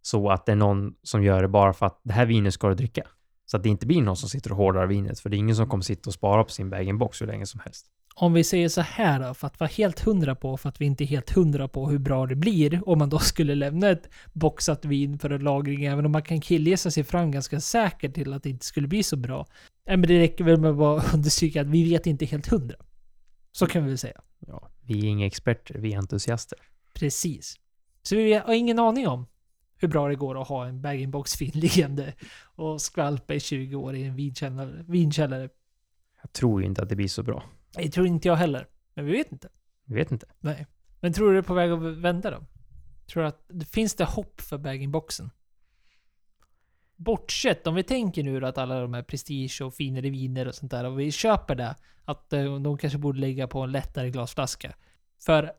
så 0.02 0.30
att 0.30 0.46
det 0.46 0.52
är 0.52 0.56
någon 0.56 0.94
som 1.04 1.24
gör 1.24 1.42
det 1.42 1.48
bara 1.48 1.74
för 1.74 1.86
att 1.86 2.02
det 2.04 2.14
här 2.14 2.26
vinet 2.26 2.54
ska 2.54 2.70
du 2.70 2.76
dricka. 2.76 3.04
Så 3.46 3.58
att 3.58 3.64
det 3.64 3.70
inte 3.70 3.86
blir 3.86 4.02
någon 4.02 4.18
som 4.18 4.30
sitter 4.30 4.52
och 4.52 4.58
hårdar 4.58 4.88
vinet, 4.88 5.20
för 5.20 5.30
det 5.30 5.36
är 5.36 5.40
ingen 5.40 5.56
som 5.56 5.70
kommer 5.70 5.84
sitta 5.84 6.10
och 6.10 6.14
spara 6.14 6.44
på 6.44 6.50
sin 6.50 6.70
bag-in-box 6.70 7.22
hur 7.22 7.28
länge 7.28 7.46
som 7.46 7.60
helst. 7.60 7.88
Om 8.16 8.34
vi 8.34 8.44
säger 8.44 8.70
så 8.70 8.82
här 8.82 9.20
då, 9.20 9.34
för 9.34 9.48
att 9.48 9.60
vara 9.60 9.70
helt 9.70 10.00
hundra 10.00 10.36
på, 10.36 10.58
för 10.58 10.70
att 10.70 10.82
vi 10.82 10.86
inte 10.86 11.04
är 11.04 11.06
helt 11.06 11.30
hundra 11.30 11.68
på 11.68 11.90
hur 11.90 11.98
bra 12.00 12.26
det 12.26 12.36
blir 12.36 12.90
om 12.90 13.00
man 13.00 13.10
då 13.10 13.20
skulle 13.20 13.56
lämna 13.56 13.90
ett 13.90 14.10
boxat 14.34 14.86
vin 14.86 15.20
för 15.20 15.30
en 15.30 15.44
lagring, 15.44 15.86
även 15.86 16.06
om 16.06 16.12
man 16.12 16.22
kan 16.22 16.42
killgissa 16.42 16.92
sig 16.92 17.04
fram 17.04 17.32
ganska 17.32 17.60
säkert 17.60 18.14
till 18.14 18.34
att 18.34 18.44
det 18.44 18.50
inte 18.50 18.66
skulle 18.66 18.88
bli 18.88 19.04
så 19.04 19.16
bra. 19.16 19.48
Nej, 19.88 19.98
men 19.98 20.08
det 20.08 20.20
räcker 20.20 20.44
väl 20.44 20.60
med 20.60 20.72
att 20.72 20.78
bara 20.78 21.04
understryka 21.14 21.62
att 21.62 21.68
vi 21.68 21.90
vet 21.90 22.08
inte 22.08 22.26
helt 22.26 22.48
hundra. 22.48 22.76
Så 23.52 23.68
kan 23.68 23.84
vi 23.84 23.90
väl 23.90 23.98
säga. 23.98 24.22
Ja, 24.48 24.70
vi 24.82 25.00
är 25.00 25.10
inga 25.10 25.26
experter, 25.26 25.76
vi 25.80 25.94
är 25.94 25.98
entusiaster. 25.98 26.60
Precis. 26.94 27.56
Så 28.04 28.16
vi 28.16 28.34
har 28.34 28.54
ingen 28.54 28.80
aning 28.80 29.08
om 29.08 29.28
hur 29.78 29.88
bra 29.88 30.08
det 30.08 30.16
går 30.16 30.42
att 30.42 30.48
ha 30.48 30.68
en 30.68 30.82
bag-in-box 30.82 31.42
vin 31.42 31.52
liggande 31.54 32.14
och 32.44 32.82
skvalpa 32.82 33.34
i 33.34 33.40
20 33.40 33.76
år 33.76 33.96
i 33.96 34.04
en 34.04 34.16
vinkällare. 34.16 34.86
vinkällare. 34.88 35.50
Jag 36.22 36.34
tror 36.34 36.64
inte 36.64 36.82
att 36.82 36.90
det 36.90 36.96
blir 36.96 37.08
så 37.08 37.24
bra. 37.24 37.44
Det 37.76 37.90
tror 37.90 38.08
inte 38.08 38.28
jag 38.28 38.36
heller. 38.36 38.68
Men 38.94 39.06
vi 39.06 39.12
vet 39.12 39.32
inte. 39.32 39.50
Vi 39.86 39.96
vet 39.96 40.12
inte. 40.12 40.26
Nej. 40.40 40.68
Men 41.00 41.14
tror 41.14 41.28
du 41.28 41.34
det 41.34 41.40
är 41.40 41.44
på 41.44 41.54
väg 41.54 41.72
att 41.72 41.80
vända 41.80 42.32
då? 42.32 42.44
Tror 43.08 43.24
du 43.24 43.30
att 43.30 43.46
det 43.48 43.66
finns 43.66 43.96
det 43.96 44.06
hopp 44.06 44.42
för 44.42 44.58
bag-in-boxen? 44.58 45.30
Bortsett, 46.96 47.68
om 47.68 47.76
vi 47.76 47.84
tänker 47.84 48.24
nu 48.24 48.46
att 48.46 48.58
alla 48.58 48.80
de 48.80 48.94
här 48.94 49.04
prestige 49.04 49.62
och 49.62 49.74
finare 49.74 50.10
viner 50.10 50.48
och 50.48 50.56
sånt 50.56 50.72
där, 50.72 50.84
och 50.84 51.00
vi 51.00 51.12
köper 51.12 51.56
det, 51.56 51.76
att 52.06 52.34
eh, 52.34 52.60
de 52.60 52.78
kanske 52.78 53.00
borde 53.00 53.20
lägga 53.20 53.48
på 53.48 53.62
en 53.62 53.72
lättare 53.72 54.10
glasflaska. 54.10 54.76
För 55.20 55.52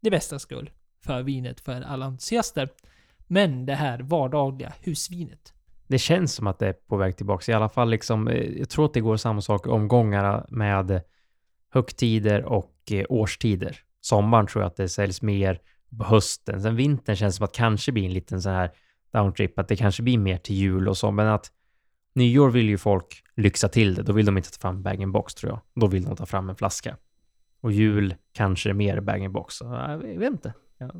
det 0.00 0.10
bästa 0.10 0.38
skull. 0.38 0.70
För 1.00 1.22
vinet, 1.22 1.60
för 1.60 1.82
alla 1.82 2.06
entusiaster. 2.06 2.68
Men 3.26 3.66
det 3.66 3.74
här 3.74 3.98
vardagliga 3.98 4.72
husvinet. 4.80 5.54
Det 5.86 5.98
känns 5.98 6.34
som 6.34 6.46
att 6.46 6.58
det 6.58 6.68
är 6.68 6.72
på 6.72 6.96
väg 6.96 7.16
tillbaka. 7.16 7.52
I 7.52 7.54
alla 7.54 7.68
fall 7.68 7.90
liksom, 7.90 8.28
eh, 8.28 8.58
jag 8.58 8.68
tror 8.68 8.84
att 8.84 8.94
det 8.94 9.00
går 9.00 9.16
samma 9.16 9.40
sak 9.40 9.66
i 9.66 9.70
omgångar 9.70 10.46
med 10.48 11.02
högtider 11.70 12.44
och 12.44 12.74
eh, 12.90 13.04
årstider. 13.08 13.78
Sommaren 14.00 14.46
tror 14.46 14.62
jag 14.62 14.70
att 14.70 14.76
det 14.76 14.88
säljs 14.88 15.22
mer 15.22 15.60
på 15.98 16.04
hösten. 16.04 16.62
Sen 16.62 16.76
vintern 16.76 17.16
känns 17.16 17.36
som 17.36 17.44
att 17.44 17.52
kanske 17.52 17.92
blir 17.92 18.04
en 18.04 18.12
liten 18.12 18.42
sån 18.42 18.52
här 18.52 18.70
downtrip, 19.12 19.58
att 19.58 19.68
det 19.68 19.76
kanske 19.76 20.02
blir 20.02 20.18
mer 20.18 20.36
till 20.36 20.56
jul 20.56 20.88
och 20.88 20.96
så, 20.96 21.10
men 21.10 21.26
att 21.26 21.52
nyår 22.14 22.50
vill 22.50 22.68
ju 22.68 22.78
folk 22.78 23.22
lyxa 23.36 23.68
till 23.68 23.94
det. 23.94 24.02
Då 24.02 24.12
vill 24.12 24.26
de 24.26 24.36
inte 24.36 24.50
ta 24.50 24.58
fram 24.58 24.82
bag-in-box 24.82 25.34
tror 25.34 25.52
jag. 25.52 25.60
Då 25.74 25.86
vill 25.86 26.04
de 26.04 26.16
ta 26.16 26.26
fram 26.26 26.50
en 26.50 26.56
flaska. 26.56 26.96
Och 27.60 27.72
jul 27.72 28.14
kanske 28.32 28.70
är 28.70 28.74
mer 28.74 29.00
bag-in-box. 29.00 29.54
Så 29.54 29.64
Jag 29.64 29.98
vet 29.98 30.32
inte. 30.32 30.52
Ja. 30.78 30.90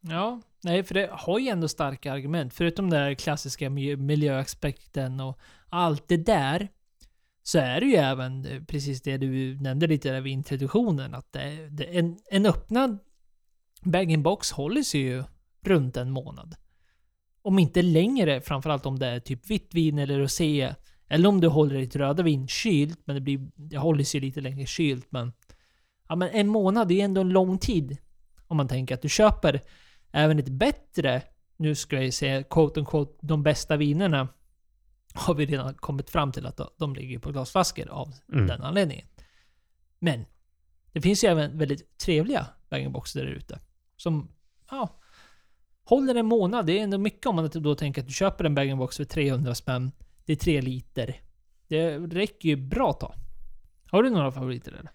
Ja, 0.00 0.40
nej, 0.62 0.84
för 0.84 0.94
det 0.94 1.08
har 1.12 1.38
ju 1.38 1.48
ändå 1.48 1.68
starka 1.68 2.12
argument. 2.12 2.54
Förutom 2.54 2.90
den 2.90 3.00
där 3.00 3.14
klassiska 3.14 3.70
miljöaspekten 3.70 5.20
och 5.20 5.38
allt 5.68 6.08
det 6.08 6.16
där. 6.16 6.68
Så 7.42 7.58
är 7.58 7.80
det 7.80 7.86
ju 7.86 7.94
även 7.94 8.46
eh, 8.46 8.62
precis 8.62 9.02
det 9.02 9.16
du 9.16 9.60
nämnde 9.60 9.86
lite 9.86 10.12
där 10.12 10.20
vid 10.20 10.32
introduktionen. 10.32 11.14
Att 11.14 11.32
det, 11.32 11.68
det, 11.70 11.98
en, 11.98 12.18
en 12.30 12.46
öppnad 12.46 12.98
bag-in-box 13.82 14.52
håller 14.52 14.82
sig 14.82 15.00
ju 15.00 15.24
runt 15.64 15.96
en 15.96 16.10
månad. 16.10 16.54
Om 17.42 17.58
inte 17.58 17.82
längre, 17.82 18.40
framförallt 18.40 18.86
om 18.86 18.98
det 18.98 19.06
är 19.06 19.20
typ 19.20 19.50
vitt 19.50 19.74
vin 19.74 19.98
eller 19.98 20.18
rosé. 20.18 20.74
Eller 21.08 21.28
om 21.28 21.40
du 21.40 21.48
håller 21.48 21.80
ditt 21.80 21.96
röda 21.96 22.22
vin 22.22 22.48
kylt, 22.48 23.00
men 23.04 23.14
det, 23.14 23.20
blir, 23.20 23.50
det 23.54 23.78
håller 23.78 24.04
sig 24.04 24.20
lite 24.20 24.40
längre 24.40 24.66
kylt. 24.66 25.06
Men, 25.10 25.32
ja, 26.08 26.16
men 26.16 26.28
en 26.28 26.48
månad 26.48 26.90
är 26.90 26.94
ju 26.94 27.00
ändå 27.00 27.20
en 27.20 27.28
lång 27.28 27.58
tid. 27.58 27.96
Om 28.46 28.56
man 28.56 28.68
tänker 28.68 28.94
att 28.94 29.02
du 29.02 29.08
köper 29.08 29.60
även 30.12 30.38
ett 30.38 30.48
bättre, 30.48 31.22
nu 31.56 31.74
ska 31.74 32.02
jag 32.02 32.14
säga 32.14 32.42
quote 32.42 32.80
on 32.80 32.86
quote, 32.86 33.26
de 33.26 33.42
bästa 33.42 33.76
vinerna 33.76 34.28
har 35.14 35.34
vi 35.34 35.46
redan 35.46 35.74
kommit 35.74 36.10
fram 36.10 36.32
till 36.32 36.46
att 36.46 36.60
de- 36.78 36.94
ligger 36.94 37.18
på 37.18 37.32
glasflaskor 37.32 37.88
av 37.88 38.14
Mm. 38.32 38.46
den 38.46 38.62
anledningen. 38.62 39.06
Men 39.98 40.24
det 40.92 41.00
finns 41.00 41.24
ju 41.24 41.28
även 41.28 41.58
väldigt 41.58 41.98
trevliga 41.98 42.46
bag-in-boxar 42.70 43.20
där 43.20 43.26
ute. 43.26 43.58
Som, 43.96 44.28
ja, 44.70 45.00
håller 45.84 46.14
en 46.14 46.26
månad. 46.26 46.66
Det 46.66 46.78
är 46.78 46.82
ändå 46.82 46.98
mycket 46.98 47.26
om 47.26 47.36
man 47.36 47.50
då 47.54 47.74
tänker 47.74 48.00
att 48.00 48.06
du 48.08 48.12
köper 48.14 48.44
en 48.44 48.54
bag-in-box 48.54 48.96
för 48.96 49.04
300 49.04 49.54
spänn. 49.54 49.92
Det 50.24 50.32
är 50.32 50.36
3 50.36 50.60
liter. 50.60 51.20
Det 51.68 51.98
räcker 51.98 52.48
ju 52.48 52.56
bra 52.56 52.92
tag. 52.92 53.14
Har 53.90 54.02
du 54.02 54.10
några 54.10 54.32
favoriter 54.32 54.72
eller? 54.72 54.90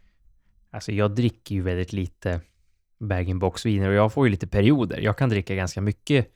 Alltså 0.70 0.92
jag 0.92 1.16
dricker 1.16 1.56
ju 1.56 1.62
väldigt 1.62 1.94
lite 1.94 2.42
bag-in-box-viner 3.00 3.90
och 3.90 3.96
jag 3.96 4.14
får 4.14 4.28
ju 4.28 4.32
lite 4.32 4.48
perioder. 4.48 4.98
Jag 5.00 5.18
kan 5.18 5.30
dricka 5.30 5.56
ganska 5.56 5.82
mycket 5.82 6.34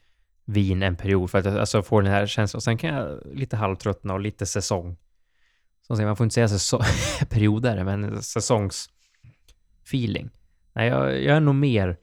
vin 0.52 0.84
en 0.84 0.96
period 0.96 1.32
för 1.32 1.40
att 1.40 1.46
jag 1.46 1.58
alltså, 1.58 1.82
får 1.82 2.02
den 2.02 2.12
här 2.12 2.26
känslan. 2.26 2.58
Och 2.58 2.64
sen 2.64 2.78
kan 2.78 2.96
jag 2.96 3.20
lite 3.34 3.58
halvtröttna 3.58 4.14
och 4.14 4.20
lite 4.20 4.46
säsong. 4.46 4.98
Som 5.88 5.96
säger, 5.96 6.08
man 6.08 6.16
får 6.16 6.24
inte 6.24 6.34
säga 6.34 6.48
säsong, 6.48 6.82
perioder, 7.30 7.84
men 7.84 8.24
säsongsfeeling. 8.24 10.30
Nej, 10.74 10.88
jag, 10.88 11.24
jag 11.24 11.38
är 11.38 11.40
nog 11.40 11.56
mer 11.56 11.98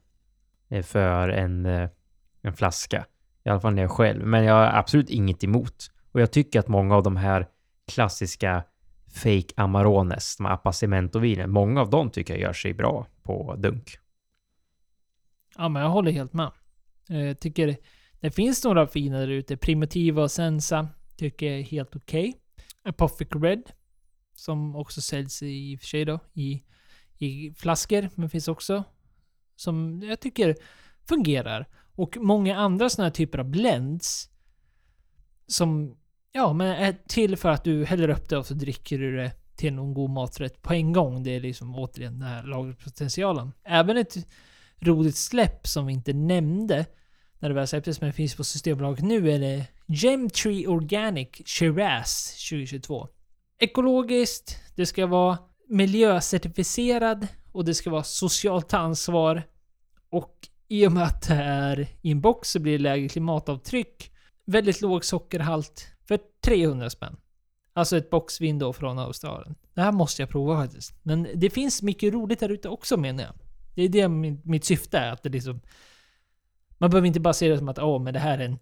eh, 0.69 0.83
för 0.83 1.29
en, 1.29 1.67
eh, 1.67 1.89
en 2.43 2.53
flaska. 2.53 3.07
I 3.45 3.49
alla 3.49 3.61
fall 3.61 3.75
när 3.75 3.83
jag 3.83 3.91
är 3.91 3.95
själv. 3.95 4.27
Men 4.27 4.45
jag 4.45 4.55
har 4.55 4.79
absolut 4.79 5.11
inget 5.11 5.45
emot. 5.45 5.91
Och 6.13 6.21
jag 6.21 6.33
tycker 6.33 6.61
att 6.61 6.69
många 6.69 6.97
av 6.97 7.03
de 7.03 7.17
här 7.17 7.49
klassiska 7.87 8.65
fake 9.15 9.55
Amarones, 9.57 10.37
de 10.37 10.47
här 10.47 10.53
Appassimento-vinen, 10.53 11.51
många 11.51 11.81
av 11.81 11.91
dem 11.91 12.11
tycker 12.11 12.35
jag 12.35 12.43
gör 12.43 12.53
sig 12.53 12.75
bra 12.75 13.07
på 13.23 13.55
dunk. 13.57 13.99
Ja, 15.57 15.69
men 15.69 15.83
jag 15.83 15.91
håller 15.91 16.13
helt 16.13 16.33
med. 16.33 16.51
Jag 17.07 17.41
tycker 17.41 17.77
det 18.21 18.31
finns 18.31 18.65
några 18.65 18.87
fina 18.87 19.19
där 19.19 19.29
ute. 19.29 19.57
Primitiva 19.57 20.23
och 20.23 20.31
Sensa 20.31 20.89
tycker 21.16 21.47
jag 21.47 21.59
är 21.59 21.62
helt 21.62 21.97
okej. 21.97 22.35
Apothic 22.83 23.29
Red, 23.33 23.62
som 24.35 24.77
också 24.77 25.01
säljs 25.01 25.43
i 25.43 25.77
och 25.77 25.81
för 25.81 25.87
sig 25.87 26.05
då 26.05 26.19
i, 26.35 26.62
i 27.19 27.55
flaskor, 27.57 28.11
men 28.14 28.31
finns 28.31 28.49
också 28.49 28.85
som 29.57 30.03
jag 30.03 30.21
tycker 30.21 30.57
fungerar. 31.09 31.66
Och 31.95 32.16
många 32.21 32.57
andra 32.57 32.89
sådana 32.89 33.09
här 33.09 33.14
typer 33.14 33.39
av 33.39 33.45
blends 33.45 34.31
som 35.47 35.97
ja, 36.33 36.53
men 36.53 36.66
är 36.66 36.97
till 37.09 37.37
för 37.37 37.49
att 37.49 37.64
du 37.64 37.85
häller 37.85 38.09
upp 38.09 38.29
det 38.29 38.37
och 38.37 38.47
så 38.47 38.55
dricker 38.55 38.99
du 38.99 39.16
det 39.16 39.33
till 39.57 39.75
någon 39.75 39.95
god 39.95 40.11
maträtt 40.11 40.62
på 40.62 40.73
en 40.73 40.93
gång. 40.93 41.23
Det 41.23 41.37
är 41.37 41.41
liksom 41.41 41.75
återigen 41.75 42.19
den 42.19 42.29
här 42.29 42.43
lagerpotentialen. 42.43 43.53
Även 43.64 43.97
ett 43.97 44.16
roligt 44.81 45.16
släpp 45.16 45.66
som 45.66 45.87
vi 45.87 45.93
inte 45.93 46.12
nämnde 46.12 46.87
när 47.39 47.49
det 47.49 47.55
väl 47.55 47.66
släpptes, 47.66 48.01
men 48.01 48.12
finns 48.12 48.36
på 48.36 48.45
Systembolaget 48.45 49.05
nu, 49.05 49.30
är 49.30 49.39
det 49.39 49.66
Gemtree 49.86 50.66
Organic 50.66 51.28
Shiraz 51.45 52.36
2022. 52.51 53.09
Ekologiskt, 53.59 54.57
det 54.76 54.86
ska 54.86 55.07
vara 55.07 55.39
miljöcertifierad 55.68 57.26
och 57.53 57.64
det 57.64 57.74
ska 57.74 57.91
vara 57.91 58.03
socialt 58.03 58.74
ansvar. 58.74 59.43
Och 60.11 60.49
i 60.68 60.86
och 60.86 60.93
med 60.93 61.03
att 61.03 61.28
det 61.28 61.34
är 61.34 61.89
i 62.03 62.11
en 62.11 62.20
box 62.20 62.51
så 62.51 62.59
blir 62.59 62.72
det 62.72 62.82
lägre 62.82 63.09
klimatavtryck. 63.09 64.12
Väldigt 64.45 64.80
låg 64.80 65.05
sockerhalt 65.05 65.86
för 66.09 66.18
300 66.45 66.91
spänn. 66.91 67.16
Alltså 67.72 67.97
ett 67.97 68.11
boxvin 68.11 68.59
då 68.59 68.72
från 68.72 68.99
Australien. 68.99 69.55
Det 69.74 69.80
här 69.80 69.93
måste 69.93 70.22
jag 70.22 70.28
prova 70.28 70.62
faktiskt. 70.62 70.95
Men 71.03 71.28
det 71.34 71.51
finns 71.51 71.82
mycket 71.82 72.12
roligt 72.12 72.41
där 72.41 72.49
ute 72.49 72.68
också 72.68 72.97
menar 72.97 73.22
jag. 73.24 73.34
Det 73.74 73.82
är 73.82 73.89
det 73.89 74.09
mitt 74.45 74.64
syfte 74.64 74.99
är. 74.99 75.12
Att 75.12 75.22
det 75.22 75.28
liksom, 75.28 75.61
man 76.79 76.91
behöver 76.91 77.07
inte 77.07 77.20
bara 77.20 77.35
se 77.35 77.49
det 77.49 77.59
som 77.59 77.68
att 77.68 77.79
åh, 77.79 78.03
men 78.03 78.14
det 78.14 78.20
här 78.20 78.39
är 78.39 78.45
en, 78.45 78.59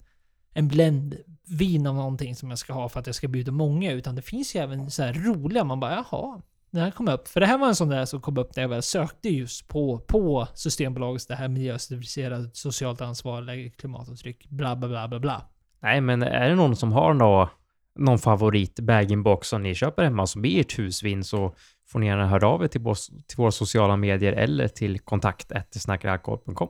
en 0.55 0.69
blend 0.69 1.17
vin 1.49 1.87
av 1.87 1.95
någonting 1.95 2.37
som 2.37 2.51
jag 2.51 2.59
ska 2.59 2.73
ha 2.73 2.89
för 2.89 3.01
att 3.01 3.07
jag 3.07 3.15
ska 3.17 3.29
bjuda 3.29 3.53
många. 3.53 3.93
Utan 3.93 4.15
det 4.15 4.23
finns 4.23 4.57
ju 4.57 4.61
även 4.61 4.91
så 4.91 5.03
här 5.03 5.13
roliga, 5.13 5.65
man 5.65 5.81
bara 5.81 6.05
jaha. 6.11 6.41
den 6.71 6.83
här 6.83 6.91
kom 6.91 7.09
upp. 7.09 7.29
För 7.29 7.41
det 7.41 7.47
här 7.47 7.59
var 7.59 7.69
en 7.69 7.75
sån 7.75 7.89
där 7.89 8.05
som 8.05 8.21
kom 8.21 8.39
upp 8.39 8.57
när 8.57 8.63
jag 8.63 8.69
väl 8.69 8.83
sökte 8.83 9.29
just 9.29 9.69
på, 9.69 9.99
på 9.99 10.49
Systembolagets 10.55 11.27
det 11.27 11.35
här 11.35 11.49
miljöcertifierade 11.49 12.51
socialt 12.53 13.01
ansvar, 13.01 13.43
lägre 13.43 13.71
klimatavtryck, 13.71 14.47
bla 14.49 14.77
bla 14.77 14.89
bla 14.89 15.09
bla 15.09 15.21
bla. 15.21 15.43
Nej, 15.81 16.01
men 16.01 16.23
är 16.23 16.49
det 16.49 16.55
någon 16.55 16.77
som 16.77 16.93
har 16.93 17.15
någon 17.15 17.49
någon 17.99 18.19
favorit 18.19 18.81
bag-in-box 18.81 19.49
som 19.49 19.63
ni 19.63 19.75
köper 19.75 20.05
hemma 20.05 20.27
som 20.27 20.43
blir 20.43 20.61
ert 20.61 20.79
husvin 20.79 21.25
så 21.25 21.55
får 21.89 21.99
ni 21.99 22.07
gärna 22.07 22.27
höra 22.27 22.49
av 22.49 22.63
er 22.63 22.69
till, 22.69 22.81
vår, 22.81 22.95
till 23.27 23.37
våra 23.37 23.51
sociala 23.51 23.97
medier 23.97 24.33
eller 24.33 24.69
till 24.69 24.99
kontakt 24.99 25.53
snackaralkohol.com. 25.71 26.69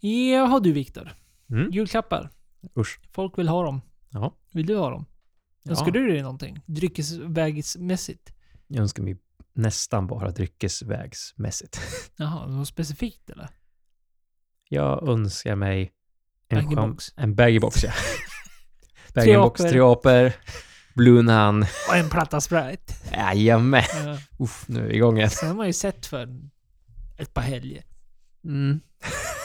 Jaha 0.00 0.60
du 0.60 0.72
Viktor. 0.72 1.12
Mm. 1.50 1.70
Julklappar. 1.70 2.30
Usch. 2.78 3.00
Folk 3.12 3.38
vill 3.38 3.48
ha 3.48 3.64
dem. 3.64 3.80
Ja. 4.10 4.36
Vill 4.52 4.66
du 4.66 4.76
ha 4.76 4.90
dem? 4.90 5.06
Ja. 5.62 5.70
Önskar 5.70 5.90
du 5.90 6.06
dig 6.06 6.22
någonting? 6.22 6.60
Dryckesvägsmässigt? 6.66 8.32
Jag 8.66 8.80
önskar 8.80 9.02
mig 9.02 9.16
nästan 9.52 10.06
bara 10.06 10.30
dryckesvägsmässigt. 10.30 11.80
Jaha, 12.16 12.46
något 12.46 12.68
specifikt 12.68 13.30
eller? 13.30 13.48
Jag 14.68 15.08
önskar 15.08 15.56
mig 15.56 15.92
en, 16.48 16.64
Bag-in-box. 16.64 17.12
en 17.16 17.34
baggy-box, 17.34 17.84
ja. 17.84 17.92
baggy-box, 19.14 19.56
tre 19.56 19.80
apor, 19.80 20.32
Blue 20.94 21.22
Nun. 21.22 21.66
Och 21.88 21.96
en 21.96 22.10
platta 22.10 22.40
Sprite. 22.40 22.94
Jajamän. 23.12 23.82
Ja. 24.04 24.18
Uff, 24.38 24.64
nu 24.68 24.80
är 24.80 24.88
vi 24.88 24.94
igång 24.94 25.18
igen. 25.18 25.30
Sen 25.30 25.48
har 25.48 25.56
man 25.56 25.66
ju 25.66 25.72
sett 25.72 26.06
för 26.06 26.28
ett 27.16 27.34
par 27.34 27.42
helger. 27.42 27.84
Mm. 28.44 28.80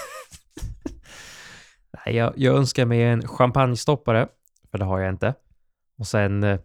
Nej, 2.06 2.16
jag, 2.16 2.34
jag 2.36 2.56
önskar 2.56 2.86
mig 2.86 3.04
en 3.04 3.28
champagnestoppare, 3.28 4.28
för 4.72 4.78
det 4.78 4.86
har 4.86 5.00
jag 5.00 5.10
inte. 5.10 5.34
Och 5.98 6.08
sen 6.08 6.44
eh, 6.44 6.60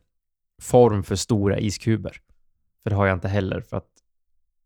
form 0.63 1.03
för 1.03 1.17
stora 1.17 1.59
iskuber. 1.59 2.17
För 2.83 2.91
det 2.91 2.97
har 2.97 3.07
jag 3.07 3.17
inte 3.17 3.29
heller, 3.29 3.61
för 3.61 3.77
att 3.77 3.89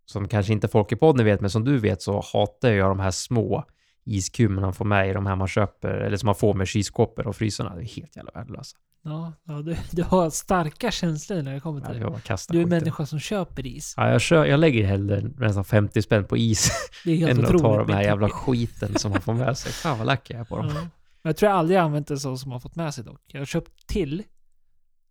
som 0.07 0.29
kanske 0.29 0.53
inte 0.53 0.69
folk 0.69 0.93
i 0.93 0.97
podden 0.97 1.27
vet, 1.27 1.41
men 1.41 1.51
som 1.51 1.65
du 1.65 1.79
vet 1.79 2.03
så 2.03 2.25
hatar 2.33 2.73
jag 2.73 2.91
de 2.91 3.01
här 3.01 3.11
små 3.11 3.65
iskuberna 4.05 4.61
man 4.61 4.75
får 4.75 4.85
med 4.85 5.11
i 5.11 5.13
de 5.13 5.27
här 5.27 5.37
man 5.37 5.49
köper, 5.49 5.89
eller 5.89 6.17
som 6.17 6.27
man 6.27 6.35
får 6.35 6.55
med 6.55 6.69
kylskåpet 6.69 7.27
och 7.27 7.37
frysarna. 7.37 7.75
Det 7.75 7.83
är 7.83 7.97
helt 7.97 8.17
jävla 8.17 8.33
värdelösa. 8.35 8.77
Ja, 9.05 9.33
ja 9.45 9.55
du, 9.55 9.77
du 9.91 10.03
har 10.03 10.31
starka 10.31 10.91
känslor 10.91 11.43
när 11.43 11.55
det 11.55 11.61
kommer 11.61 11.81
Ja, 11.81 11.87
till 11.87 12.01
jag 12.01 12.13
det. 12.13 12.39
Du 12.49 12.59
är 12.59 12.63
en 12.63 12.69
människa 12.69 13.07
som 13.07 13.19
köper 13.19 13.67
is. 13.67 13.95
Ja, 13.97 14.11
jag, 14.11 14.21
kör, 14.21 14.45
jag 14.45 14.61
lägger 14.61 14.85
hellre 14.85 15.21
nästan 15.39 15.65
50 15.65 16.03
spänn 16.03 16.25
på 16.25 16.37
is 16.37 16.71
Det 17.05 17.13
är 17.13 17.17
helt 17.17 17.39
än 17.39 17.45
att 17.45 17.63
ta 17.63 17.85
de 17.85 17.93
här 17.93 18.03
jävla 18.03 18.29
skiten 18.29 18.99
som 18.99 19.11
man 19.11 19.21
får 19.21 19.35
med 19.35 19.59
sig. 19.59 19.73
Fan 19.73 19.99
vad 19.99 20.07
lack 20.07 20.31
jag 20.31 20.41
är 20.41 20.45
på 20.45 20.57
dem. 20.57 20.73
Ja. 20.75 20.89
Jag 21.23 21.37
tror 21.37 21.51
jag 21.51 21.59
aldrig 21.59 21.79
använt 21.79 22.07
det 22.07 22.19
så 22.19 22.37
som 22.37 22.51
man 22.51 22.61
fått 22.61 22.77
med 22.77 22.95
sig 22.95 23.05
dock. 23.05 23.21
Jag 23.27 23.41
har 23.41 23.47
köpt 23.47 23.87
till. 23.87 24.23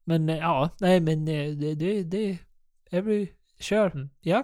Men 0.03 0.29
eh, 0.29 0.37
ja, 0.37 0.69
nej 0.79 0.99
men 0.99 1.27
eh, 1.27 1.51
det... 1.51 1.75
det, 1.75 2.03
det 2.03 2.37
every... 2.91 3.27
Kör. 3.59 3.91
Mm. 3.91 4.09
Ja. 4.21 4.43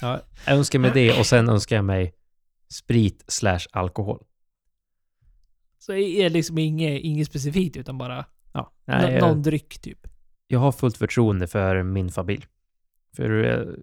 Ja, 0.00 0.20
jag 0.46 0.56
önskar 0.56 0.78
mig 0.78 0.90
det 0.94 1.18
och 1.18 1.26
sen 1.26 1.48
önskar 1.48 1.76
jag 1.76 1.84
mig 1.84 2.14
sprit 2.68 3.24
slash 3.28 3.60
alkohol. 3.72 4.24
Så 5.78 5.92
är 5.92 6.22
det 6.22 6.28
liksom 6.28 6.58
inget, 6.58 7.00
inget 7.02 7.26
specifikt 7.26 7.76
utan 7.76 7.98
bara 7.98 8.24
Ja, 8.56 8.72
nå- 8.86 8.96
nej, 8.96 9.12
jag, 9.12 9.20
någon 9.20 9.42
dryck 9.42 9.78
typ. 9.78 9.98
jag 10.46 10.58
har 10.58 10.72
fullt 10.72 10.96
förtroende 10.96 11.46
för 11.46 11.82
min 11.82 12.08
familj. 12.10 12.44
För 13.16 13.44
eh, 13.44 13.74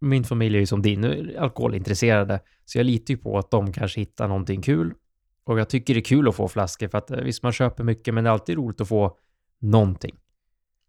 min 0.00 0.24
familj 0.24 0.56
är 0.56 0.60
ju 0.60 0.66
som 0.66 0.82
din, 0.82 1.30
alkoholintresserade. 1.38 2.40
Så 2.64 2.78
jag 2.78 2.86
litar 2.86 3.14
ju 3.14 3.18
på 3.18 3.38
att 3.38 3.50
de 3.50 3.72
kanske 3.72 4.00
hittar 4.00 4.28
någonting 4.28 4.62
kul. 4.62 4.94
Och 5.44 5.60
jag 5.60 5.68
tycker 5.68 5.94
det 5.94 6.00
är 6.00 6.04
kul 6.04 6.28
att 6.28 6.34
få 6.34 6.48
flaskor 6.48 6.88
för 6.88 6.98
att 6.98 7.10
eh, 7.10 7.18
visst, 7.18 7.42
man 7.42 7.52
köper 7.52 7.84
mycket, 7.84 8.14
men 8.14 8.24
det 8.24 8.30
är 8.30 8.32
alltid 8.32 8.56
roligt 8.56 8.80
att 8.80 8.88
få 8.88 9.18
någonting. 9.58 10.16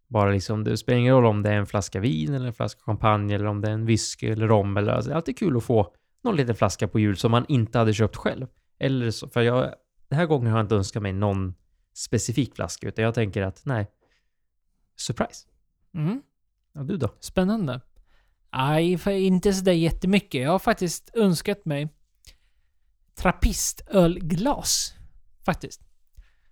Bara 0.08 0.32
liksom, 0.32 0.64
det 0.64 0.78
spelar 0.78 1.00
ingen 1.00 1.14
roll 1.16 1.26
om 1.26 1.44
det 1.44 1.50
är 1.50 1.54
en 1.54 1.66
flaska 1.66 2.00
vin 2.00 2.34
eller 2.34 2.48
en 2.48 2.54
flaska 2.54 2.82
champagne 2.82 3.36
eller 3.36 3.46
om 3.46 3.62
det 3.62 3.68
är 3.68 3.74
en 3.74 3.86
whisky 3.86 4.28
eller 4.28 4.48
rom 4.48 4.78
eller 4.78 4.92
alltså, 4.92 5.10
det 5.10 5.14
är 5.14 5.16
alltid 5.16 5.38
kul 5.38 5.58
att 5.58 5.64
få 5.64 5.94
någon 6.24 6.36
liten 6.36 6.56
flaska 6.56 6.88
på 6.88 7.00
jul 7.00 7.18
som 7.18 7.32
man 7.32 7.46
inte 7.48 7.78
hade 7.80 7.94
köpt 7.94 8.16
själv. 8.16 8.48
Eller 8.80 9.12
så, 9.12 9.30
för 9.30 9.42
jag, 9.42 9.74
den 10.10 10.20
här 10.20 10.26
gången 10.26 10.52
har 10.52 10.60
jag 10.60 10.66
inte 10.66 10.76
önskat 10.76 11.04
mig 11.04 11.14
någon 11.14 11.54
specifik 11.94 12.56
flaska, 12.56 12.88
utan 12.88 13.06
jag 13.06 13.14
tänker 13.14 13.42
att 13.42 13.66
nej, 13.66 13.88
surprise. 14.96 15.48
Mm. 15.94 16.22
Ja, 16.74 16.82
du 16.84 16.98
då? 16.98 17.16
Spännande. 17.20 17.82
Nej, 18.54 19.00
inte 19.08 19.54
sådär 19.54 19.72
jättemycket. 19.72 20.42
Jag 20.42 20.52
har 20.52 20.60
faktiskt 20.60 21.10
önskat 21.14 21.66
mig 21.66 21.90
trapistölglas. 23.16 24.96
Faktiskt. 25.46 25.82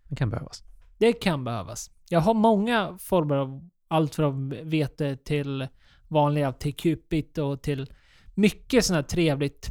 Det 0.07 0.15
kan 0.15 0.29
behövas. 0.29 0.63
Det 0.97 1.13
kan 1.13 1.43
behövas. 1.43 1.91
Jag 2.09 2.19
har 2.19 2.33
många 2.33 2.97
former 2.97 3.35
av 3.35 3.69
allt 3.87 4.15
från 4.15 4.69
vete 4.69 5.15
till 5.15 5.67
vanliga 6.07 6.53
till 6.53 6.75
kupigt 6.75 7.37
och 7.37 7.61
till 7.61 7.93
mycket 8.33 8.85
sådana 8.85 9.01
här 9.01 9.07
trevligt, 9.07 9.69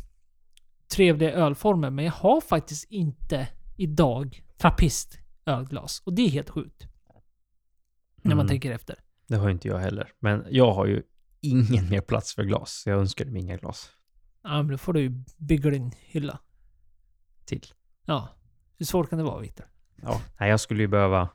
trevliga 0.88 1.32
ölformer. 1.32 1.90
Men 1.90 2.04
jag 2.04 2.12
har 2.12 2.40
faktiskt 2.40 2.84
inte 2.90 3.48
idag 3.76 4.42
trappistölglas. 5.44 6.02
Och 6.04 6.12
det 6.14 6.22
är 6.22 6.28
helt 6.30 6.50
sjukt. 6.50 6.86
När 8.22 8.34
man 8.34 8.38
Mm. 8.46 8.48
tänker 8.48 8.70
efter. 8.72 8.96
Det 9.26 9.36
har 9.36 9.46
ju 9.48 9.52
inte 9.52 9.68
jag 9.68 9.78
heller. 9.78 10.12
Men 10.18 10.46
jag 10.50 10.72
har 10.72 10.86
ju 10.86 11.02
ingen 11.40 11.88
mer 11.90 12.00
plats 12.00 12.34
för 12.34 12.44
glas. 12.44 12.82
Jag 12.86 12.98
önskar 12.98 13.24
mig 13.24 13.42
inga 13.42 13.56
glas 13.56 13.90
Ja, 14.42 14.48
men 14.62 14.68
då 14.68 14.78
får 14.78 14.92
du 14.92 15.00
ju 15.00 15.12
bygga 15.38 15.70
din 15.70 15.92
hylla. 16.00 16.38
till. 17.44 17.66
Ja. 18.04 18.28
Hur 18.78 18.86
svårt 18.86 19.08
kan 19.10 19.18
det 19.18 19.24
vara, 19.24 19.40
Viktor? 19.40 19.66
Ja, 20.02 20.20
nej, 20.40 20.50
jag 20.50 20.60
skulle 20.60 20.82
ju 20.82 20.88
behöva 20.88 21.28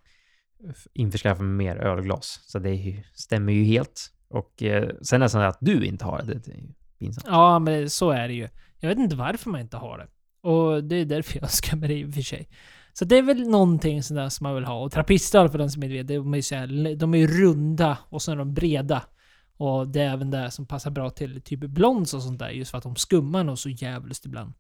f- 0.70 0.88
införskaffa 0.94 1.44
mig 1.44 1.68
mer 1.68 1.76
ölglas. 1.78 2.40
Så 2.46 2.60
det 2.60 2.70
är 2.70 2.74
ju, 2.74 3.04
stämmer 3.14 3.54
ju 3.54 3.64
helt. 3.64 4.14
Och 4.28 4.64
eh, 4.64 4.92
sen 5.02 5.22
är 5.22 5.26
det 5.26 5.30
så 5.30 5.38
här 5.40 5.48
att 5.48 5.58
du 5.62 5.86
inte 5.86 6.06
har 6.06 6.22
det. 6.22 6.34
Det 6.34 6.52
är 6.52 6.56
ju 6.58 6.74
pinsamt. 7.00 7.26
Ja, 7.30 7.60
men 7.60 7.90
så 7.90 8.10
är 8.12 8.28
det 8.28 8.34
ju. 8.34 8.48
Jag 8.80 8.90
vet 8.90 8.98
inte 8.98 9.16
varför 9.16 9.50
man 9.50 9.62
inte 9.62 9.78
har 9.78 9.98
det. 9.98 10.08
Och 10.50 10.84
det 10.84 10.96
är 10.96 11.06
därför 11.06 11.36
jag 11.36 11.44
önskar 11.44 11.78
mig 11.78 11.90
det 11.90 11.96
i 12.00 12.06
och 12.06 12.14
för 12.14 12.22
sig. 12.22 12.48
Så 12.98 13.06
det 13.06 13.18
är 13.18 13.22
väl 13.22 13.50
någonting 13.50 14.04
sådär 14.04 14.30
som 14.30 14.44
man 14.44 14.56
vill 14.56 14.66
ha. 14.66 14.84
Och 14.84 14.92
trappistöl 14.92 15.50
för 15.50 15.58
den 15.58 15.72
som 15.72 15.84
inte 15.84 15.94
vet, 15.94 16.08
de 16.08 16.34
är 16.34 16.38
ju 16.38 16.44
så 16.44 16.56
här, 16.56 16.96
de 16.96 17.14
är 17.14 17.18
ju 17.18 17.28
runda 17.28 17.98
och 18.10 18.22
så 18.22 18.32
är 18.32 18.36
de 18.36 18.54
breda. 18.54 19.04
Och 19.58 19.88
det 19.88 20.02
är 20.02 20.14
även 20.14 20.32
det 20.32 20.52
som 20.52 20.66
passar 20.66 20.92
bra 20.92 21.10
till 21.10 21.42
typ 21.42 21.60
blonds 21.60 22.14
och 22.14 22.24
sånt 22.24 22.40
där. 22.40 22.50
Just 22.50 22.72
för 22.72 22.78
att 22.78 22.84
de 22.84 22.96
skummar 22.96 23.44
nog 23.44 23.58
så 23.58 23.70
jävligt 23.70 24.26
ibland. 24.26 24.54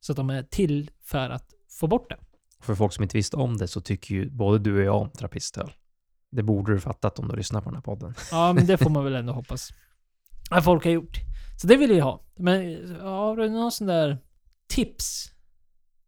Så 0.00 0.12
att 0.12 0.16
de 0.16 0.30
är 0.30 0.42
till 0.42 0.90
för 1.02 1.30
att 1.30 1.54
få 1.80 1.86
bort 1.86 2.10
det. 2.10 2.16
För 2.60 2.74
folk 2.74 2.92
som 2.92 3.02
inte 3.02 3.16
visste 3.16 3.36
om 3.36 3.56
det 3.56 3.68
så 3.68 3.80
tycker 3.80 4.14
ju 4.14 4.30
både 4.30 4.58
du 4.58 4.76
och 4.76 4.82
jag 4.82 5.02
om 5.02 5.10
trappistöl. 5.10 5.72
Det 6.30 6.42
borde 6.42 6.72
du 6.72 6.80
fattat 6.80 7.18
om 7.18 7.28
du 7.28 7.36
lyssnar 7.36 7.60
på 7.60 7.68
den 7.70 7.74
här 7.74 7.82
podden. 7.82 8.14
Ja, 8.30 8.52
men 8.52 8.66
det 8.66 8.78
får 8.78 8.90
man 8.90 9.04
väl 9.04 9.14
ändå 9.14 9.32
hoppas. 9.32 9.70
Att 10.50 10.64
folk 10.64 10.84
har 10.84 10.90
gjort. 10.90 11.16
Så 11.60 11.66
det 11.66 11.76
vill 11.76 11.90
jag 11.90 12.04
ha. 12.04 12.24
Men 12.36 12.60
har 13.00 13.36
du 13.36 13.48
någon 13.48 13.72
sån 13.72 13.86
där 13.86 14.18
tips 14.68 15.32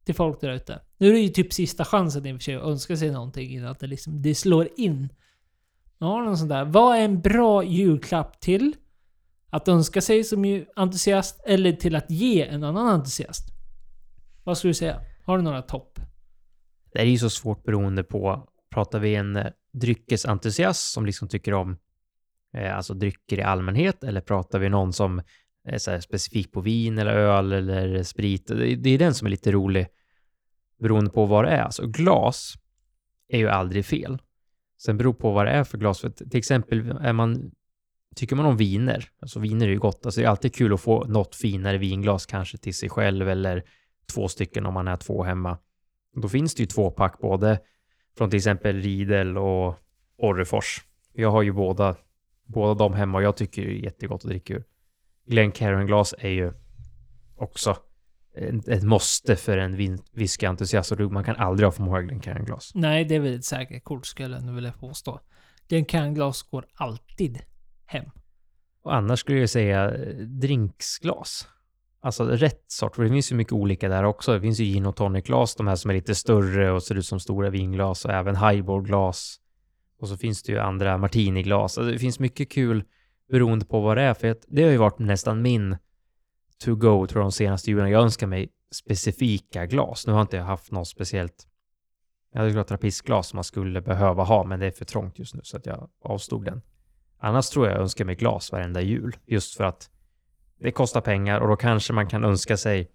till 0.04 0.14
folk 0.14 0.40
där 0.40 0.52
ute? 0.52 0.80
Nu 1.04 1.10
är 1.10 1.14
det 1.14 1.20
ju 1.20 1.28
typ 1.28 1.52
sista 1.52 1.84
chansen 1.84 2.26
i 2.26 2.32
och 2.32 2.36
för 2.36 2.42
sig 2.42 2.54
att 2.54 2.62
önska 2.62 2.96
sig 2.96 3.10
någonting 3.10 3.50
innan 3.50 3.70
att 3.70 3.80
det 3.80 3.86
liksom 3.86 4.22
det 4.22 4.34
slår 4.34 4.68
in. 4.76 5.08
Men 5.98 6.08
Har 6.08 6.20
du 6.20 6.26
någon 6.26 6.38
sån 6.38 6.48
där? 6.48 6.64
Vad 6.64 6.96
är 6.96 7.00
en 7.00 7.20
bra 7.20 7.64
julklapp 7.64 8.40
till? 8.40 8.76
Att 9.50 9.68
önska 9.68 10.00
sig 10.00 10.24
som 10.24 10.64
entusiast 10.76 11.40
eller 11.46 11.72
till 11.72 11.96
att 11.96 12.10
ge 12.10 12.42
en 12.42 12.64
annan 12.64 12.88
entusiast? 12.88 13.48
Vad 14.44 14.58
skulle 14.58 14.70
du 14.70 14.74
säga? 14.74 15.00
Har 15.24 15.38
du 15.38 15.44
några 15.44 15.62
topp? 15.62 16.00
Det 16.92 17.00
är 17.00 17.04
ju 17.04 17.18
så 17.18 17.30
svårt 17.30 17.64
beroende 17.64 18.04
på, 18.04 18.48
pratar 18.70 18.98
vi 18.98 19.14
en 19.14 19.36
eh, 19.36 19.46
dryckesentusiast 19.72 20.92
som 20.92 21.06
liksom 21.06 21.28
tycker 21.28 21.54
om 21.54 21.76
eh, 22.56 22.76
alltså 22.76 22.94
drycker 22.94 23.38
i 23.38 23.42
allmänhet 23.42 24.04
eller 24.04 24.20
pratar 24.20 24.58
vi 24.58 24.68
någon 24.68 24.92
som 24.92 25.22
är 25.68 26.00
specifik 26.00 26.52
på 26.52 26.60
vin 26.60 26.98
eller 26.98 27.12
öl 27.12 27.52
eller 27.52 28.02
sprit? 28.02 28.46
Det, 28.46 28.76
det 28.76 28.90
är 28.90 28.98
den 28.98 29.14
som 29.14 29.26
är 29.26 29.30
lite 29.30 29.52
rolig 29.52 29.86
beroende 30.84 31.10
på 31.10 31.26
vad 31.26 31.44
det 31.44 31.50
är. 31.50 31.62
Alltså 31.62 31.86
glas 31.86 32.54
är 33.28 33.38
ju 33.38 33.48
aldrig 33.48 33.84
fel. 33.84 34.18
Sen 34.78 34.96
beror 34.96 35.14
på 35.14 35.32
vad 35.32 35.46
det 35.46 35.50
är 35.50 35.64
för 35.64 35.78
glas. 35.78 36.00
För 36.00 36.10
till 36.10 36.38
exempel 36.38 36.90
är 37.00 37.12
man, 37.12 37.50
tycker 38.16 38.36
man 38.36 38.46
om 38.46 38.56
viner, 38.56 39.08
alltså 39.20 39.40
viner 39.40 39.66
är 39.66 39.70
ju 39.70 39.78
gott, 39.78 40.06
alltså 40.06 40.20
det 40.20 40.26
är 40.26 40.30
alltid 40.30 40.54
kul 40.54 40.74
att 40.74 40.80
få 40.80 41.04
något 41.04 41.34
finare 41.34 41.78
vinglas 41.78 42.26
kanske 42.26 42.58
till 42.58 42.74
sig 42.74 42.88
själv 42.88 43.28
eller 43.28 43.64
två 44.14 44.28
stycken 44.28 44.66
om 44.66 44.74
man 44.74 44.88
är 44.88 44.96
två 44.96 45.22
hemma. 45.22 45.58
Då 46.16 46.28
finns 46.28 46.54
det 46.54 46.62
ju 46.62 46.66
två 46.66 46.90
pack 46.90 47.18
både 47.20 47.60
från 48.18 48.30
till 48.30 48.36
exempel 48.36 48.82
Riedel 48.82 49.38
och 49.38 49.74
Orrefors. 50.16 50.84
Jag 51.12 51.30
har 51.30 51.42
ju 51.42 51.52
båda, 51.52 51.96
båda 52.44 52.74
de 52.74 52.94
hemma 52.94 53.18
och 53.18 53.24
jag 53.24 53.36
tycker 53.36 53.62
det 53.62 53.70
är 53.70 53.84
jättegott 53.84 54.24
att 54.24 54.30
dricka 54.30 54.54
ur. 54.54 54.64
Glencairn-glas 55.26 56.14
är 56.18 56.30
ju 56.30 56.52
också 57.36 57.76
ett, 58.34 58.82
måste 58.82 59.36
för 59.36 59.58
en 59.58 59.98
whiskyentusiast 60.12 60.92
man 61.10 61.24
kan 61.24 61.36
aldrig 61.36 61.66
ha 61.66 61.72
för 61.72 61.82
många 61.82 62.02
Glencairn-glas. 62.02 62.72
Nej, 62.74 63.04
det 63.04 63.14
är 63.14 63.20
väl 63.20 63.34
ett 63.34 63.44
säkert 63.44 63.84
kort 63.84 64.06
skulle 64.06 64.36
jag 64.36 64.44
nu 64.44 64.52
vilja 64.52 64.72
påstå. 64.72 65.20
Den 65.68 65.84
kan-glas 65.84 66.42
går 66.42 66.66
alltid 66.74 67.38
hem. 67.86 68.10
Och 68.82 68.94
annars 68.94 69.20
skulle 69.20 69.40
jag 69.40 69.50
säga 69.50 69.94
eh, 69.94 70.14
drinksglas. 70.16 71.48
alltså 72.00 72.24
rätt 72.24 72.64
sort, 72.66 72.96
för 72.96 73.02
det 73.02 73.10
finns 73.10 73.32
ju 73.32 73.36
mycket 73.36 73.52
olika 73.52 73.88
där 73.88 74.04
också. 74.04 74.32
Det 74.32 74.40
finns 74.40 74.60
ju 74.60 74.64
gin 74.64 74.86
och 74.86 74.96
tonic-glas, 74.96 75.54
de 75.56 75.66
här 75.66 75.76
som 75.76 75.90
är 75.90 75.94
lite 75.94 76.14
större 76.14 76.70
och 76.70 76.82
ser 76.82 76.94
ut 76.94 77.06
som 77.06 77.20
stora 77.20 77.50
vinglas 77.50 78.04
och 78.04 78.10
även 78.10 78.36
highball-glas. 78.36 79.40
Och 80.00 80.08
så 80.08 80.16
finns 80.16 80.42
det 80.42 80.52
ju 80.52 80.58
andra 80.58 80.98
martini-glas. 80.98 81.78
Alltså 81.78 81.92
det 81.92 81.98
finns 81.98 82.18
mycket 82.18 82.50
kul 82.50 82.84
beroende 83.30 83.66
på 83.66 83.80
vad 83.80 83.96
det 83.96 84.02
är, 84.02 84.14
för 84.14 84.36
det 84.46 84.62
har 84.62 84.70
ju 84.70 84.76
varit 84.76 84.98
nästan 84.98 85.42
min 85.42 85.76
to-go 86.64 87.06
tror 87.06 87.22
jag 87.22 87.24
de 87.24 87.32
senaste 87.32 87.70
julen. 87.70 87.90
Jag 87.90 88.02
önskar 88.02 88.26
mig 88.26 88.48
specifika 88.72 89.66
glas. 89.66 90.06
Nu 90.06 90.12
har 90.12 90.20
inte 90.20 90.36
jag 90.36 90.44
haft 90.44 90.70
något 90.70 90.88
speciellt. 90.88 91.48
Jag 92.32 92.40
hade 92.40 92.60
ett 92.60 92.66
trappistglas 92.66 93.28
som 93.28 93.36
man 93.36 93.44
skulle 93.44 93.80
behöva 93.80 94.22
ha, 94.22 94.44
men 94.44 94.60
det 94.60 94.66
är 94.66 94.70
för 94.70 94.84
trångt 94.84 95.18
just 95.18 95.34
nu 95.34 95.40
så 95.44 95.56
att 95.56 95.66
jag 95.66 95.90
avstod 96.04 96.44
den. 96.44 96.62
Annars 97.18 97.48
tror 97.50 97.66
jag 97.66 97.74
jag 97.74 97.82
önskar 97.82 98.04
mig 98.04 98.14
glas 98.14 98.52
varenda 98.52 98.80
jul, 98.80 99.16
just 99.26 99.56
för 99.56 99.64
att 99.64 99.90
det 100.58 100.72
kostar 100.72 101.00
pengar 101.00 101.40
och 101.40 101.48
då 101.48 101.56
kanske 101.56 101.92
man 101.92 102.08
kan 102.08 102.24
önska 102.24 102.56
sig 102.56 102.90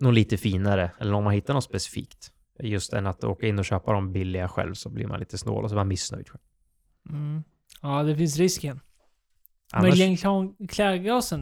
något 0.00 0.14
lite 0.14 0.36
finare 0.36 0.90
eller 0.98 1.12
om 1.12 1.24
man 1.24 1.32
hittar 1.32 1.54
något 1.54 1.64
specifikt. 1.64 2.30
Just 2.58 2.92
än 2.92 3.06
att 3.06 3.24
åka 3.24 3.46
in 3.46 3.58
och 3.58 3.64
köpa 3.64 3.92
dem 3.92 4.12
billiga 4.12 4.48
själv 4.48 4.74
så 4.74 4.88
blir 4.90 5.06
man 5.06 5.20
lite 5.20 5.38
snål 5.38 5.64
och 5.64 5.70
så 5.70 5.74
är 5.74 5.76
man 5.76 5.88
missnöjd. 5.88 6.28
Mm. 7.10 7.44
Ja, 7.82 8.02
det 8.02 8.16
finns 8.16 8.36
risken. 8.36 8.80
Annars, 9.72 9.84
Men 9.84 9.98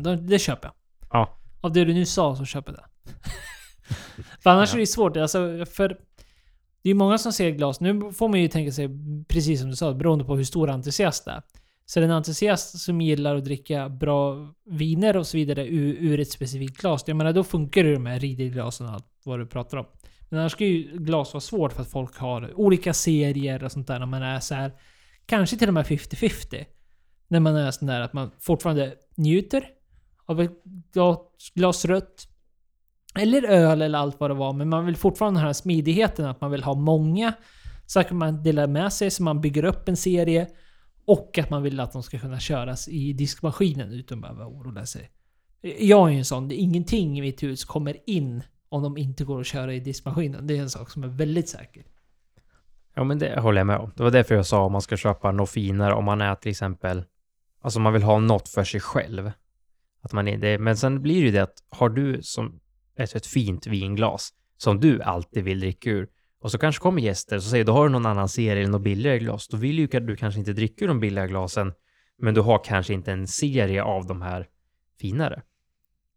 det, 0.02 0.16
det 0.16 0.38
köper 0.38 0.68
jag. 0.68 0.74
Ja. 1.10 1.38
Av 1.62 1.72
det 1.72 1.84
du 1.84 1.94
nu 1.94 2.06
sa 2.06 2.36
så 2.36 2.44
köper 2.44 2.72
jag 2.72 2.80
det. 2.80 3.12
för 4.42 4.50
annars 4.50 4.70
Ja. 4.70 4.76
är 4.76 4.80
det 4.80 4.86
svårt. 4.86 5.16
Alltså, 5.16 5.64
för 5.66 5.98
det 6.82 6.90
är 6.90 6.94
många 6.94 7.18
som 7.18 7.32
ser 7.32 7.50
glas. 7.50 7.80
Nu 7.80 8.12
får 8.12 8.28
man 8.28 8.40
ju 8.40 8.48
tänka 8.48 8.72
sig, 8.72 8.88
precis 9.28 9.60
som 9.60 9.70
du 9.70 9.76
sa, 9.76 9.94
beroende 9.94 10.24
på 10.24 10.36
hur 10.36 10.44
stor 10.44 10.70
entusiast 10.70 11.24
det 11.24 11.30
är. 11.30 11.42
Så 11.86 12.00
en 12.00 12.10
entusiast 12.10 12.78
som 12.78 13.00
gillar 13.00 13.36
att 13.36 13.44
dricka 13.44 13.88
bra 13.88 14.48
viner 14.64 15.16
och 15.16 15.26
så 15.26 15.36
vidare 15.36 15.66
ur, 15.66 15.94
ur 16.00 16.20
ett 16.20 16.30
specifikt 16.30 16.80
glas. 16.80 17.04
Jag 17.06 17.16
menar, 17.16 17.32
då 17.32 17.44
funkar 17.44 17.84
det 17.84 17.98
med 17.98 18.20
ridelglasen 18.20 18.86
och 18.86 18.92
allt 18.92 19.06
vad 19.24 19.38
du 19.38 19.46
pratar 19.46 19.78
om. 19.78 19.86
Men 20.28 20.40
annars 20.40 20.52
ska 20.52 20.64
ju 20.64 20.98
glas 20.98 21.32
vara 21.32 21.40
svårt 21.40 21.72
för 21.72 21.82
att 21.82 21.90
folk 21.90 22.16
har 22.16 22.60
olika 22.60 22.94
serier 22.94 23.64
och 23.64 23.72
sånt 23.72 23.86
där. 23.86 23.98
När 23.98 24.06
man 24.06 24.22
är 24.22 24.40
så 24.40 24.54
här, 24.54 24.72
kanske 25.26 25.56
till 25.56 25.68
och 25.68 25.74
med 25.74 25.86
50-50. 25.86 26.64
När 27.28 27.40
man 27.40 27.56
är 27.56 27.70
sån 27.70 27.88
där 27.88 28.00
att 28.00 28.12
man 28.12 28.30
fortfarande 28.40 28.94
njuter 29.16 29.64
av 30.26 30.40
ett 30.40 30.62
glas, 31.54 31.84
rött. 31.84 32.28
Eller 33.14 33.42
öl 33.42 33.82
eller 33.82 33.98
allt 33.98 34.20
vad 34.20 34.30
det 34.30 34.34
var. 34.34 34.52
Men 34.52 34.68
man 34.68 34.86
vill 34.86 34.96
fortfarande 34.96 35.40
ha 35.40 35.42
den 35.42 35.48
här 35.48 35.52
smidigheten 35.52 36.26
att 36.26 36.40
man 36.40 36.50
vill 36.50 36.62
ha 36.62 36.74
många 36.74 37.32
saker 37.86 38.14
man 38.14 38.42
delar 38.42 38.66
med 38.66 38.92
sig 38.92 39.10
så 39.10 39.22
man 39.22 39.40
bygger 39.40 39.64
upp 39.64 39.88
en 39.88 39.96
serie. 39.96 40.48
Och 41.04 41.38
att 41.38 41.50
man 41.50 41.62
vill 41.62 41.80
att 41.80 41.92
de 41.92 42.02
ska 42.02 42.18
kunna 42.18 42.40
köras 42.40 42.88
i 42.88 43.12
diskmaskinen 43.12 43.92
utan 43.92 44.18
att 44.18 44.22
behöva 44.22 44.46
oroa 44.46 44.86
sig. 44.86 45.10
Jag 45.78 46.08
är 46.08 46.12
ju 46.12 46.18
en 46.18 46.24
sån. 46.24 46.48
Det 46.48 46.54
är 46.54 46.62
ingenting 46.62 47.18
i 47.18 47.20
mitt 47.20 47.42
hus 47.42 47.64
kommer 47.64 47.96
in 48.06 48.42
om 48.68 48.82
de 48.82 48.98
inte 48.98 49.24
går 49.24 49.40
att 49.40 49.46
köra 49.46 49.74
i 49.74 49.80
diskmaskinen. 49.80 50.46
Det 50.46 50.56
är 50.56 50.62
en 50.62 50.70
sak 50.70 50.90
som 50.90 51.04
är 51.04 51.08
väldigt 51.08 51.48
säker. 51.48 51.84
ja 52.94 53.04
men 53.04 53.18
det 53.18 53.40
håller 53.40 53.60
jag 53.60 53.66
med 53.66 53.78
om. 53.78 53.92
Det 53.96 54.02
var 54.02 54.10
därför 54.10 54.34
jag 54.34 54.46
sa 54.46 54.64
om 54.64 54.72
man 54.72 54.82
ska 54.82 54.96
köpa 54.96 55.32
något 55.32 55.50
finare 55.50 55.94
om 55.94 56.04
man 56.04 56.20
är 56.20 56.34
till 56.34 56.50
exempel, 56.50 57.04
alltså 57.60 57.80
man 57.80 57.92
vill 57.92 58.02
ha 58.02 58.18
något 58.18 58.48
för 58.48 58.64
sig 58.64 58.80
själv. 58.80 59.30
Att 60.02 60.12
man 60.12 60.28
är 60.28 60.38
det. 60.38 60.58
Men 60.58 60.76
sen 60.76 61.02
blir 61.02 61.14
det 61.14 61.26
ju 61.26 61.30
det 61.30 61.42
att 61.42 61.54
har 61.70 61.88
du 61.88 62.22
som 62.22 62.60
ett, 62.96 63.14
ett 63.14 63.26
fint 63.26 63.66
vinglas 63.66 64.32
som 64.56 64.80
du 64.80 65.02
alltid 65.02 65.44
vill 65.44 65.60
dricka 65.60 65.90
ur 65.90 66.08
och 66.42 66.50
så 66.50 66.58
kanske 66.58 66.82
kommer 66.82 67.02
gäster 67.02 67.36
och 67.36 67.42
säger 67.42 67.64
då 67.64 67.72
har 67.72 67.84
du 67.84 67.92
någon 67.92 68.06
annan 68.06 68.28
serie 68.28 68.62
eller 68.62 68.72
något 68.72 68.82
billigare 68.82 69.18
glas. 69.18 69.48
Då 69.48 69.56
vill 69.56 69.78
ju 69.78 69.86
du 69.86 70.16
kanske 70.16 70.38
inte 70.38 70.52
dricka 70.52 70.84
ur 70.84 70.88
de 70.88 71.00
billiga 71.00 71.26
glasen, 71.26 71.72
men 72.18 72.34
du 72.34 72.40
har 72.40 72.64
kanske 72.64 72.94
inte 72.94 73.12
en 73.12 73.26
serie 73.26 73.82
av 73.82 74.06
de 74.06 74.22
här 74.22 74.48
finare. 75.00 75.42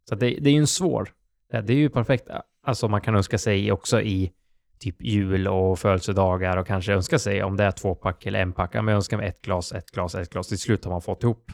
Så 0.09 0.15
det, 0.15 0.29
det 0.29 0.49
är 0.49 0.53
ju 0.53 0.59
en 0.59 0.67
svår. 0.67 1.09
Eh, 1.53 1.63
det 1.63 1.73
är 1.73 1.77
ju 1.77 1.89
perfekt. 1.89 2.29
Eh, 2.29 2.39
alltså 2.63 2.87
man 2.87 3.01
kan 3.01 3.15
önska 3.15 3.37
sig 3.37 3.71
också 3.71 4.01
i 4.01 4.31
typ 4.79 5.01
jul 5.01 5.47
och 5.47 5.79
födelsedagar 5.79 6.57
och 6.57 6.67
kanske 6.67 6.93
önska 6.93 7.19
sig 7.19 7.43
om 7.43 7.57
det 7.57 7.63
är 7.63 7.71
två 7.71 7.95
pack 7.95 8.25
eller 8.25 8.39
en 8.39 8.53
pack. 8.53 8.75
Ja, 8.75 8.81
men 8.81 8.91
jag 8.91 8.95
önskar 8.95 9.17
mig 9.17 9.27
ett 9.27 9.41
glas, 9.41 9.71
ett 9.71 9.91
glas, 9.91 10.15
ett 10.15 10.29
glas. 10.29 10.47
Till 10.47 10.59
slut 10.59 10.85
har 10.85 10.91
man 10.91 11.01
fått 11.01 11.23
ihop 11.23 11.51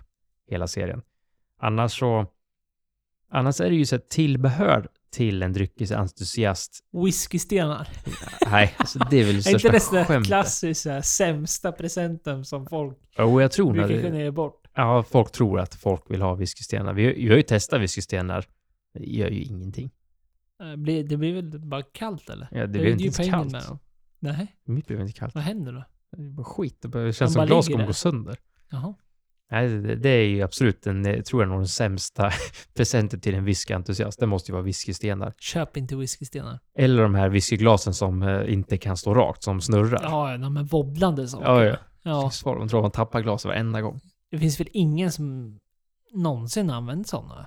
hela 0.48 0.68
serien. 0.68 1.02
Annars 1.62 1.99
så... 1.99 2.26
Annars 3.34 3.62
är 3.62 3.70
det 3.70 3.76
ju 3.76 3.86
så 3.86 3.97
tillbehör 3.97 4.88
till 5.09 5.43
en 5.43 5.53
dryckesentusiast. 5.53 6.80
Whiskystenar. 7.05 7.88
Nej, 8.51 8.76
alltså 8.78 8.99
det 8.99 9.18
är 9.18 9.26
väl 9.26 9.36
det 9.43 9.49
Är 9.49 9.53
inte 9.53 9.59
största 9.80 9.97
det 9.97 10.05
skämtet. 10.05 10.28
klassiska 10.28 11.01
sämsta 11.01 11.72
presenten 11.72 12.45
som 12.45 12.66
folk 12.68 12.97
Jo, 13.18 13.41
jag 13.41 13.51
tror 13.51 13.74
brukar 13.74 14.01
kunna 14.01 14.16
det. 14.18 14.24
ge 14.24 14.32
bort? 14.32 14.68
Ja, 14.74 15.03
folk 15.03 15.32
tror 15.32 15.59
att 15.59 15.76
folk 15.76 16.03
vill 16.12 16.22
ha 16.22 16.36
whiskystenar. 16.36 16.93
Vi, 16.93 17.14
vi 17.14 17.30
har 17.30 17.36
ju 17.36 17.41
testat 17.43 17.82
whiskystenar. 17.82 18.45
Det 18.93 19.05
gör 19.05 19.30
ju 19.30 19.41
ingenting. 19.43 19.91
Eh, 20.64 20.76
blir- 20.76 21.03
Det 21.03 21.18
blir 21.18 21.34
väl 21.34 21.59
bara 21.59 21.82
kallt 21.82 22.30
eller? 22.30 22.47
Ja, 22.51 22.57
det 22.59 22.66
Det 22.68 22.80
blir 22.80 22.91
inte 22.91 23.03
ens 23.03 23.18
kallt. 23.18 23.51
med 23.51 23.64
dem. 23.64 23.80
Nej, 24.20 24.55
Mitt 24.64 24.88
blev 24.88 25.01
inte 25.01 25.14
kallt. 25.14 25.36
vad 25.36 25.43
händer 25.43 25.72
då? 25.74 25.84
Det 26.18 26.24
är 26.24 26.30
bara 26.30 26.43
skit. 26.43 26.78
Det 26.82 27.14
känns 27.14 27.34
som 27.34 27.45
glas 27.47 27.68
kommer 27.68 27.88
gå 27.88 27.93
sönder. 27.93 28.38
Jaha. 28.70 28.93
Nej, 29.52 29.68
det, 29.68 29.95
det 29.95 30.10
är 30.10 30.24
ju 30.28 30.41
absolut 30.41 30.84
den, 30.84 31.24
tror 31.24 31.41
jag 31.41 31.49
nog 31.49 31.60
den 31.60 31.68
sämsta 31.68 32.32
presenten 32.74 33.20
till 33.20 33.36
en 33.36 33.45
whiskyentusiast. 33.45 34.20
Det 34.20 34.26
måste 34.28 34.52
ju 34.52 34.54
vara 34.54 34.64
whiskystenar. 34.64 35.34
Köp 35.39 35.78
inte 35.78 35.95
whiskystenar. 35.95 36.60
Eller 36.78 37.04
de 37.04 37.16
här 37.16 37.30
whiskyglasen 37.30 37.93
som 37.93 38.22
eh, 38.24 38.54
inte 38.54 38.78
kan 38.78 38.97
stå 38.97 39.14
rakt, 39.14 39.43
som 39.43 39.62
snurrar. 39.62 39.99
Ja, 40.04 40.38
de 40.38 40.58
är 40.58 40.64
wobblande 40.64 41.28
saker. 41.28 41.45
ja. 41.45 41.64
ja. 41.66 41.76
Ja, 42.04 42.30
Svar, 42.30 42.56
de 42.60 42.68
tror 42.70 42.82
man 42.82 42.91
tappar 42.91 43.22
glaset 43.22 43.49
varenda 43.49 43.82
gång. 43.82 43.99
det 44.32 44.38
finns 44.38 44.60
väl 44.60 44.68
ingen 44.72 45.12
som 45.12 45.60
någonsin 46.14 46.70
använt 46.70 47.08
sådana? 47.08 47.45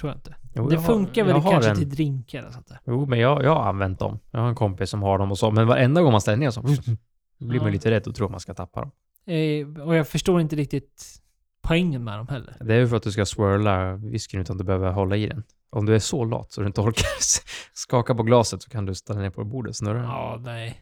Tror 0.00 0.10
jag 0.10 0.16
inte. 0.18 0.34
Jo, 0.54 0.68
det 0.68 0.74
jag 0.74 0.80
har- 0.80 0.86
funkar 0.86 1.24
väl 1.24 1.36
har 1.36 1.50
kanske 1.52 1.70
en- 1.70 1.76
till 1.76 1.88
drinkar 1.90 2.46
och 2.46 2.52
sånt 2.52 2.66
där. 2.68 2.78
Jo, 2.86 3.06
men 3.06 3.18
jag, 3.18 3.44
jag 3.44 3.54
har 3.54 3.62
använt 3.68 3.98
dem. 3.98 4.18
Jag 4.30 4.40
har 4.40 4.48
en 4.48 4.54
kompis 4.54 4.90
som 4.90 5.02
har 5.02 5.18
dem 5.18 5.30
och 5.30 5.38
så. 5.38 5.50
Men 5.50 5.66
varenda 5.66 6.02
gång 6.02 6.12
man 6.12 6.20
ställer 6.20 6.36
ner 6.38 6.50
så 6.50 6.60
blir 7.38 7.60
man 7.60 7.66
Ja. 7.68 7.72
lite 7.72 7.90
rädd 7.90 8.06
och 8.06 8.14
tror 8.14 8.28
man 8.28 8.40
ska 8.40 8.54
tappa 8.54 8.80
dem. 8.80 8.90
Eh, 9.34 9.82
och 9.86 9.96
jag 9.96 10.08
förstår 10.08 10.40
inte 10.40 10.56
riktigt 10.56 11.22
poängen 11.66 12.04
med 12.04 12.18
dem 12.18 12.28
heller. 12.28 12.56
Det 12.60 12.74
är 12.74 12.78
ju 12.78 12.88
för 12.88 12.96
att 12.96 13.02
du 13.02 13.12
ska 13.12 13.26
swirla 13.26 13.96
whiskyn 13.96 14.40
utan 14.40 14.54
att 14.54 14.58
du 14.58 14.64
behöver 14.64 14.90
hålla 14.90 15.16
i 15.16 15.26
den. 15.26 15.42
Om 15.70 15.86
du 15.86 15.94
är 15.94 15.98
så 15.98 16.24
lat 16.24 16.52
så 16.52 16.60
du 16.60 16.66
inte 16.66 16.80
orkar 16.80 17.06
skaka 17.74 18.14
på 18.14 18.22
glaset 18.22 18.62
så 18.62 18.70
kan 18.70 18.86
du 18.86 18.94
ställa 18.94 19.20
ner 19.20 19.30
på 19.30 19.44
bordet 19.44 19.70
och 19.70 19.76
snurra. 19.76 20.02
Ja, 20.02 20.40
nej. 20.44 20.80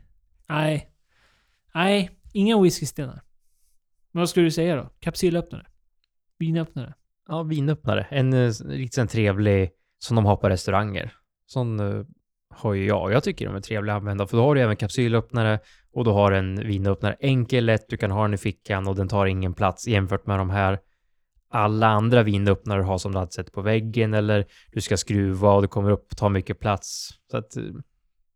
Nej. 0.48 0.90
Nej, 1.74 2.10
inga 2.32 2.62
whiskystenar. 2.62 3.22
Men 4.12 4.20
vad 4.20 4.28
skulle 4.28 4.46
du 4.46 4.50
säga 4.50 4.76
då? 4.76 4.90
Kapsylöppnare? 5.00 5.66
Vinöppnare? 6.38 6.94
Ja, 7.28 7.42
vinöppnare. 7.42 8.06
En 8.10 8.32
eh, 8.32 8.50
riktigt 8.64 8.98
en 8.98 9.08
trevlig 9.08 9.70
som 9.98 10.16
de 10.16 10.24
har 10.24 10.36
på 10.36 10.48
restauranger. 10.48 11.12
Sån 11.46 11.80
eh, 11.80 12.04
har 12.50 12.74
ju 12.74 12.86
jag. 12.86 13.12
Jag 13.12 13.24
tycker 13.24 13.46
de 13.46 13.56
är 13.56 13.60
trevliga 13.60 13.94
att 13.94 14.00
använda 14.00 14.26
för 14.26 14.36
då 14.36 14.42
har 14.42 14.54
du 14.54 14.60
även 14.60 14.76
kapsylöppnare 14.76 15.60
och 15.94 16.04
du 16.04 16.10
har 16.10 16.32
en 16.32 16.56
vinöppnare. 16.56 17.16
Enkel, 17.20 17.64
lätt, 17.64 17.88
du 17.88 17.96
kan 17.96 18.10
ha 18.10 18.22
den 18.22 18.34
i 18.34 18.36
fickan 18.36 18.88
och 18.88 18.96
den 18.96 19.08
tar 19.08 19.26
ingen 19.26 19.54
plats 19.54 19.86
jämfört 19.88 20.26
med 20.26 20.38
de 20.38 20.50
här 20.50 20.78
alla 21.48 21.86
andra 21.86 22.22
vinöppnare 22.22 22.80
du 22.80 22.84
har 22.84 22.98
som 22.98 23.12
du 23.12 23.18
hade 23.18 23.32
sett 23.32 23.52
på 23.52 23.62
väggen 23.62 24.14
eller 24.14 24.46
du 24.72 24.80
ska 24.80 24.96
skruva 24.96 25.52
och 25.52 25.62
det 25.62 25.68
kommer 25.68 25.90
upp 25.90 26.06
och 26.10 26.16
tar 26.16 26.28
mycket 26.28 26.60
plats. 26.60 27.10
Så 27.30 27.36
att 27.36 27.56
eh, 27.56 27.62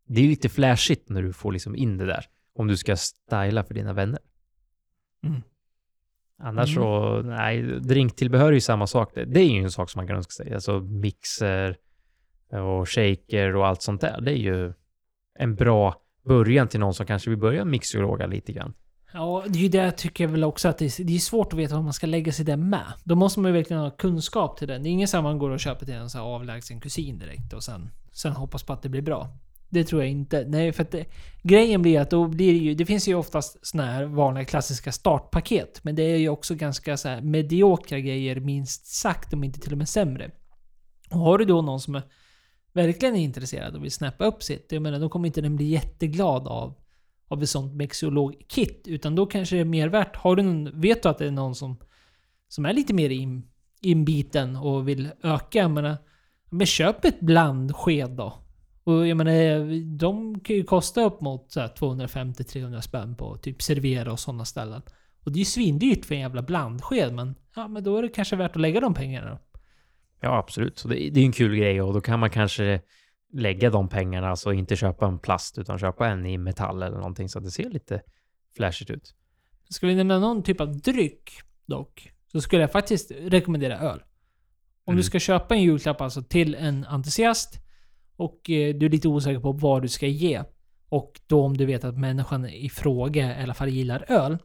det 0.06 0.20
är 0.20 0.28
lite 0.28 0.48
flashigt 0.48 1.08
när 1.08 1.22
du 1.22 1.32
får 1.32 1.52
liksom 1.52 1.76
in 1.76 1.96
det 1.96 2.06
där. 2.06 2.24
Om 2.54 2.66
du 2.66 2.76
ska 2.76 2.96
styla 2.96 3.64
för 3.64 3.74
dina 3.74 3.92
vänner. 3.92 4.20
Mm. 5.24 5.42
Annars 6.42 6.76
Mm. 6.76 6.82
så, 6.84 7.22
nej, 7.22 7.62
drinktillbehör 7.62 8.48
är 8.48 8.52
ju 8.52 8.60
samma 8.60 8.86
sak. 8.86 9.14
Det, 9.14 9.24
det 9.24 9.40
är 9.40 9.48
ju 9.48 9.62
en 9.62 9.70
sak 9.70 9.90
som 9.90 9.98
man 9.98 10.06
kan 10.06 10.16
önska 10.16 10.30
sig. 10.30 10.54
Alltså 10.54 10.80
mixer 10.80 11.76
och 12.50 12.88
shaker 12.88 13.56
och 13.56 13.66
allt 13.66 13.82
sånt 13.82 14.00
där. 14.00 14.20
Det 14.20 14.30
är 14.30 14.36
ju 14.36 14.72
en 15.38 15.54
bra 15.54 16.02
början 16.28 16.68
till 16.68 16.80
någon 16.80 16.94
som 16.94 17.06
kanske 17.06 17.30
vill 17.30 17.38
börja 17.38 17.64
mixologa 17.64 18.26
lite 18.26 18.52
grann. 18.52 18.74
Ja, 19.12 19.44
det 19.48 19.58
är 19.58 19.62
ju 19.62 19.68
det 19.68 19.78
jag 19.78 19.96
tycker 19.96 20.26
väl 20.26 20.44
också 20.44 20.68
att 20.68 20.78
det 20.78 20.84
är, 20.84 21.04
det 21.04 21.14
är 21.14 21.18
svårt 21.18 21.52
att 21.52 21.58
veta 21.58 21.74
vad 21.74 21.84
man 21.84 21.92
ska 21.92 22.06
lägga 22.06 22.32
sig 22.32 22.44
där 22.44 22.56
med. 22.56 22.92
Då 23.04 23.14
måste 23.14 23.40
man 23.40 23.48
ju 23.48 23.56
verkligen 23.56 23.82
ha 23.82 23.90
kunskap 23.90 24.58
till 24.58 24.68
den. 24.68 24.82
Det 24.82 24.88
är 24.88 24.90
ingen 24.90 25.08
som 25.08 25.24
man 25.24 25.38
går 25.38 25.50
och 25.50 25.60
köper 25.60 25.86
till 25.86 25.94
en 25.94 26.10
så 26.10 26.18
här 26.18 26.24
avlägsen 26.24 26.80
kusin 26.80 27.18
direkt 27.18 27.52
och 27.52 27.64
sen, 27.64 27.90
sen 28.12 28.32
hoppas 28.32 28.62
på 28.62 28.72
att 28.72 28.82
det 28.82 28.88
blir 28.88 29.02
bra. 29.02 29.28
Det 29.70 29.84
tror 29.84 30.02
jag 30.02 30.10
inte. 30.10 30.44
Nej, 30.48 30.72
för 30.72 30.82
att 30.82 30.90
det, 30.90 31.04
grejen 31.42 31.82
blir 31.82 32.00
att 32.00 32.10
då 32.10 32.26
blir 32.26 32.52
det 32.52 32.58
ju... 32.58 32.74
Det 32.74 32.86
finns 32.86 33.08
ju 33.08 33.14
oftast 33.14 33.66
såna 33.66 33.86
här 33.86 34.04
vanliga 34.04 34.44
klassiska 34.44 34.92
startpaket. 34.92 35.80
Men 35.84 35.94
det 35.94 36.02
är 36.02 36.16
ju 36.16 36.28
också 36.28 36.54
ganska 36.54 36.96
så 36.96 37.08
här 37.08 37.20
mediokra 37.20 38.00
grejer, 38.00 38.40
minst 38.40 38.86
sagt, 38.86 39.32
om 39.32 39.44
inte 39.44 39.60
till 39.60 39.72
och 39.72 39.78
med 39.78 39.88
sämre. 39.88 40.30
Och 41.10 41.18
har 41.18 41.38
du 41.38 41.44
då 41.44 41.62
någon 41.62 41.80
som 41.80 41.94
är 41.94 42.02
verkligen 42.86 43.16
är 43.16 43.20
intresserad 43.20 43.76
och 43.76 43.84
vill 43.84 43.90
snappa 43.90 44.24
upp 44.24 44.42
sitt, 44.42 44.72
jag 44.72 44.82
menar, 44.82 44.98
då 44.98 45.08
kommer 45.08 45.26
inte 45.26 45.40
den 45.40 45.56
bli 45.56 45.64
jätteglad 45.64 46.48
av 46.48 46.74
av 47.28 47.42
ett 47.42 47.50
sånt 47.50 47.74
mexolog-kit. 47.74 48.88
Utan 48.88 49.14
då 49.14 49.26
kanske 49.26 49.56
det 49.56 49.60
är 49.60 49.64
mer 49.64 49.88
värt. 49.88 50.16
Har 50.16 50.36
du 50.36 50.42
någon, 50.42 50.80
vet 50.80 51.02
du 51.02 51.08
att 51.08 51.18
det 51.18 51.26
är 51.26 51.30
någon 51.30 51.54
som, 51.54 51.76
som 52.48 52.66
är 52.66 52.72
lite 52.72 52.94
mer 52.94 53.10
in, 53.10 53.48
inbiten 53.80 54.56
och 54.56 54.88
vill 54.88 55.08
öka? 55.22 55.58
Jag 55.58 55.70
menar, 55.70 55.96
men 56.50 56.66
köp 56.66 57.04
ett 57.04 57.20
blandsked 57.20 58.10
då. 58.10 58.34
Och 58.84 59.06
jag 59.06 59.16
menar, 59.16 59.96
de 59.98 60.40
kan 60.40 60.56
ju 60.56 60.64
kosta 60.64 61.04
upp 61.04 61.20
mot 61.20 61.56
250-300 61.56 62.80
spänn 62.80 63.14
på 63.14 63.36
typ 63.36 63.62
Servera 63.62 64.12
och 64.12 64.20
sådana 64.20 64.44
ställen. 64.44 64.82
Och 65.24 65.32
det 65.32 65.36
är 65.36 65.40
ju 65.40 65.44
svindyrt 65.44 66.04
för 66.04 66.14
en 66.14 66.20
jävla 66.20 66.42
blandsked, 66.42 67.14
men 67.14 67.34
ja, 67.56 67.68
men 67.68 67.84
då 67.84 67.96
är 67.96 68.02
det 68.02 68.08
kanske 68.08 68.36
värt 68.36 68.56
att 68.56 68.62
lägga 68.62 68.80
de 68.80 68.94
pengarna 68.94 69.30
då. 69.30 69.38
Ja, 70.20 70.38
absolut. 70.38 70.78
Så 70.78 70.88
det, 70.88 70.94
det 71.10 71.20
är 71.20 71.24
en 71.24 71.32
kul 71.32 71.56
grej 71.56 71.82
och 71.82 71.94
då 71.94 72.00
kan 72.00 72.20
man 72.20 72.30
kanske 72.30 72.80
lägga 73.32 73.70
de 73.70 73.88
pengarna, 73.88 74.28
alltså 74.28 74.52
inte 74.52 74.76
köpa 74.76 75.06
en 75.06 75.18
plast 75.18 75.58
utan 75.58 75.78
köpa 75.78 76.08
en 76.08 76.26
i 76.26 76.38
metall 76.38 76.82
eller 76.82 76.96
någonting 76.96 77.28
så 77.28 77.38
att 77.38 77.44
det 77.44 77.50
ser 77.50 77.70
lite 77.70 78.02
flashigt 78.56 78.90
ut. 78.90 79.14
Skulle 79.70 79.90
vi 79.92 79.96
nämna 79.96 80.18
någon 80.18 80.42
typ 80.42 80.60
av 80.60 80.76
dryck 80.76 81.30
dock, 81.66 82.12
så 82.32 82.40
skulle 82.40 82.62
jag 82.62 82.72
faktiskt 82.72 83.10
rekommendera 83.20 83.78
öl. 83.78 84.02
Om 84.84 84.92
Mm. 84.92 84.96
du 84.96 85.02
ska 85.02 85.18
köpa 85.18 85.54
en 85.54 85.62
julklapp 85.62 86.00
alltså 86.00 86.22
till 86.22 86.54
en 86.54 86.84
entusiast 86.84 87.58
och 88.16 88.50
eh, 88.50 88.74
du 88.74 88.86
är 88.86 88.90
lite 88.90 89.08
osäker 89.08 89.40
på 89.40 89.52
vad 89.52 89.82
du 89.82 89.88
ska 89.88 90.06
ge. 90.06 90.42
Och 90.88 91.20
då 91.26 91.44
om 91.44 91.56
du 91.56 91.66
vet 91.66 91.84
att 91.84 91.98
människan 91.98 92.46
i 92.46 92.68
fråga 92.68 93.40
i 93.40 93.42
alla 93.42 93.54
fall 93.54 93.68
gillar 93.68 94.04
öl. 94.08 94.38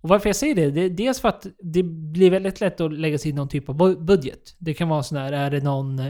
Och 0.00 0.08
varför 0.08 0.28
jag 0.28 0.36
säger 0.36 0.54
det, 0.54 0.70
det 0.70 0.80
är 0.80 0.90
dels 0.90 1.20
för 1.20 1.28
att 1.28 1.46
det 1.58 1.82
blir 1.82 2.30
väldigt 2.30 2.60
lätt 2.60 2.80
att 2.80 2.92
lägga 2.92 3.18
sig 3.18 3.30
i 3.30 3.34
någon 3.34 3.48
typ 3.48 3.68
av 3.68 4.04
budget. 4.04 4.56
Det 4.58 4.74
kan 4.74 4.88
vara 4.88 5.02
sån 5.02 5.18
här, 5.18 5.32
är 5.32 5.50
det 5.50 5.60
någon, 5.60 6.02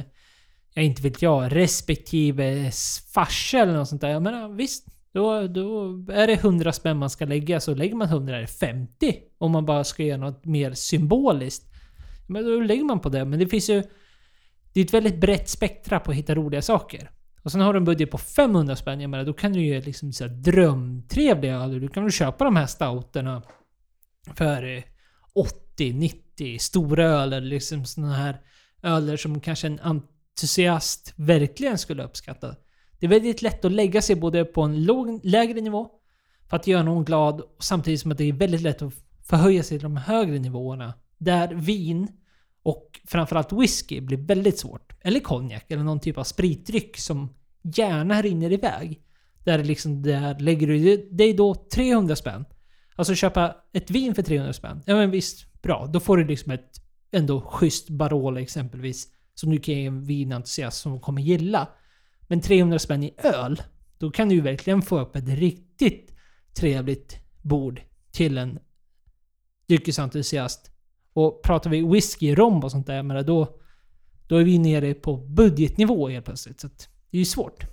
jag 0.75 0.85
inte 0.85 1.03
vet 1.03 1.23
jag, 1.23 1.57
respektive 1.57 2.71
farsa 3.15 3.59
eller 3.59 3.73
något 3.73 3.89
sånt 3.89 4.01
där. 4.01 4.09
Jag 4.09 4.23
menar 4.23 4.49
visst, 4.49 4.87
då, 5.13 5.47
då 5.47 5.89
är 6.13 6.27
det 6.27 6.33
100 6.33 6.73
spänn 6.73 6.97
man 6.97 7.11
ska 7.11 7.25
lägga, 7.25 7.61
så 7.61 7.75
lägger 7.75 7.97
man 7.97 8.09
100 8.09 8.37
eller 8.37 8.47
50. 8.47 9.15
Om 9.39 9.53
man 9.53 9.67
bara 9.67 9.85
ska 9.85 10.03
göra 10.03 10.19
något 10.19 10.45
mer 10.45 10.73
symboliskt. 10.73 11.67
Men 12.29 12.45
då 12.45 12.61
lägger 12.61 12.85
man 12.85 13.01
på 13.01 13.09
det. 13.09 13.25
Men 13.25 13.39
det 13.39 13.47
finns 13.47 13.71
ju... 13.71 13.83
Det 14.73 14.81
är 14.81 14.85
ett 14.85 14.95
väldigt 14.95 15.21
brett 15.21 15.49
spektra 15.49 16.01
på 16.01 16.11
att 16.11 16.17
hitta 16.17 16.35
roliga 16.35 16.63
saker. 16.63 17.11
Och 17.43 17.53
sen 17.53 17.61
har 17.61 17.73
du 17.73 17.77
en 17.77 17.85
budget 17.85 18.11
på 18.11 18.19
500 18.19 18.77
spänn, 18.77 19.01
jag 19.01 19.11
menar, 19.11 19.25
då 19.25 19.33
kan 19.33 19.53
du 19.53 19.61
ju 19.61 19.81
liksom 19.81 20.13
så 20.13 20.25
här 20.25 20.31
drömtrevliga 20.31 21.57
öl. 21.57 21.81
Du 21.81 21.89
kan 21.89 22.03
väl 22.03 22.13
köpa 22.13 22.45
de 22.45 22.57
här 22.57 22.67
stouterna 22.67 23.43
för 24.37 24.77
eh, 24.77 24.83
80, 25.35 25.93
90 25.93 26.59
stora 26.59 27.05
öler. 27.05 27.41
liksom 27.41 27.85
såna 27.85 28.15
här 28.15 28.41
öler 28.83 29.17
som 29.17 29.41
kanske 29.41 29.67
en 29.67 29.81
entusiast 29.81 31.13
verkligen 31.17 31.79
skulle 31.79 32.05
uppskatta. 32.05 32.57
Det 32.99 33.07
är 33.07 33.11
väldigt 33.11 33.43
lätt 33.43 33.65
att 33.65 33.73
lägga 33.73 34.03
sig 34.03 34.17
både 34.17 34.45
på 34.45 34.63
en 34.63 34.85
låg, 34.85 35.21
lägre 35.25 35.61
nivå 35.61 35.91
för 36.49 36.57
att 36.57 36.67
göra 36.67 36.83
någon 36.83 37.05
glad 37.05 37.43
samtidigt 37.59 38.01
som 38.01 38.13
att 38.13 38.19
det 38.19 38.25
är 38.25 38.33
väldigt 38.33 38.61
lätt 38.61 38.83
att 38.83 38.95
förhöja 39.25 39.63
sig 39.63 39.79
till 39.79 39.83
de 39.83 39.97
högre 39.97 40.39
nivåerna. 40.39 40.95
Där 41.19 41.55
vin 41.55 42.09
och 42.63 43.01
framförallt 43.07 43.53
whisky 43.53 44.01
blir 44.01 44.19
väldigt 44.19 44.59
svårt. 44.59 44.93
Eller 45.01 45.21
konjak 45.21 45.71
eller 45.71 45.83
någon 45.83 46.01
typ 46.01 46.19
av 46.19 46.25
spritdryck 46.25 46.99
som 46.99 47.35
gärna 47.63 48.23
rinner 48.23 48.53
iväg. 48.53 49.03
Där 49.45 49.65
liksom, 49.65 50.03
där 50.03 50.39
lägger 50.39 50.67
du 50.67 51.09
dig 51.11 51.33
då 51.33 51.55
300 51.55 52.17
spänn. 52.17 52.45
Alltså 52.99 53.15
köpa 53.15 53.57
ett 53.73 53.91
vin 53.91 54.15
för 54.15 54.23
300 54.23 54.53
spänn. 54.53 54.83
Ja 54.87 54.97
men 54.97 55.11
visst, 55.11 55.63
bra. 55.63 55.87
Då 55.93 56.01
får 56.01 56.17
du 56.17 56.25
liksom 56.25 56.53
ett 56.53 56.81
ändå 57.11 57.41
schysst 57.41 57.91
Barolo 57.91 58.41
exempelvis. 58.41 59.09
Som 59.35 59.51
du 59.51 59.59
kan 59.59 59.75
ge 59.75 59.87
en 59.87 60.05
vinentusiast 60.05 60.81
som 60.81 61.01
kommer 61.01 61.23
gilla. 61.23 61.69
Men 62.21 62.41
300 62.41 62.79
spänn 62.79 63.03
i 63.03 63.15
öl, 63.19 63.63
då 63.99 64.11
kan 64.11 64.29
du 64.29 64.35
ju 64.35 64.41
verkligen 64.41 64.83
få 64.83 65.01
upp 65.01 65.17
ett 65.17 65.29
riktigt 65.29 66.15
trevligt 66.55 67.19
bord 67.43 67.81
till 68.11 68.39
en 68.39 68.59
dryckesentusiast. 69.69 70.71
Och 71.13 71.43
pratar 71.43 71.71
vi 71.71 71.83
whisky, 71.83 72.35
rom 72.35 72.65
och 72.65 72.71
sånt 72.71 72.87
där, 72.87 73.03
men 73.03 73.27
då, 73.27 73.59
då 74.27 74.37
är 74.37 74.45
vi 74.45 74.59
nere 74.59 74.95
på 74.95 75.17
budgetnivå 75.17 76.09
helt 76.09 76.25
plötsligt. 76.25 76.61
Så 76.61 76.67
att 76.67 76.89
det 77.11 77.17
är 77.17 77.19
ju 77.19 77.25
svårt. 77.25 77.65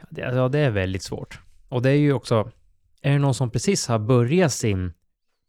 Ja, 0.00 0.06
det 0.10 0.22
alltså, 0.22 0.58
är 0.58 0.70
väldigt 0.70 1.02
svårt. 1.02 1.40
Och 1.68 1.82
det 1.82 1.90
är 1.90 1.96
ju 1.96 2.12
också, 2.12 2.50
är 3.02 3.12
det 3.12 3.18
någon 3.18 3.34
som 3.34 3.50
precis 3.50 3.88
har 3.88 3.98
börjat 3.98 4.52
sin, 4.52 4.92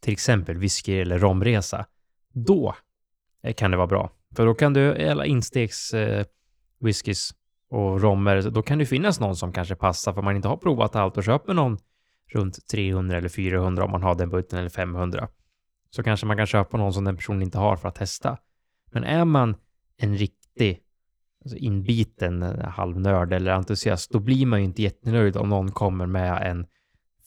till 0.02 0.14
exempel 0.14 0.58
whisky 0.58 1.02
eller 1.02 1.20
romresa, 1.20 1.86
då 2.34 2.76
kan 3.56 3.72
det 3.72 3.78
vara 3.78 3.88
bra. 3.88 4.12
För 4.36 4.45
då 4.45 4.54
kan 4.54 4.74
du, 4.74 5.10
alla 5.10 5.26
instegs 5.26 5.93
eh, 5.93 6.26
whiskys 6.80 7.32
och 7.70 8.02
romer, 8.02 8.41
då 8.41 8.62
kan 8.62 8.78
det 8.78 8.86
finnas 8.86 9.20
någon 9.20 9.36
som 9.36 9.54
kanske 9.54 9.76
passar 9.76 10.14
för 10.14 10.22
man 10.22 10.36
inte 10.36 10.47
har 10.47 10.58
provat 10.58 10.95
allt 10.95 11.18
och 11.18 11.24
köper 11.24 11.54
någon 11.54 11.78
runt 12.34 12.68
300 12.68 13.18
eller 13.18 13.30
400 13.30 13.84
om 13.84 13.91
man 13.91 14.04
har 14.04 14.16
den 14.16 14.30
budgeten 14.30 14.60
eller 14.60 14.70
500. 14.70 15.28
Så 15.89 16.04
kanske 16.04 16.26
man 16.26 16.38
kan 16.38 16.45
köpa 16.45 16.78
någon 16.78 16.93
som 16.93 17.04
den 17.04 17.16
personen 17.16 17.41
inte 17.41 17.58
har 17.58 17.76
för 17.76 17.88
att 17.88 17.95
testa. 17.95 18.38
Men 18.91 19.04
är 19.04 19.26
man 19.26 19.56
en 19.97 20.18
riktig 20.18 20.80
alltså 21.43 21.58
inbiten 21.58 22.43
eh, 22.43 22.68
halvnörd 22.68 23.34
eller 23.34 23.52
entusiast, 23.52 24.12
då 24.12 24.20
blir 24.20 24.45
man 24.45 24.60
ju 24.60 24.66
inte 24.66 24.82
jättenöjd 24.82 25.38
om 25.38 25.49
någon 25.49 25.72
kommer 25.72 26.06
med 26.06 26.47
en 26.52 26.66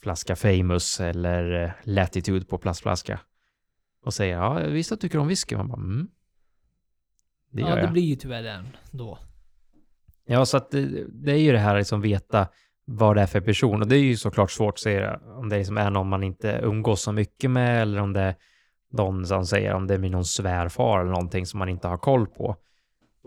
flaska 0.05 0.37
famous 0.37 1.01
eller 1.01 1.65
eh, 1.65 1.71
latitude 1.83 2.45
på 2.45 2.59
plastflaska 2.59 3.21
och 4.05 4.15
säger 4.15 4.37
ja, 4.37 4.61
jag 4.61 4.69
visste 4.69 4.95
att 4.95 5.01
du 5.01 5.09
tycker 5.09 5.19
om 5.19 5.29
whisky. 5.29 5.57
Man 5.57 5.69
bara 5.69 5.81
mm. 5.81 6.09
Det 7.51 7.61
ja, 7.61 7.75
det 7.75 7.81
jag. 7.81 7.93
blir 7.93 8.03
ju 8.03 8.17
tyvärr 8.17 8.43
den 8.43 8.77
då. 8.91 9.19
Ja, 10.27 10.47
så 10.47 10.57
att 10.57 10.71
det, 10.71 11.05
det 11.09 11.33
är 11.33 11.37
ju 11.37 11.53
det 11.53 11.59
här 11.59 11.79
liksom 11.79 12.01
veta 12.01 12.49
vad 12.85 13.17
det 13.17 13.23
är 13.23 13.27
för 13.27 13.41
person 13.41 13.83
och 13.83 13.89
det 13.89 13.97
är 13.97 14.03
ju 14.03 14.17
såklart 14.17 14.51
svårt 14.51 14.75
att 14.75 14.79
säga 14.79 15.21
om 15.25 15.49
det 15.49 15.59
liksom 15.59 15.79
är 15.79 15.91
någon 15.91 16.09
man 16.09 16.23
inte 16.23 16.61
umgås 16.63 17.03
så 17.03 17.13
mycket 17.13 17.51
med 17.51 17.83
eller 17.83 18.01
om 18.01 18.13
det 18.13 18.21
är 18.21 18.35
någon 18.91 19.27
som 19.27 19.47
säger 19.47 19.75
om 19.75 19.87
det 19.87 19.99
blir 19.99 20.11
någon 20.11 20.25
svärfar 20.25 21.01
eller 21.01 21.11
någonting 21.11 21.47
som 21.47 21.59
man 21.59 21.69
inte 21.69 21.89
har 21.89 21.99
koll 21.99 22.27
på. 22.27 22.57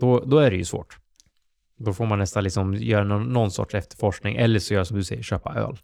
Då, 0.00 0.20
då 0.20 0.38
är 0.38 0.50
det 0.50 0.56
ju 0.56 0.64
svårt. 0.64 0.98
Då 1.76 1.92
får 1.92 2.06
man 2.06 2.18
nästan 2.18 2.44
liksom 2.44 2.74
göra 2.74 3.04
någon, 3.04 3.32
någon 3.32 3.50
sorts 3.50 3.74
efterforskning 3.74 4.36
eller 4.36 4.58
så 4.58 4.74
gör 4.74 4.84
som 4.84 4.96
du 4.96 5.04
säger, 5.04 5.22
köpa 5.22 5.54
öl. 5.54 5.78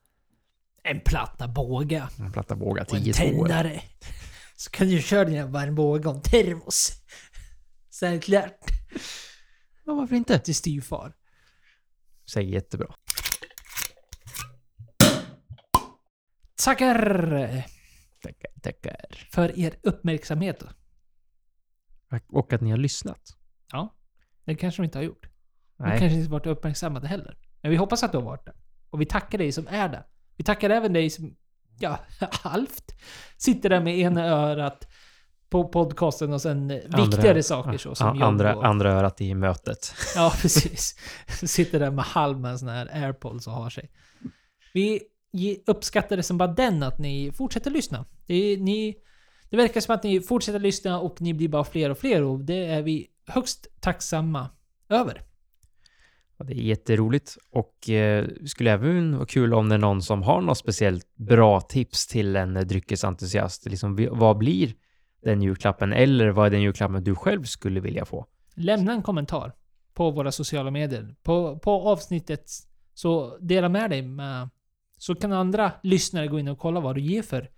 En 0.86 1.00
platta 1.00 1.48
båga. 1.48 2.08
En 2.18 2.32
platta 2.32 2.56
båga, 2.56 2.82
Och 2.82 2.94
en 2.94 3.02
10 3.02 3.12
tändare. 3.12 3.82
Så 4.56 4.70
kan 4.70 4.88
du 4.88 5.02
köra 5.02 5.24
dina 5.24 5.46
varm 5.46 5.74
båga 5.74 6.10
om 6.10 6.22
termos. 6.22 6.92
Självklart. 8.00 8.58
Ja, 9.84 9.94
varför 9.94 10.16
inte? 10.16 10.38
Till 10.38 10.54
styvfar. 10.54 11.12
Säger 12.32 12.48
jättebra. 12.48 12.94
Tackar 16.64 17.64
Tackar, 18.22 18.50
tackar. 18.62 19.28
för 19.32 19.58
er 19.58 19.76
uppmärksamhet. 19.82 20.62
Och 22.28 22.52
att 22.52 22.60
ni 22.60 22.70
har 22.70 22.78
lyssnat. 22.78 23.36
Ja, 23.72 23.94
det 24.44 24.54
kanske 24.54 24.82
de 24.82 24.84
inte 24.84 24.98
har 24.98 25.02
gjort. 25.02 25.26
De 25.76 25.82
Nej. 25.88 25.98
kanske 25.98 26.18
inte 26.18 26.30
varit 26.30 26.46
uppmärksammade 26.46 27.08
heller. 27.08 27.38
Men 27.60 27.70
vi 27.70 27.76
hoppas 27.76 28.02
att 28.02 28.12
du 28.12 28.18
har 28.18 28.24
varit 28.24 28.46
det. 28.46 28.54
Och 28.90 29.00
vi 29.00 29.06
tackar 29.06 29.38
dig 29.38 29.52
som 29.52 29.66
är 29.68 29.88
det. 29.88 30.04
Vi 30.36 30.44
tackar 30.44 30.70
även 30.70 30.92
dig 30.92 31.10
som, 31.10 31.36
ja, 31.78 31.98
halvt 32.30 32.94
sitter 33.36 33.68
där 33.68 33.80
med 33.80 33.98
ena 33.98 34.26
örat 34.26 34.88
på 35.48 35.68
podcasten 35.68 36.32
och 36.32 36.42
sen 36.42 36.68
viktigare 36.68 37.42
saker 37.42 37.78
så 37.78 37.94
som 37.94 38.06
ja, 38.06 38.14
jobb 38.14 38.22
andra, 38.22 38.56
och, 38.56 38.66
andra 38.66 38.92
örat 38.92 39.20
i 39.20 39.34
mötet. 39.34 39.94
Ja, 40.14 40.32
precis. 40.42 40.96
Sitter 41.42 41.80
där 41.80 41.90
med 41.90 42.04
halv 42.04 42.40
med 42.40 42.50
en 42.50 42.58
sån 42.58 42.68
här 42.68 42.90
airpods 42.92 43.46
och 43.46 43.52
har 43.52 43.70
sig. 43.70 43.90
Vi 44.72 45.00
uppskattar 45.66 46.16
det 46.16 46.22
som 46.22 46.38
bara 46.38 46.52
den 46.52 46.82
att 46.82 46.98
ni 46.98 47.32
fortsätter 47.32 47.70
lyssna. 47.70 48.04
Det, 48.26 48.56
ni, 48.56 48.96
det 49.50 49.56
verkar 49.56 49.80
som 49.80 49.94
att 49.94 50.02
ni 50.02 50.20
fortsätter 50.20 50.58
lyssna 50.58 51.00
och 51.00 51.20
ni 51.20 51.34
blir 51.34 51.48
bara 51.48 51.64
fler 51.64 51.90
och 51.90 51.98
fler 51.98 52.22
och 52.22 52.40
det 52.40 52.66
är 52.66 52.82
vi 52.82 53.06
högst 53.26 53.66
tacksamma 53.80 54.50
över. 54.88 55.22
Ja, 56.38 56.44
det 56.44 56.52
är 56.52 56.62
jätteroligt 56.62 57.36
och 57.50 57.90
eh, 57.90 58.26
skulle 58.46 58.72
även 58.72 59.16
vara 59.16 59.26
kul 59.26 59.54
om 59.54 59.68
det 59.68 59.74
är 59.74 59.78
någon 59.78 60.02
som 60.02 60.22
har 60.22 60.40
något 60.40 60.58
speciellt 60.58 61.16
bra 61.16 61.60
tips 61.60 62.06
till 62.06 62.36
en 62.36 62.54
dryckesentusiast. 62.54 63.66
Liksom, 63.66 64.08
vad 64.10 64.38
blir 64.38 64.74
den 65.22 65.42
julklappen 65.42 65.92
eller 65.92 66.28
vad 66.28 66.46
är 66.46 66.50
den 66.50 66.62
julklappen 66.62 67.04
du 67.04 67.14
själv 67.14 67.44
skulle 67.44 67.80
vilja 67.80 68.04
få? 68.04 68.26
Lämna 68.54 68.92
en 68.92 69.02
kommentar 69.02 69.52
på 69.94 70.10
våra 70.10 70.32
sociala 70.32 70.70
medier. 70.70 71.14
På, 71.22 71.58
på 71.58 71.70
avsnittet 71.70 72.50
så 72.94 73.38
dela 73.38 73.68
med 73.68 73.90
dig 73.90 74.02
med... 74.02 74.48
Så 74.98 75.14
kan 75.14 75.32
andra 75.32 75.72
lyssnare 75.82 76.26
gå 76.26 76.38
in 76.38 76.48
och 76.48 76.58
kolla 76.58 76.80
vad 76.80 76.94
du 76.94 77.00
ger 77.00 77.22
för 77.22 77.50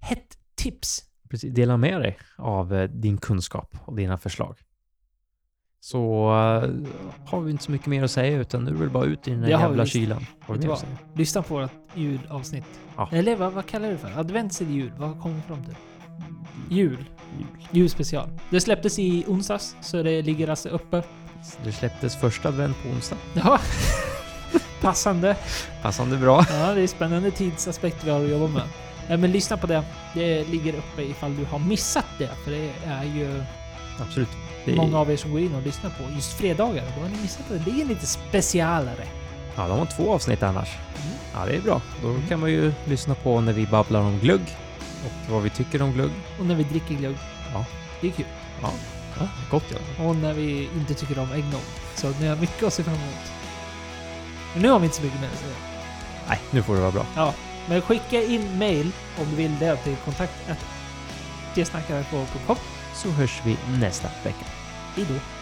hett 0.00 0.38
tips. 0.54 1.04
Precis, 1.30 1.54
dela 1.54 1.76
med 1.76 2.00
dig 2.00 2.18
av 2.36 2.74
eh, 2.74 2.90
din 2.90 3.18
kunskap 3.18 3.76
och 3.84 3.96
dina 3.96 4.18
förslag. 4.18 4.58
Så 5.84 6.28
eh, 6.28 6.70
har 7.26 7.40
vi 7.40 7.50
inte 7.50 7.64
så 7.64 7.72
mycket 7.72 7.86
mer 7.86 8.02
att 8.02 8.10
säga 8.10 8.38
utan 8.38 8.64
nu 8.64 8.70
är 8.70 8.84
det 8.84 8.90
bara 8.90 9.04
ut 9.04 9.28
i 9.28 9.30
den 9.30 9.40
här 9.40 9.46
Det 9.46 9.52
jävla 9.52 9.86
kylan. 9.86 10.26
Har 10.40 10.56
du? 10.56 10.74
Lyssna 11.14 11.42
på 11.42 11.54
vårt 11.54 11.70
julavsnitt. 11.94 12.64
Ja. 12.96 13.08
Eller 13.12 13.36
vad, 13.36 13.52
vad 13.52 13.66
kallar 13.66 13.86
du 13.88 13.92
det 13.92 13.98
för? 13.98 14.18
Adventsid 14.18 14.70
jul? 14.70 14.92
Vad 14.98 15.20
kommer 15.20 15.34
vi 15.34 15.42
fram 15.42 15.64
till? 15.64 15.74
Jul. 16.70 17.04
Jul. 17.38 17.46
Julspecial. 17.70 18.28
Det 18.50 18.60
släpptes 18.60 18.98
i 18.98 19.24
onsdags, 19.28 19.76
så 19.80 20.02
det 20.02 20.22
ligger 20.22 20.48
alltså 20.48 20.68
uppe. 20.68 21.02
Det 21.64 21.72
släpptes 21.72 22.16
första 22.16 22.48
advent 22.48 22.76
på 22.82 22.88
onsdag. 22.88 23.16
Ja. 23.34 23.60
Passande. 24.80 25.36
Passande 25.82 26.16
bra. 26.16 26.44
Ja, 26.50 26.74
det 26.74 26.80
är 26.80 26.86
spännande 26.86 27.30
tidsaspekt 27.30 28.04
vi 28.04 28.10
har 28.10 28.24
att 28.24 28.30
jobba 28.30 28.48
med. 28.48 29.20
Men 29.20 29.32
lyssna 29.32 29.56
på 29.56 29.66
det. 29.66 29.84
Det 30.14 30.44
ligger 30.48 30.74
uppe 30.74 31.02
ifall 31.02 31.36
du 31.36 31.44
har 31.44 31.58
missat 31.58 32.06
det. 32.18 32.30
För 32.44 32.50
det 32.50 32.70
är 32.86 33.04
ju 33.04 33.44
Absolut. 34.00 34.28
Det... 34.64 34.76
många 34.76 34.98
av 34.98 35.10
er 35.10 35.16
som 35.16 35.30
går 35.30 35.40
in 35.40 35.54
och 35.54 35.62
lyssnar 35.62 35.90
på 35.90 36.14
just 36.14 36.32
fredagar. 36.32 36.84
Då 36.96 37.02
har 37.02 37.08
ni 37.08 37.16
missat 37.22 37.50
att 37.50 37.64
det 37.64 37.70
är 37.70 37.84
lite 37.84 38.06
specialare. 38.06 39.06
Ja, 39.56 39.68
de 39.68 39.78
har 39.78 39.86
två 39.86 40.12
avsnitt 40.12 40.42
annars. 40.42 40.74
Mm. 40.74 41.16
Ja, 41.34 41.46
det 41.46 41.56
är 41.56 41.60
bra. 41.60 41.82
Då 42.02 42.08
mm. 42.08 42.26
kan 42.28 42.40
man 42.40 42.50
ju 42.50 42.72
lyssna 42.84 43.14
på 43.14 43.40
när 43.40 43.52
vi 43.52 43.66
babblar 43.66 44.00
om 44.00 44.18
glögg 44.18 44.56
och 45.04 45.12
vad 45.32 45.42
vi 45.42 45.50
tycker 45.50 45.82
om 45.82 45.92
glögg. 45.92 46.10
Och 46.38 46.46
när 46.46 46.54
vi 46.54 46.64
dricker 46.64 46.94
glögg. 46.94 47.16
Ja. 47.52 47.64
Det 48.00 48.06
är 48.06 48.12
kul. 48.12 48.26
Ja, 48.62 48.70
ja 49.20 49.28
gott 49.50 49.64
ja. 49.68 49.78
Och 50.04 50.16
när 50.16 50.34
vi 50.34 50.68
inte 50.74 50.94
tycker 50.94 51.18
om 51.18 51.32
äggnog. 51.32 51.60
Så 51.94 52.10
ni 52.20 52.26
har 52.26 52.36
mycket 52.36 52.62
att 52.62 52.74
se 52.74 52.82
fram 52.82 52.94
emot. 52.94 53.32
Men 54.52 54.62
nu 54.62 54.68
har 54.68 54.78
vi 54.78 54.84
inte 54.84 54.96
så 54.96 55.02
mycket 55.02 55.20
mer 55.20 55.28
att 55.28 55.38
säga. 55.38 55.54
Nej, 56.28 56.38
nu 56.50 56.62
får 56.62 56.74
det 56.74 56.80
vara 56.80 56.92
bra. 56.92 57.06
Ja, 57.16 57.34
men 57.68 57.82
skicka 57.82 58.22
in 58.22 58.58
mail 58.58 58.90
om 59.20 59.30
du 59.30 59.36
vill 59.36 59.58
det 59.58 59.76
till 59.76 59.96
kontakt.getsnackarepå.com 60.04 62.56
så 62.94 63.08
hörs 63.08 63.42
vi 63.44 63.56
nästa 63.78 64.08
vecka. 64.24 64.44
Tidur 64.94 65.33